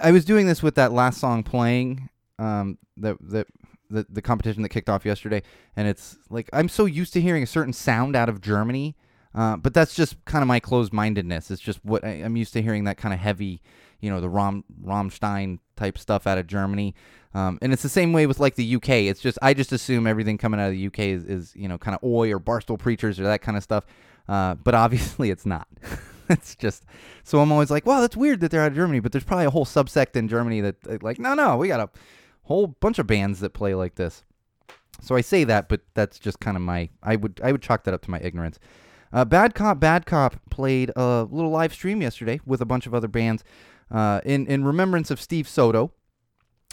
I, 0.00 0.10
was 0.10 0.24
doing 0.24 0.48
this 0.48 0.60
with 0.60 0.74
that 0.74 0.92
last 0.92 1.20
song 1.20 1.44
playing, 1.44 2.08
um, 2.40 2.78
that 2.96 3.16
that 3.20 3.46
the 3.90 4.06
the 4.08 4.22
competition 4.22 4.62
that 4.62 4.70
kicked 4.70 4.88
off 4.88 5.04
yesterday, 5.04 5.42
and 5.76 5.86
it's 5.86 6.18
like 6.30 6.50
I'm 6.52 6.68
so 6.68 6.84
used 6.84 7.12
to 7.12 7.20
hearing 7.20 7.42
a 7.42 7.46
certain 7.46 7.72
sound 7.72 8.16
out 8.16 8.28
of 8.28 8.40
Germany, 8.40 8.96
uh, 9.38 9.56
but 9.56 9.72
that's 9.72 9.94
just 9.94 10.22
kind 10.24 10.42
of 10.42 10.48
my 10.48 10.58
closed 10.58 10.92
mindedness. 10.92 11.48
It's 11.52 11.62
just 11.62 11.84
what 11.84 12.04
I, 12.04 12.08
I'm 12.24 12.36
used 12.36 12.52
to 12.54 12.62
hearing 12.62 12.82
that 12.84 12.96
kind 12.96 13.14
of 13.14 13.20
heavy, 13.20 13.62
you 14.00 14.10
know, 14.10 14.20
the 14.20 14.28
Rom 14.28 14.64
Rammstein 14.84 15.60
type 15.76 15.96
stuff 15.96 16.26
out 16.26 16.38
of 16.38 16.48
Germany. 16.48 16.96
Um, 17.34 17.56
and 17.62 17.72
it's 17.72 17.84
the 17.84 17.88
same 17.88 18.12
way 18.12 18.26
with 18.26 18.40
like 18.40 18.56
the 18.56 18.74
UK. 18.74 18.88
It's 18.88 19.20
just 19.20 19.38
I 19.40 19.54
just 19.54 19.70
assume 19.70 20.08
everything 20.08 20.38
coming 20.38 20.58
out 20.58 20.70
of 20.70 20.72
the 20.72 20.86
UK 20.88 20.98
is, 20.98 21.24
is 21.24 21.52
you 21.54 21.68
know 21.68 21.78
kind 21.78 21.94
of 21.94 22.02
oi 22.02 22.32
or 22.32 22.40
barstool 22.40 22.80
preachers 22.80 23.20
or 23.20 23.24
that 23.24 23.40
kind 23.40 23.56
of 23.56 23.62
stuff. 23.62 23.86
Uh, 24.28 24.56
but 24.56 24.74
obviously 24.84 25.30
it's 25.30 25.46
not. 25.46 25.68
it's 26.28 26.56
just 26.56 26.84
so 27.22 27.38
I'm 27.38 27.52
always 27.52 27.70
like, 27.70 27.86
wow, 27.86 28.00
that's 28.00 28.16
weird 28.16 28.40
that 28.40 28.50
they're 28.50 28.62
out 28.62 28.72
of 28.72 28.76
Germany. 28.76 28.98
But 28.98 29.12
there's 29.12 29.22
probably 29.22 29.46
a 29.46 29.50
whole 29.50 29.66
subsect 29.66 30.16
in 30.16 30.26
Germany 30.26 30.62
that 30.62 30.74
uh, 30.90 30.98
like, 31.00 31.20
no, 31.20 31.34
no, 31.34 31.56
we 31.56 31.68
got 31.68 31.78
a 31.78 31.88
whole 32.42 32.66
bunch 32.66 32.98
of 32.98 33.06
bands 33.06 33.38
that 33.38 33.50
play 33.50 33.76
like 33.76 33.94
this. 33.94 34.24
So 35.00 35.14
I 35.14 35.20
say 35.20 35.44
that, 35.44 35.68
but 35.68 35.82
that's 35.94 36.18
just 36.18 36.40
kind 36.40 36.56
of 36.56 36.62
my 36.64 36.88
I 37.04 37.14
would 37.14 37.40
I 37.44 37.52
would 37.52 37.62
chalk 37.62 37.84
that 37.84 37.94
up 37.94 38.02
to 38.02 38.10
my 38.10 38.18
ignorance. 38.18 38.58
Uh, 39.12 39.24
Bad 39.24 39.54
Cop, 39.54 39.80
Bad 39.80 40.06
Cop 40.06 40.36
played 40.50 40.90
a 40.96 41.26
little 41.30 41.50
live 41.50 41.72
stream 41.72 42.02
yesterday 42.02 42.40
with 42.44 42.60
a 42.60 42.66
bunch 42.66 42.86
of 42.86 42.94
other 42.94 43.08
bands 43.08 43.44
uh, 43.90 44.20
in 44.24 44.46
in 44.46 44.64
remembrance 44.64 45.10
of 45.10 45.20
Steve 45.20 45.48
Soto. 45.48 45.92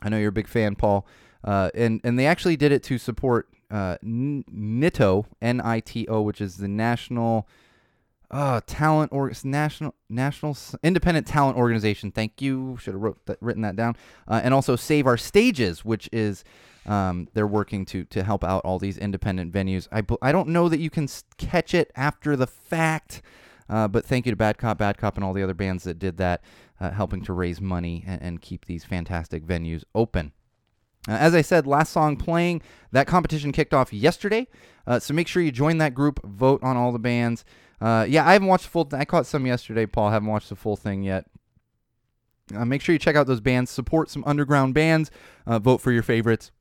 I 0.02 0.10
know 0.10 0.18
you're 0.18 0.30
a 0.30 0.34
big 0.34 0.48
fan, 0.48 0.76
Paul, 0.76 1.06
uh, 1.44 1.70
and 1.74 2.02
and 2.04 2.20
they 2.20 2.26
actually 2.26 2.58
did 2.58 2.72
it 2.72 2.84
to 2.84 2.98
support 2.98 3.48
uh, 3.72 3.98
NITO, 4.02 5.26
N-I-T-O, 5.42 6.22
which 6.22 6.42
is 6.42 6.58
the 6.58 6.68
National 6.68 7.48
uh, 8.32 8.62
Talent 8.66 9.12
or 9.12 9.32
National 9.44 9.96
National 10.10 10.58
Independent 10.84 11.28
Talent 11.28 11.58
Organization. 11.58 12.12
Thank 12.12 12.42
you. 12.42 12.78
Should 12.80 12.94
have 12.94 13.02
wrote 13.02 13.26
that, 13.26 13.38
written 13.42 13.62
that 13.64 13.76
down. 13.76 13.96
Uh, 14.28 14.42
and 14.44 14.54
also 14.54 14.76
Save 14.76 15.08
Our 15.08 15.18
Stages, 15.18 15.86
which 15.86 16.10
is 16.12 16.44
um, 16.86 17.28
they're 17.34 17.48
working 17.48 17.86
to 17.86 18.04
to 18.06 18.24
help 18.24 18.44
out 18.44 18.64
all 18.64 18.80
these 18.80 18.98
independent 18.98 19.52
venues. 19.52 19.88
I 19.92 20.04
I 20.22 20.32
don't 20.32 20.50
know 20.50 20.70
that 20.70 20.80
you 20.80 20.90
can 20.90 21.08
catch 21.38 21.74
it 21.74 21.92
after 21.96 22.36
the 22.36 22.48
fact, 22.48 23.22
uh, 23.70 23.88
but 23.88 24.06
thank 24.06 24.26
you 24.26 24.32
to 24.32 24.36
Bad 24.36 24.58
Cop, 24.58 24.78
Bad 24.78 24.98
Cop, 24.98 25.16
and 25.16 25.24
all 25.24 25.34
the 25.34 25.44
other 25.44 25.54
bands 25.54 25.84
that 25.84 26.00
did 26.00 26.18
that, 26.18 26.44
uh, 26.80 26.92
helping 26.92 27.24
to 27.24 27.34
raise 27.34 27.60
money 27.60 28.04
and, 28.06 28.22
and 28.22 28.42
keep 28.42 28.66
these 28.66 28.84
fantastic 28.84 29.46
venues 29.46 29.84
open. 29.94 30.32
Uh, 31.08 31.14
as 31.14 31.36
I 31.36 31.42
said, 31.42 31.68
last 31.68 31.92
song 31.92 32.18
playing, 32.18 32.62
that 32.92 33.08
competition 33.08 33.52
kicked 33.52 33.74
off 33.74 33.94
yesterday. 33.94 34.48
Uh, 34.88 35.00
so 35.00 35.14
make 35.14 35.28
sure 35.28 35.42
you 35.44 35.52
join 35.52 35.78
that 35.80 35.94
group, 35.94 36.20
vote 36.24 36.62
on 36.64 36.78
all 36.78 36.92
the 36.92 37.00
bands. 37.00 37.46
Uh, 37.82 38.06
yeah, 38.08 38.28
I 38.28 38.34
haven't 38.34 38.48
watched 38.48 38.66
the 38.66 38.70
full. 38.72 38.90
I 38.94 39.06
caught 39.06 39.26
some 39.26 39.46
yesterday, 39.46 39.86
Paul. 39.86 40.10
haven't 40.10 40.30
watched 40.30 40.50
the 40.50 40.56
full 40.56 40.76
thing 40.76 41.04
yet. 41.04 41.26
Uh, 42.56 42.66
make 42.66 42.82
sure 42.82 42.94
you 42.94 43.00
check 43.00 43.16
out 43.16 43.28
those 43.28 43.42
bands. 43.42 43.72
Support 43.72 44.10
some 44.10 44.24
underground 44.26 44.74
bands. 44.74 45.12
Uh, 45.46 45.60
vote 45.60 45.82
for 45.82 45.92
your 45.92 46.04
favorites. 46.04 46.52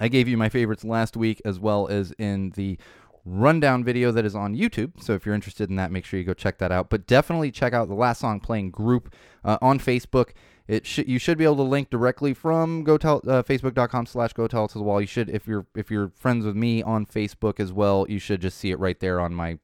I 0.00 0.08
gave 0.08 0.26
you 0.26 0.36
my 0.36 0.48
favorites 0.48 0.84
last 0.84 1.16
week, 1.16 1.40
as 1.44 1.60
well 1.60 1.86
as 1.88 2.12
in 2.18 2.50
the 2.50 2.78
rundown 3.24 3.84
video 3.84 4.10
that 4.12 4.24
is 4.24 4.34
on 4.34 4.56
YouTube. 4.56 5.00
So 5.02 5.12
if 5.12 5.26
you're 5.26 5.34
interested 5.34 5.68
in 5.68 5.76
that, 5.76 5.92
make 5.92 6.04
sure 6.04 6.18
you 6.18 6.24
go 6.24 6.34
check 6.34 6.58
that 6.58 6.72
out. 6.72 6.88
But 6.90 7.06
definitely 7.06 7.50
check 7.50 7.72
out 7.72 7.88
the 7.88 7.94
last 7.94 8.20
song 8.20 8.40
playing 8.40 8.70
group 8.70 9.14
uh, 9.44 9.58
on 9.60 9.78
Facebook. 9.78 10.30
It 10.66 10.86
should 10.86 11.08
you 11.08 11.18
should 11.18 11.36
be 11.36 11.44
able 11.44 11.56
to 11.56 11.62
link 11.62 11.90
directly 11.90 12.32
from 12.32 12.84
go 12.84 12.96
tell 12.96 13.16
uh, 13.26 13.42
facebook.com 13.42 14.06
slash 14.06 14.32
go 14.32 14.46
tell 14.46 14.68
to 14.68 14.78
the 14.78 14.84
wall. 14.84 15.00
You 15.00 15.06
should 15.06 15.28
if 15.28 15.46
you're 15.46 15.66
if 15.74 15.90
you're 15.90 16.12
friends 16.16 16.46
with 16.46 16.56
me 16.56 16.82
on 16.82 17.06
Facebook 17.06 17.58
as 17.58 17.72
well, 17.72 18.06
you 18.08 18.18
should 18.18 18.40
just 18.40 18.56
see 18.56 18.70
it 18.70 18.78
right 18.78 18.98
there 19.00 19.20
on 19.20 19.34
my 19.34 19.58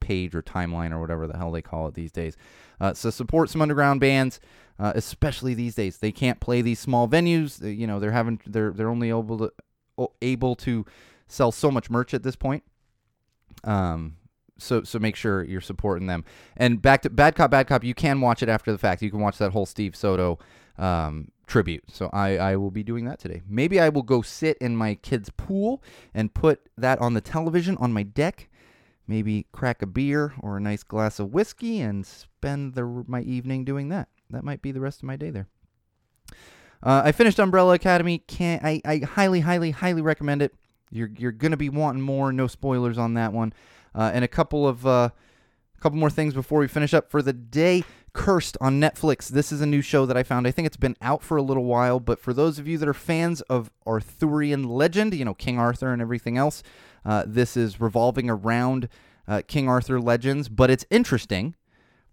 page 0.00 0.34
or 0.34 0.42
timeline 0.42 0.90
or 0.90 1.00
whatever 1.00 1.28
the 1.28 1.38
hell 1.38 1.52
they 1.52 1.62
call 1.62 1.86
it 1.86 1.94
these 1.94 2.10
days. 2.10 2.36
Uh, 2.80 2.92
so 2.92 3.08
support 3.08 3.48
some 3.48 3.62
underground 3.62 4.00
bands, 4.00 4.40
uh, 4.82 4.92
especially 4.96 5.54
these 5.54 5.76
days. 5.76 5.98
They 5.98 6.10
can't 6.10 6.40
play 6.40 6.60
these 6.60 6.80
small 6.80 7.08
venues. 7.08 7.62
You 7.62 7.86
know 7.86 8.00
they're 8.00 8.10
having 8.10 8.40
they're 8.44 8.72
they're 8.72 8.90
only 8.90 9.10
able 9.10 9.38
to 9.38 9.52
able 10.20 10.56
to 10.56 10.84
sell 11.28 11.52
so 11.52 11.70
much 11.70 11.88
merch 11.88 12.12
at 12.12 12.24
this 12.24 12.34
point. 12.34 12.64
Um, 13.62 14.16
so 14.58 14.82
so 14.82 14.98
make 14.98 15.14
sure 15.14 15.44
you're 15.44 15.60
supporting 15.60 16.08
them. 16.08 16.24
And 16.56 16.82
back 16.82 17.02
to 17.02 17.10
Bad 17.10 17.36
Cop, 17.36 17.52
Bad 17.52 17.68
Cop, 17.68 17.84
you 17.84 17.94
can 17.94 18.20
watch 18.20 18.42
it 18.42 18.48
after 18.48 18.72
the 18.72 18.78
fact. 18.78 19.02
You 19.02 19.10
can 19.10 19.20
watch 19.20 19.38
that 19.38 19.52
whole 19.52 19.66
Steve 19.66 19.94
Soto 19.94 20.40
um, 20.76 21.30
tribute. 21.46 21.84
So 21.88 22.10
I, 22.12 22.36
I 22.36 22.56
will 22.56 22.72
be 22.72 22.82
doing 22.82 23.04
that 23.04 23.20
today. 23.20 23.42
Maybe 23.48 23.78
I 23.78 23.88
will 23.88 24.02
go 24.02 24.20
sit 24.20 24.58
in 24.58 24.76
my 24.76 24.96
kid's 24.96 25.30
pool 25.30 25.80
and 26.12 26.34
put 26.34 26.68
that 26.76 26.98
on 27.00 27.14
the 27.14 27.20
television 27.20 27.76
on 27.76 27.92
my 27.92 28.02
deck. 28.02 28.48
Maybe 29.06 29.46
crack 29.52 29.80
a 29.80 29.86
beer 29.86 30.32
or 30.40 30.56
a 30.56 30.60
nice 30.60 30.82
glass 30.82 31.20
of 31.20 31.32
whiskey 31.32 31.80
and 31.80 32.04
spend 32.04 32.74
the, 32.74 33.04
my 33.06 33.20
evening 33.20 33.64
doing 33.64 33.88
that. 33.90 34.08
That 34.32 34.44
might 34.44 34.62
be 34.62 34.72
the 34.72 34.80
rest 34.80 35.00
of 35.00 35.04
my 35.04 35.16
day 35.16 35.30
there. 35.30 35.48
Uh, 36.82 37.02
I 37.04 37.12
finished 37.12 37.38
Umbrella 37.38 37.74
Academy. 37.74 38.18
Can 38.18 38.60
I, 38.62 38.80
I 38.84 38.98
highly, 38.98 39.40
highly, 39.40 39.70
highly 39.70 40.02
recommend 40.02 40.42
it. 40.42 40.54
You're 40.90 41.10
you're 41.16 41.32
gonna 41.32 41.56
be 41.56 41.68
wanting 41.68 42.02
more. 42.02 42.32
No 42.32 42.46
spoilers 42.46 42.98
on 42.98 43.14
that 43.14 43.32
one. 43.32 43.52
Uh, 43.94 44.10
and 44.12 44.24
a 44.24 44.28
couple 44.28 44.66
of 44.66 44.86
uh, 44.86 45.10
couple 45.80 45.98
more 45.98 46.10
things 46.10 46.34
before 46.34 46.60
we 46.60 46.68
finish 46.68 46.92
up 46.92 47.10
for 47.10 47.22
the 47.22 47.32
day. 47.32 47.84
Cursed 48.14 48.58
on 48.60 48.78
Netflix. 48.78 49.28
This 49.28 49.52
is 49.52 49.62
a 49.62 49.66
new 49.66 49.80
show 49.80 50.04
that 50.04 50.18
I 50.18 50.22
found. 50.22 50.46
I 50.46 50.50
think 50.50 50.66
it's 50.66 50.76
been 50.76 50.96
out 51.00 51.22
for 51.22 51.38
a 51.38 51.42
little 51.42 51.64
while, 51.64 51.98
but 51.98 52.20
for 52.20 52.34
those 52.34 52.58
of 52.58 52.68
you 52.68 52.76
that 52.76 52.86
are 52.86 52.92
fans 52.92 53.40
of 53.42 53.70
Arthurian 53.86 54.64
legend, 54.64 55.14
you 55.14 55.24
know 55.24 55.32
King 55.32 55.58
Arthur 55.58 55.92
and 55.92 56.02
everything 56.02 56.36
else, 56.36 56.62
uh, 57.06 57.24
this 57.26 57.56
is 57.56 57.80
revolving 57.80 58.28
around 58.28 58.90
uh, 59.26 59.40
King 59.46 59.66
Arthur 59.66 59.98
legends. 59.98 60.50
But 60.50 60.68
it's 60.70 60.84
interesting 60.90 61.54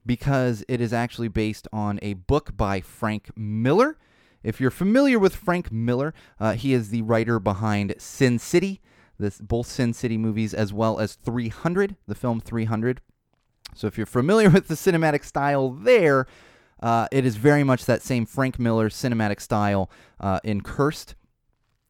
because 0.10 0.66
it 0.68 0.82
is 0.82 0.92
actually 0.92 1.28
based 1.28 1.68
on 1.72 2.00
a 2.02 2.16
book 2.16 2.58
by 2.58 2.82
Frank 2.82 3.30
Miller. 3.38 3.96
If 4.42 4.60
you're 4.60 4.72
familiar 4.72 5.20
with 5.20 5.36
Frank 5.36 5.72
Miller, 5.72 6.16
uh, 6.40 6.54
he 6.54 6.74
is 6.74 6.90
the 6.90 7.04
writer 7.04 7.40
behind 7.40 7.94
Sin 8.00 8.40
City, 8.40 8.82
this 9.20 9.38
both 9.38 9.68
Sin 9.68 9.94
City 9.94 10.18
movies, 10.18 10.52
as 10.52 10.74
well 10.74 11.00
as 11.00 11.14
300, 11.14 11.96
the 12.08 12.16
film 12.16 12.40
300. 12.40 13.02
So 13.76 13.86
if 13.86 13.98
you're 13.98 14.08
familiar 14.08 14.50
with 14.56 14.68
the 14.68 14.74
cinematic 14.74 15.24
style 15.24 15.70
there, 15.70 16.26
uh, 16.82 17.08
it 17.12 17.24
is 17.24 17.36
very 17.36 17.64
much 17.64 17.86
that 17.86 18.02
same 18.02 18.26
Frank 18.26 18.58
Miller 18.58 18.90
cinematic 18.90 19.40
style 19.40 19.92
uh, 20.20 20.40
in 20.44 20.62
Cursed, 20.62 21.14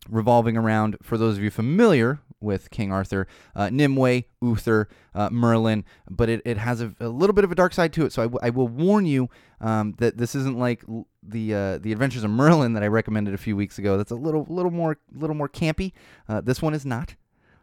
revolving 0.10 0.58
around, 0.58 0.98
for 1.02 1.18
those 1.18 1.38
of 1.38 1.44
you 1.44 1.50
familiar 1.50 2.20
with 2.42 2.70
King 2.70 2.92
Arthur, 2.92 3.28
uh, 3.56 3.70
Nimue, 3.70 4.22
Uther, 4.42 4.88
uh, 5.14 5.30
Merlin, 5.30 5.84
but 6.10 6.30
it, 6.30 6.42
it 6.46 6.58
has 6.58 6.82
a, 6.82 6.94
a 7.00 7.10
little 7.10 7.34
bit 7.34 7.44
of 7.44 7.52
a 7.52 7.56
dark 7.56 7.74
side 7.74 7.92
to 7.94 8.06
it. 8.06 8.14
So 8.14 8.22
I, 8.22 8.26
w- 8.26 8.40
I 8.42 8.50
will 8.50 8.68
warn 8.68 9.06
you 9.06 9.30
um, 9.60 9.94
that 9.98 10.18
this 10.18 10.36
isn't 10.36 10.58
like 10.58 10.84
the 11.22 11.54
uh, 11.54 11.78
the 11.80 11.92
Adventures 11.92 12.24
of 12.24 12.32
Merlin 12.32 12.74
that 12.74 12.84
I 12.84 12.88
recommended 12.88 13.34
a 13.34 13.38
few 13.38 13.56
weeks 13.56 13.78
ago. 13.78 13.98
That's 13.98 14.12
a 14.12 14.16
little 14.16 14.46
little 14.50 14.72
more 14.72 14.98
little 15.14 15.36
more 15.36 15.50
campy. 15.50 15.92
Uh, 16.28 16.42
this 16.42 16.62
one 16.62 16.74
is 16.74 16.86
not. 16.86 17.16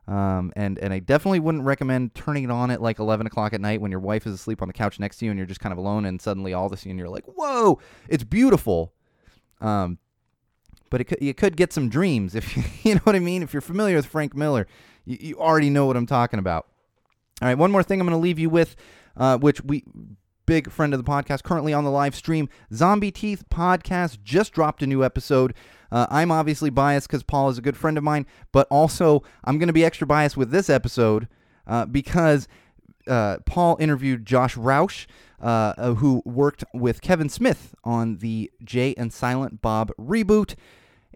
Um, 0.08 0.52
and 0.54 0.78
and 0.78 0.92
I 0.92 1.00
definitely 1.00 1.40
wouldn't 1.40 1.64
recommend 1.64 2.14
turning 2.14 2.44
it 2.44 2.50
on 2.50 2.70
at 2.70 2.80
like 2.80 3.00
11 3.00 3.26
o'clock 3.26 3.52
at 3.52 3.60
night 3.60 3.80
when 3.80 3.90
your 3.90 3.98
wife 3.98 4.24
is 4.26 4.34
asleep 4.34 4.62
on 4.62 4.68
the 4.68 4.74
couch 4.74 5.00
next 5.00 5.16
to 5.18 5.24
you 5.24 5.32
and 5.32 5.38
you're 5.38 5.48
just 5.48 5.58
kind 5.58 5.72
of 5.72 5.78
alone 5.78 6.04
and 6.04 6.22
suddenly 6.22 6.54
all 6.54 6.66
of 6.66 6.72
a 6.72 6.76
sudden 6.76 6.96
you're 6.96 7.08
like, 7.08 7.24
whoa, 7.24 7.80
it's 8.08 8.22
beautiful. 8.22 8.92
Um, 9.60 9.98
but 10.90 11.00
it 11.00 11.04
could, 11.04 11.18
you 11.20 11.34
could 11.34 11.56
get 11.56 11.72
some 11.72 11.88
dreams 11.88 12.34
if 12.34 12.56
you, 12.56 12.64
you 12.82 12.94
know 12.94 13.00
what 13.04 13.14
I 13.14 13.20
mean. 13.20 13.42
If 13.42 13.52
you're 13.52 13.60
familiar 13.60 13.96
with 13.96 14.06
Frank 14.06 14.34
Miller, 14.34 14.66
you, 15.04 15.18
you 15.20 15.38
already 15.38 15.70
know 15.70 15.86
what 15.86 15.96
I'm 15.96 16.06
talking 16.06 16.38
about. 16.38 16.66
All 17.42 17.48
right, 17.48 17.58
one 17.58 17.70
more 17.70 17.82
thing 17.82 18.00
I'm 18.00 18.06
going 18.06 18.18
to 18.18 18.22
leave 18.22 18.38
you 18.38 18.48
with, 18.48 18.76
uh, 19.16 19.38
which 19.38 19.62
we 19.62 19.84
big 20.46 20.70
friend 20.70 20.94
of 20.94 21.04
the 21.04 21.10
podcast 21.10 21.42
currently 21.42 21.72
on 21.72 21.84
the 21.84 21.90
live 21.90 22.14
stream. 22.14 22.48
Zombie 22.72 23.10
Teeth 23.10 23.44
podcast 23.50 24.22
just 24.22 24.52
dropped 24.52 24.82
a 24.82 24.86
new 24.86 25.04
episode. 25.04 25.52
Uh, 25.90 26.06
I'm 26.08 26.30
obviously 26.30 26.70
biased 26.70 27.08
because 27.08 27.22
Paul 27.22 27.50
is 27.50 27.58
a 27.58 27.62
good 27.62 27.76
friend 27.76 27.98
of 27.98 28.04
mine, 28.04 28.26
but 28.52 28.66
also 28.70 29.22
I'm 29.44 29.58
going 29.58 29.66
to 29.68 29.72
be 29.72 29.84
extra 29.84 30.06
biased 30.06 30.36
with 30.36 30.50
this 30.50 30.70
episode 30.70 31.28
uh, 31.66 31.84
because 31.84 32.48
uh, 33.06 33.38
Paul 33.46 33.76
interviewed 33.80 34.26
Josh 34.26 34.56
Roush, 34.56 35.06
uh, 35.40 35.74
uh, 35.76 35.94
who 35.94 36.22
worked 36.24 36.64
with 36.72 37.00
Kevin 37.00 37.28
Smith 37.28 37.74
on 37.84 38.18
the 38.18 38.50
Jay 38.64 38.94
and 38.96 39.12
Silent 39.12 39.60
Bob 39.60 39.92
reboot. 39.98 40.54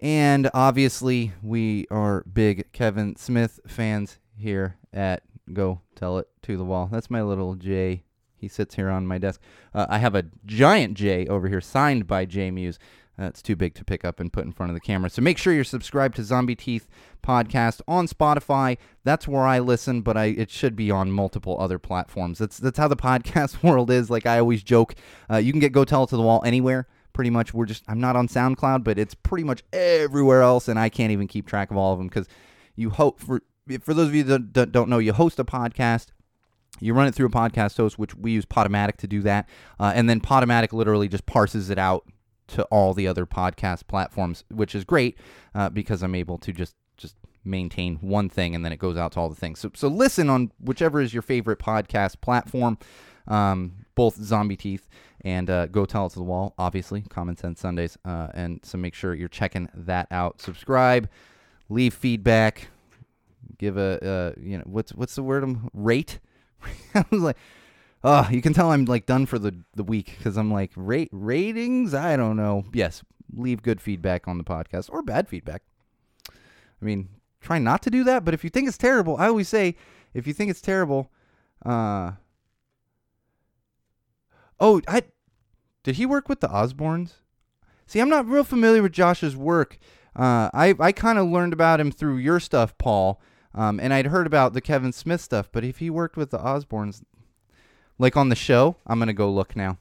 And 0.03 0.51
obviously, 0.55 1.33
we 1.43 1.87
are 1.91 2.25
big 2.25 2.73
Kevin 2.73 3.17
Smith 3.17 3.61
fans 3.67 4.19
here 4.37 4.77
at 4.93 5.23
Go 5.53 5.81
Tell 5.95 6.19
It 6.19 6.29
to 6.43 6.57
the 6.57 6.65
Wall. 6.65 6.89
That's 6.91 7.11
my 7.11 7.23
little 7.23 7.55
Jay. 7.55 8.05
He 8.37 8.49
sits 8.49 8.75
here 8.75 8.89
on 8.89 9.07
my 9.07 9.19
desk. 9.19 9.41
Uh, 9.75 9.87
I 9.91 9.99
have 9.99 10.15
a 10.15 10.25
giant 10.47 10.95
J 10.95 11.27
over 11.27 11.49
here 11.49 11.61
signed 11.61 12.07
by 12.07 12.25
Jay 12.25 12.51
Mewes. 12.51 12.79
That's 13.21 13.43
too 13.43 13.55
big 13.55 13.75
to 13.75 13.85
pick 13.85 14.03
up 14.03 14.19
and 14.19 14.33
put 14.33 14.47
in 14.47 14.53
front 14.53 14.71
of 14.71 14.75
the 14.75 14.81
camera. 14.81 15.11
So 15.11 15.21
make 15.21 15.37
sure 15.37 15.53
you're 15.53 15.63
subscribed 15.63 16.17
to 16.17 16.25
Zombie 16.25 16.57
Teeth 16.57 16.89
podcast 17.23 17.83
on 17.87 18.09
Spotify. 18.09 18.79
That's 19.05 19.29
where 19.29 19.43
I 19.43 19.59
listen, 19.59 20.01
but 20.01 20.17
I 20.17 20.27
it 20.27 20.51
should 20.51 20.75
be 20.75 20.91
on 20.91 21.13
multiple 21.13 21.61
other 21.61 21.79
platforms. 21.79 22.39
That's 22.39 22.57
that's 22.57 22.79
how 22.79 22.89
the 22.89 22.97
podcast 23.11 23.63
world 23.63 23.91
is. 23.91 24.09
Like 24.09 24.25
I 24.25 24.39
always 24.39 24.63
joke, 24.63 24.95
uh, 25.31 25.37
you 25.37 25.53
can 25.53 25.61
get 25.61 25.73
Go 25.73 25.85
Tell 25.85 26.05
It 26.05 26.11
to 26.11 26.17
the 26.17 26.23
Wall 26.23 26.43
anywhere. 26.47 26.89
Pretty 27.13 27.29
much, 27.29 27.53
we're 27.53 27.67
just 27.67 27.85
I'm 27.89 28.01
not 28.01 28.17
on 28.17 28.27
SoundCloud, 28.27 28.85
but 28.85 28.99
it's 28.99 29.15
pretty 29.15 29.45
much 29.45 29.65
everywhere 29.71 30.41
else, 30.41 30.67
and 30.67 30.79
I 30.79 30.89
can't 30.89 31.13
even 31.13 31.29
keep 31.29 31.47
track 31.47 31.71
of 31.71 31.77
all 31.77 31.93
of 31.93 31.99
them 31.99 32.09
because 32.09 32.27
you 32.75 32.89
hope 32.89 33.21
for 33.21 33.43
for 33.83 33.93
those 33.93 34.09
of 34.09 34.15
you 34.15 34.23
that 34.23 34.73
don't 34.73 34.89
know, 34.89 34.99
you 34.99 35.13
host 35.13 35.39
a 35.39 35.45
podcast. 35.45 36.07
You 36.81 36.95
run 36.95 37.07
it 37.07 37.15
through 37.15 37.27
a 37.27 37.31
podcast 37.31 37.77
host, 37.77 37.99
which 37.99 38.15
we 38.15 38.31
use 38.31 38.47
Podomatic 38.47 38.97
to 38.99 39.07
do 39.07 39.21
that, 39.23 39.47
uh, 39.79 39.93
and 39.95 40.09
then 40.09 40.23
Podomatic 40.23 40.73
literally 40.73 41.09
just 41.09 41.27
parses 41.27 41.69
it 41.69 41.79
out 41.79 42.07
to 42.51 42.65
all 42.65 42.95
the 42.95 43.07
other 43.07 43.27
podcast 43.27 43.87
platforms, 43.87 44.45
which 44.51 44.75
is 44.75 44.85
great 44.85 45.19
uh, 45.55 45.69
because 45.69 46.03
I'm 46.03 46.15
able 46.15 46.39
to 46.39 46.53
just 46.53 46.75
just 46.97 47.17
maintain 47.45 47.97
one 47.97 48.29
thing 48.29 48.55
and 48.55 48.65
then 48.65 48.73
it 48.73 48.79
goes 48.79 48.97
out 48.97 49.13
to 49.13 49.21
all 49.21 49.29
the 49.29 49.35
things. 49.35 49.59
So 49.59 49.71
so 49.75 49.89
listen 49.89 50.29
on 50.29 50.51
whichever 50.61 51.01
is 51.01 51.13
your 51.13 51.23
favorite 51.23 51.59
podcast 51.59 52.21
platform, 52.21 52.79
um, 53.29 53.87
both 53.95 54.17
Zombie 54.17 54.57
Teeth 54.57 54.89
and 55.23 55.51
uh, 55.51 55.67
Go 55.67 55.85
Tell 55.85 56.07
It 56.07 56.11
to 56.11 56.17
the 56.17 56.25
Wall, 56.25 56.55
obviously 56.59 57.03
Common 57.03 57.37
Sense 57.37 57.61
Sundays, 57.61 57.99
uh, 58.05 58.29
and 58.35 58.61
so 58.63 58.79
make 58.79 58.95
sure 58.95 59.15
you're 59.15 59.29
checking 59.29 59.69
that 59.75 60.09
out. 60.11 60.41
Subscribe, 60.41 61.09
leave 61.69 61.95
feedback, 61.95 62.69
give 63.59 63.77
a 63.77 64.05
uh, 64.37 64.41
you 64.41 64.59
know 64.59 64.65
what's 64.67 64.93
what's 64.93 65.15
the 65.15 65.23
word? 65.23 65.43
I'm 65.43 65.71
rate. 65.73 66.19
I 66.95 67.05
was 67.11 67.23
like. 67.23 67.37
Oh, 68.03 68.29
you 68.31 68.41
can 68.41 68.55
tell 68.55 68.73
I'm 68.73 68.87
like 68.87 69.07
done 69.07 69.27
for 69.27 69.39
the 69.39 69.55
the 69.75 69.85
week 69.85 70.15
because 70.17 70.37
I'm 70.37 70.53
like 70.53 70.71
rate 70.75 71.11
ratings. 71.13 71.95
I 71.95 72.17
don't 72.17 72.37
know. 72.37 72.65
Yes, 72.73 73.03
leave 73.33 73.63
good 73.63 73.81
feedback 73.81 74.27
on 74.27 74.39
the 74.39 74.45
podcast 74.45 74.89
or 74.91 75.03
bad 75.03 75.29
feedback. 75.29 75.63
I 76.31 76.85
mean, 76.85 77.09
try 77.41 77.59
not 77.59 77.83
to 77.83 77.91
do 77.91 78.05
that. 78.05 78.25
But 78.25 78.35
if 78.35 78.43
you 78.43 78.51
think 78.51 78.69
it's 78.69 78.79
terrible, 78.79 79.17
I 79.19 79.27
always 79.27 79.49
say, 79.49 79.77
if 80.15 80.27
you 80.27 80.33
think 80.33 80.51
it's 80.51 80.63
terrible, 80.63 81.11
uh, 81.65 82.13
oh, 84.59 84.81
I 84.89 85.03
did 85.83 85.97
he 85.97 86.07
work 86.07 86.29
with 86.29 86.41
the 86.41 86.49
Osbournes? 86.49 87.15
See, 87.87 88.01
I'm 88.01 88.09
not 88.09 88.27
real 88.27 88.45
familiar 88.45 88.83
with 88.83 88.93
Josh's 88.93 89.37
work. 89.37 89.79
Uh, 90.17 90.49
I 90.55 90.75
I 90.81 90.93
kind 90.93 91.19
of 91.19 91.27
learned 91.29 91.53
about 91.53 91.81
him 91.81 91.91
through 91.91 92.17
your 92.17 92.41
stuff, 92.41 92.77
Paul. 92.79 93.21
Um, 93.53 93.81
and 93.81 93.93
I'd 93.93 94.07
heard 94.07 94.29
about 94.29 94.53
the 94.53 94.61
Kevin 94.61 94.93
Smith 94.93 95.21
stuff, 95.21 95.51
but 95.51 95.65
if 95.65 95.79
he 95.79 95.91
worked 95.91 96.17
with 96.17 96.31
the 96.31 96.39
Osbournes, 96.39 97.03
like 98.01 98.17
on 98.17 98.31
the 98.31 98.35
show, 98.35 98.77
I'm 98.87 98.99
gonna 98.99 99.13
go 99.13 99.31
look 99.31 99.55
now. 99.55 99.79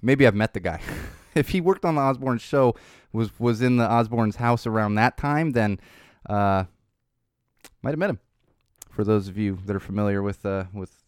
Maybe 0.00 0.26
I've 0.26 0.34
met 0.34 0.54
the 0.54 0.60
guy. 0.60 0.80
if 1.34 1.50
he 1.50 1.60
worked 1.60 1.84
on 1.84 1.96
the 1.96 2.00
Osbourne 2.00 2.38
show, 2.38 2.74
was 3.12 3.38
was 3.38 3.60
in 3.60 3.76
the 3.76 3.84
Osbourne's 3.84 4.36
house 4.36 4.66
around 4.66 4.94
that 4.94 5.16
time, 5.16 5.50
then 5.50 5.80
uh, 6.28 6.64
might 7.82 7.90
have 7.90 7.98
met 7.98 8.10
him. 8.10 8.20
For 8.90 9.04
those 9.04 9.28
of 9.28 9.36
you 9.36 9.58
that 9.66 9.76
are 9.76 9.80
familiar 9.80 10.22
with 10.22 10.46
uh, 10.46 10.64
with 10.72 11.04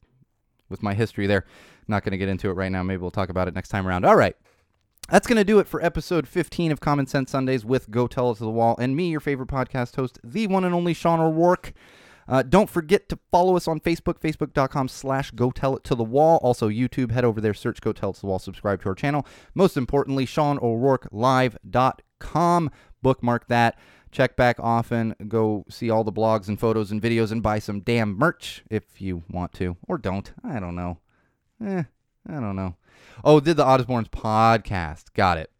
with 0.68 0.82
my 0.82 0.94
history 0.94 1.26
there, 1.26 1.44
not 1.86 2.04
going 2.04 2.12
to 2.12 2.18
get 2.18 2.28
into 2.28 2.50
it 2.50 2.54
right 2.54 2.70
now. 2.70 2.82
Maybe 2.82 3.00
we'll 3.00 3.10
talk 3.10 3.30
about 3.30 3.48
it 3.48 3.54
next 3.54 3.68
time 3.68 3.86
around. 3.86 4.04
All 4.04 4.16
right. 4.16 4.36
That's 5.08 5.26
going 5.26 5.38
to 5.38 5.44
do 5.44 5.58
it 5.58 5.66
for 5.66 5.82
episode 5.82 6.28
15 6.28 6.70
of 6.70 6.80
Common 6.80 7.06
Sense 7.06 7.30
Sundays 7.30 7.64
with 7.64 7.90
Go 7.90 8.06
Tell 8.06 8.30
It 8.30 8.34
to 8.36 8.44
the 8.44 8.50
Wall 8.50 8.76
and 8.78 8.94
me, 8.94 9.08
your 9.08 9.20
favorite 9.20 9.48
podcast 9.48 9.96
host, 9.96 10.18
the 10.22 10.46
one 10.46 10.64
and 10.64 10.74
only 10.74 10.92
Sean 10.92 11.18
O'Rourke. 11.18 11.72
Uh, 12.28 12.42
don't 12.42 12.68
forget 12.68 13.08
to 13.08 13.18
follow 13.30 13.56
us 13.56 13.66
on 13.66 13.80
Facebook, 13.80 14.20
facebook.com 14.20 14.88
slash 14.88 15.30
go 15.30 15.50
tell 15.50 15.74
it 15.76 15.84
to 15.84 15.94
the 15.94 16.04
wall. 16.04 16.38
Also, 16.42 16.68
YouTube, 16.68 17.10
head 17.10 17.24
over 17.24 17.40
there, 17.40 17.54
search 17.54 17.80
go 17.80 17.92
tell 17.92 18.10
it 18.10 18.16
to 18.16 18.20
the 18.20 18.26
wall, 18.26 18.38
subscribe 18.38 18.82
to 18.82 18.90
our 18.90 18.94
channel. 18.94 19.26
Most 19.54 19.76
importantly, 19.76 20.26
SeanO'RourkeLive.com. 20.26 22.70
Bookmark 23.00 23.46
that. 23.48 23.78
Check 24.10 24.36
back 24.36 24.56
often. 24.58 25.14
Go 25.28 25.64
see 25.68 25.90
all 25.90 26.04
the 26.04 26.12
blogs 26.12 26.48
and 26.48 26.58
photos 26.58 26.90
and 26.90 27.00
videos 27.00 27.30
and 27.30 27.42
buy 27.42 27.58
some 27.58 27.80
damn 27.80 28.16
merch 28.16 28.64
if 28.70 29.00
you 29.00 29.22
want 29.30 29.52
to. 29.54 29.76
Or 29.86 29.98
don't. 29.98 30.32
I 30.42 30.60
don't 30.60 30.74
know. 30.74 30.98
Eh, 31.64 31.82
I 32.28 32.32
don't 32.32 32.56
know. 32.56 32.76
Oh, 33.24 33.40
did 33.40 33.56
the 33.56 33.64
Osbournes 33.64 34.08
podcast. 34.08 35.12
Got 35.14 35.38
it. 35.38 35.50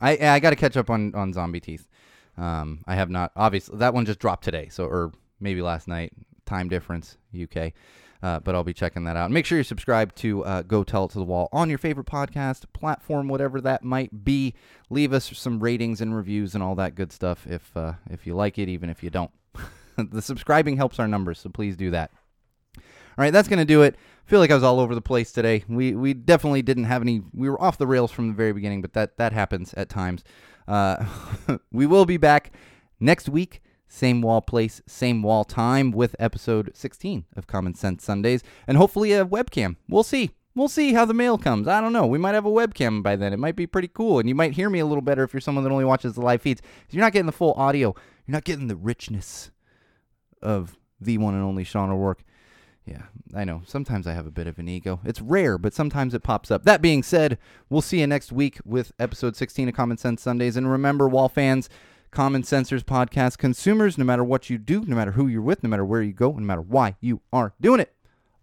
I 0.00 0.18
I 0.18 0.40
got 0.40 0.50
to 0.50 0.56
catch 0.56 0.76
up 0.76 0.90
on 0.90 1.14
on 1.14 1.32
Zombie 1.32 1.60
Teeth. 1.60 1.88
Um, 2.36 2.82
I 2.86 2.94
have 2.94 3.10
not. 3.10 3.32
Obviously, 3.36 3.78
that 3.78 3.94
one 3.94 4.06
just 4.06 4.18
dropped 4.18 4.44
today, 4.44 4.68
so 4.70 4.84
or 4.84 5.12
maybe 5.40 5.62
last 5.62 5.88
night. 5.88 6.12
Time 6.46 6.68
difference, 6.68 7.16
UK. 7.40 7.72
Uh, 8.22 8.40
but 8.40 8.54
I'll 8.54 8.64
be 8.64 8.74
checking 8.74 9.04
that 9.04 9.16
out. 9.16 9.30
Make 9.30 9.46
sure 9.46 9.58
you 9.58 9.64
subscribe 9.64 10.12
to 10.16 10.44
uh, 10.44 10.62
Go 10.62 10.82
Tell 10.82 11.04
It 11.04 11.12
to 11.12 11.18
the 11.18 11.24
Wall 11.24 11.48
on 11.52 11.68
your 11.68 11.78
favorite 11.78 12.06
podcast 12.06 12.64
platform, 12.72 13.28
whatever 13.28 13.60
that 13.60 13.84
might 13.84 14.24
be. 14.24 14.54
Leave 14.90 15.12
us 15.12 15.30
some 15.36 15.60
ratings 15.60 16.00
and 16.00 16.16
reviews 16.16 16.54
and 16.54 16.62
all 16.62 16.74
that 16.74 16.96
good 16.96 17.12
stuff 17.12 17.46
if 17.46 17.76
uh, 17.76 17.92
if 18.10 18.26
you 18.26 18.34
like 18.34 18.58
it, 18.58 18.68
even 18.68 18.90
if 18.90 19.04
you 19.04 19.10
don't. 19.10 19.30
the 19.96 20.20
subscribing 20.20 20.76
helps 20.76 20.98
our 20.98 21.06
numbers, 21.06 21.38
so 21.38 21.48
please 21.48 21.76
do 21.76 21.92
that. 21.92 22.10
All 22.76 23.22
right, 23.24 23.32
that's 23.32 23.48
going 23.48 23.58
to 23.58 23.64
do 23.64 23.82
it. 23.82 23.94
I 23.96 24.30
feel 24.30 24.40
like 24.40 24.50
I 24.50 24.54
was 24.54 24.62
all 24.62 24.80
over 24.80 24.94
the 24.94 25.00
place 25.00 25.30
today. 25.30 25.64
We 25.68 25.94
we 25.94 26.12
definitely 26.12 26.62
didn't 26.62 26.84
have 26.84 27.02
any. 27.02 27.22
We 27.32 27.48
were 27.48 27.60
off 27.60 27.78
the 27.78 27.86
rails 27.86 28.10
from 28.10 28.28
the 28.28 28.34
very 28.34 28.52
beginning, 28.52 28.82
but 28.82 28.94
that 28.94 29.16
that 29.18 29.32
happens 29.32 29.74
at 29.74 29.88
times. 29.88 30.24
Uh, 30.66 31.04
we 31.72 31.86
will 31.86 32.04
be 32.04 32.16
back 32.16 32.52
next 33.00 33.28
week. 33.28 33.62
Same 33.88 34.20
wall 34.20 34.42
place, 34.42 34.82
same 34.86 35.22
wall 35.22 35.44
time 35.44 35.90
with 35.90 36.14
episode 36.18 36.70
16 36.74 37.24
of 37.34 37.46
Common 37.46 37.74
Sense 37.74 38.04
Sundays, 38.04 38.42
and 38.66 38.76
hopefully 38.76 39.12
a 39.12 39.24
webcam. 39.24 39.76
We'll 39.88 40.02
see. 40.02 40.30
We'll 40.54 40.68
see 40.68 40.92
how 40.92 41.04
the 41.04 41.14
mail 41.14 41.38
comes. 41.38 41.68
I 41.68 41.80
don't 41.80 41.92
know. 41.92 42.06
We 42.06 42.18
might 42.18 42.34
have 42.34 42.44
a 42.44 42.50
webcam 42.50 43.02
by 43.02 43.16
then. 43.16 43.32
It 43.32 43.38
might 43.38 43.56
be 43.56 43.66
pretty 43.66 43.88
cool, 43.88 44.18
and 44.18 44.28
you 44.28 44.34
might 44.34 44.52
hear 44.52 44.68
me 44.68 44.80
a 44.80 44.86
little 44.86 45.02
better 45.02 45.22
if 45.22 45.32
you're 45.32 45.40
someone 45.40 45.64
that 45.64 45.70
only 45.70 45.84
watches 45.84 46.14
the 46.14 46.20
live 46.20 46.42
feeds. 46.42 46.60
You're 46.90 47.02
not 47.02 47.12
getting 47.12 47.26
the 47.26 47.32
full 47.32 47.54
audio. 47.54 47.94
You're 48.26 48.34
not 48.34 48.44
getting 48.44 48.68
the 48.68 48.76
richness 48.76 49.50
of 50.42 50.76
the 51.00 51.16
one 51.16 51.34
and 51.34 51.44
only 51.44 51.64
Sean 51.64 51.90
O'Rourke. 51.90 52.24
Yeah, 52.84 53.02
I 53.34 53.44
know. 53.44 53.62
Sometimes 53.66 54.06
I 54.06 54.14
have 54.14 54.26
a 54.26 54.30
bit 54.30 54.46
of 54.46 54.58
an 54.58 54.68
ego. 54.68 55.00
It's 55.04 55.20
rare, 55.20 55.58
but 55.58 55.74
sometimes 55.74 56.14
it 56.14 56.22
pops 56.22 56.50
up. 56.50 56.64
That 56.64 56.80
being 56.80 57.02
said, 57.02 57.38
we'll 57.68 57.82
see 57.82 58.00
you 58.00 58.06
next 58.06 58.32
week 58.32 58.58
with 58.64 58.92
episode 58.98 59.36
16 59.36 59.68
of 59.68 59.74
Common 59.74 59.98
Sense 59.98 60.22
Sundays. 60.22 60.56
And 60.56 60.70
remember, 60.70 61.06
Wall 61.06 61.28
fans, 61.28 61.68
Common 62.10 62.42
Sensors 62.42 62.82
podcast 62.82 63.38
consumers, 63.38 63.98
no 63.98 64.04
matter 64.04 64.24
what 64.24 64.50
you 64.50 64.58
do, 64.58 64.84
no 64.86 64.96
matter 64.96 65.12
who 65.12 65.28
you're 65.28 65.42
with, 65.42 65.62
no 65.62 65.68
matter 65.68 65.84
where 65.84 66.02
you 66.02 66.12
go, 66.12 66.32
no 66.32 66.40
matter 66.40 66.62
why 66.62 66.96
you 67.00 67.20
are 67.32 67.54
doing 67.60 67.80
it, 67.80 67.94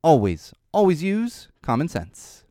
always, 0.01 0.53
always 0.71 1.03
use 1.03 1.49
common 1.61 1.87
sense. 1.87 2.44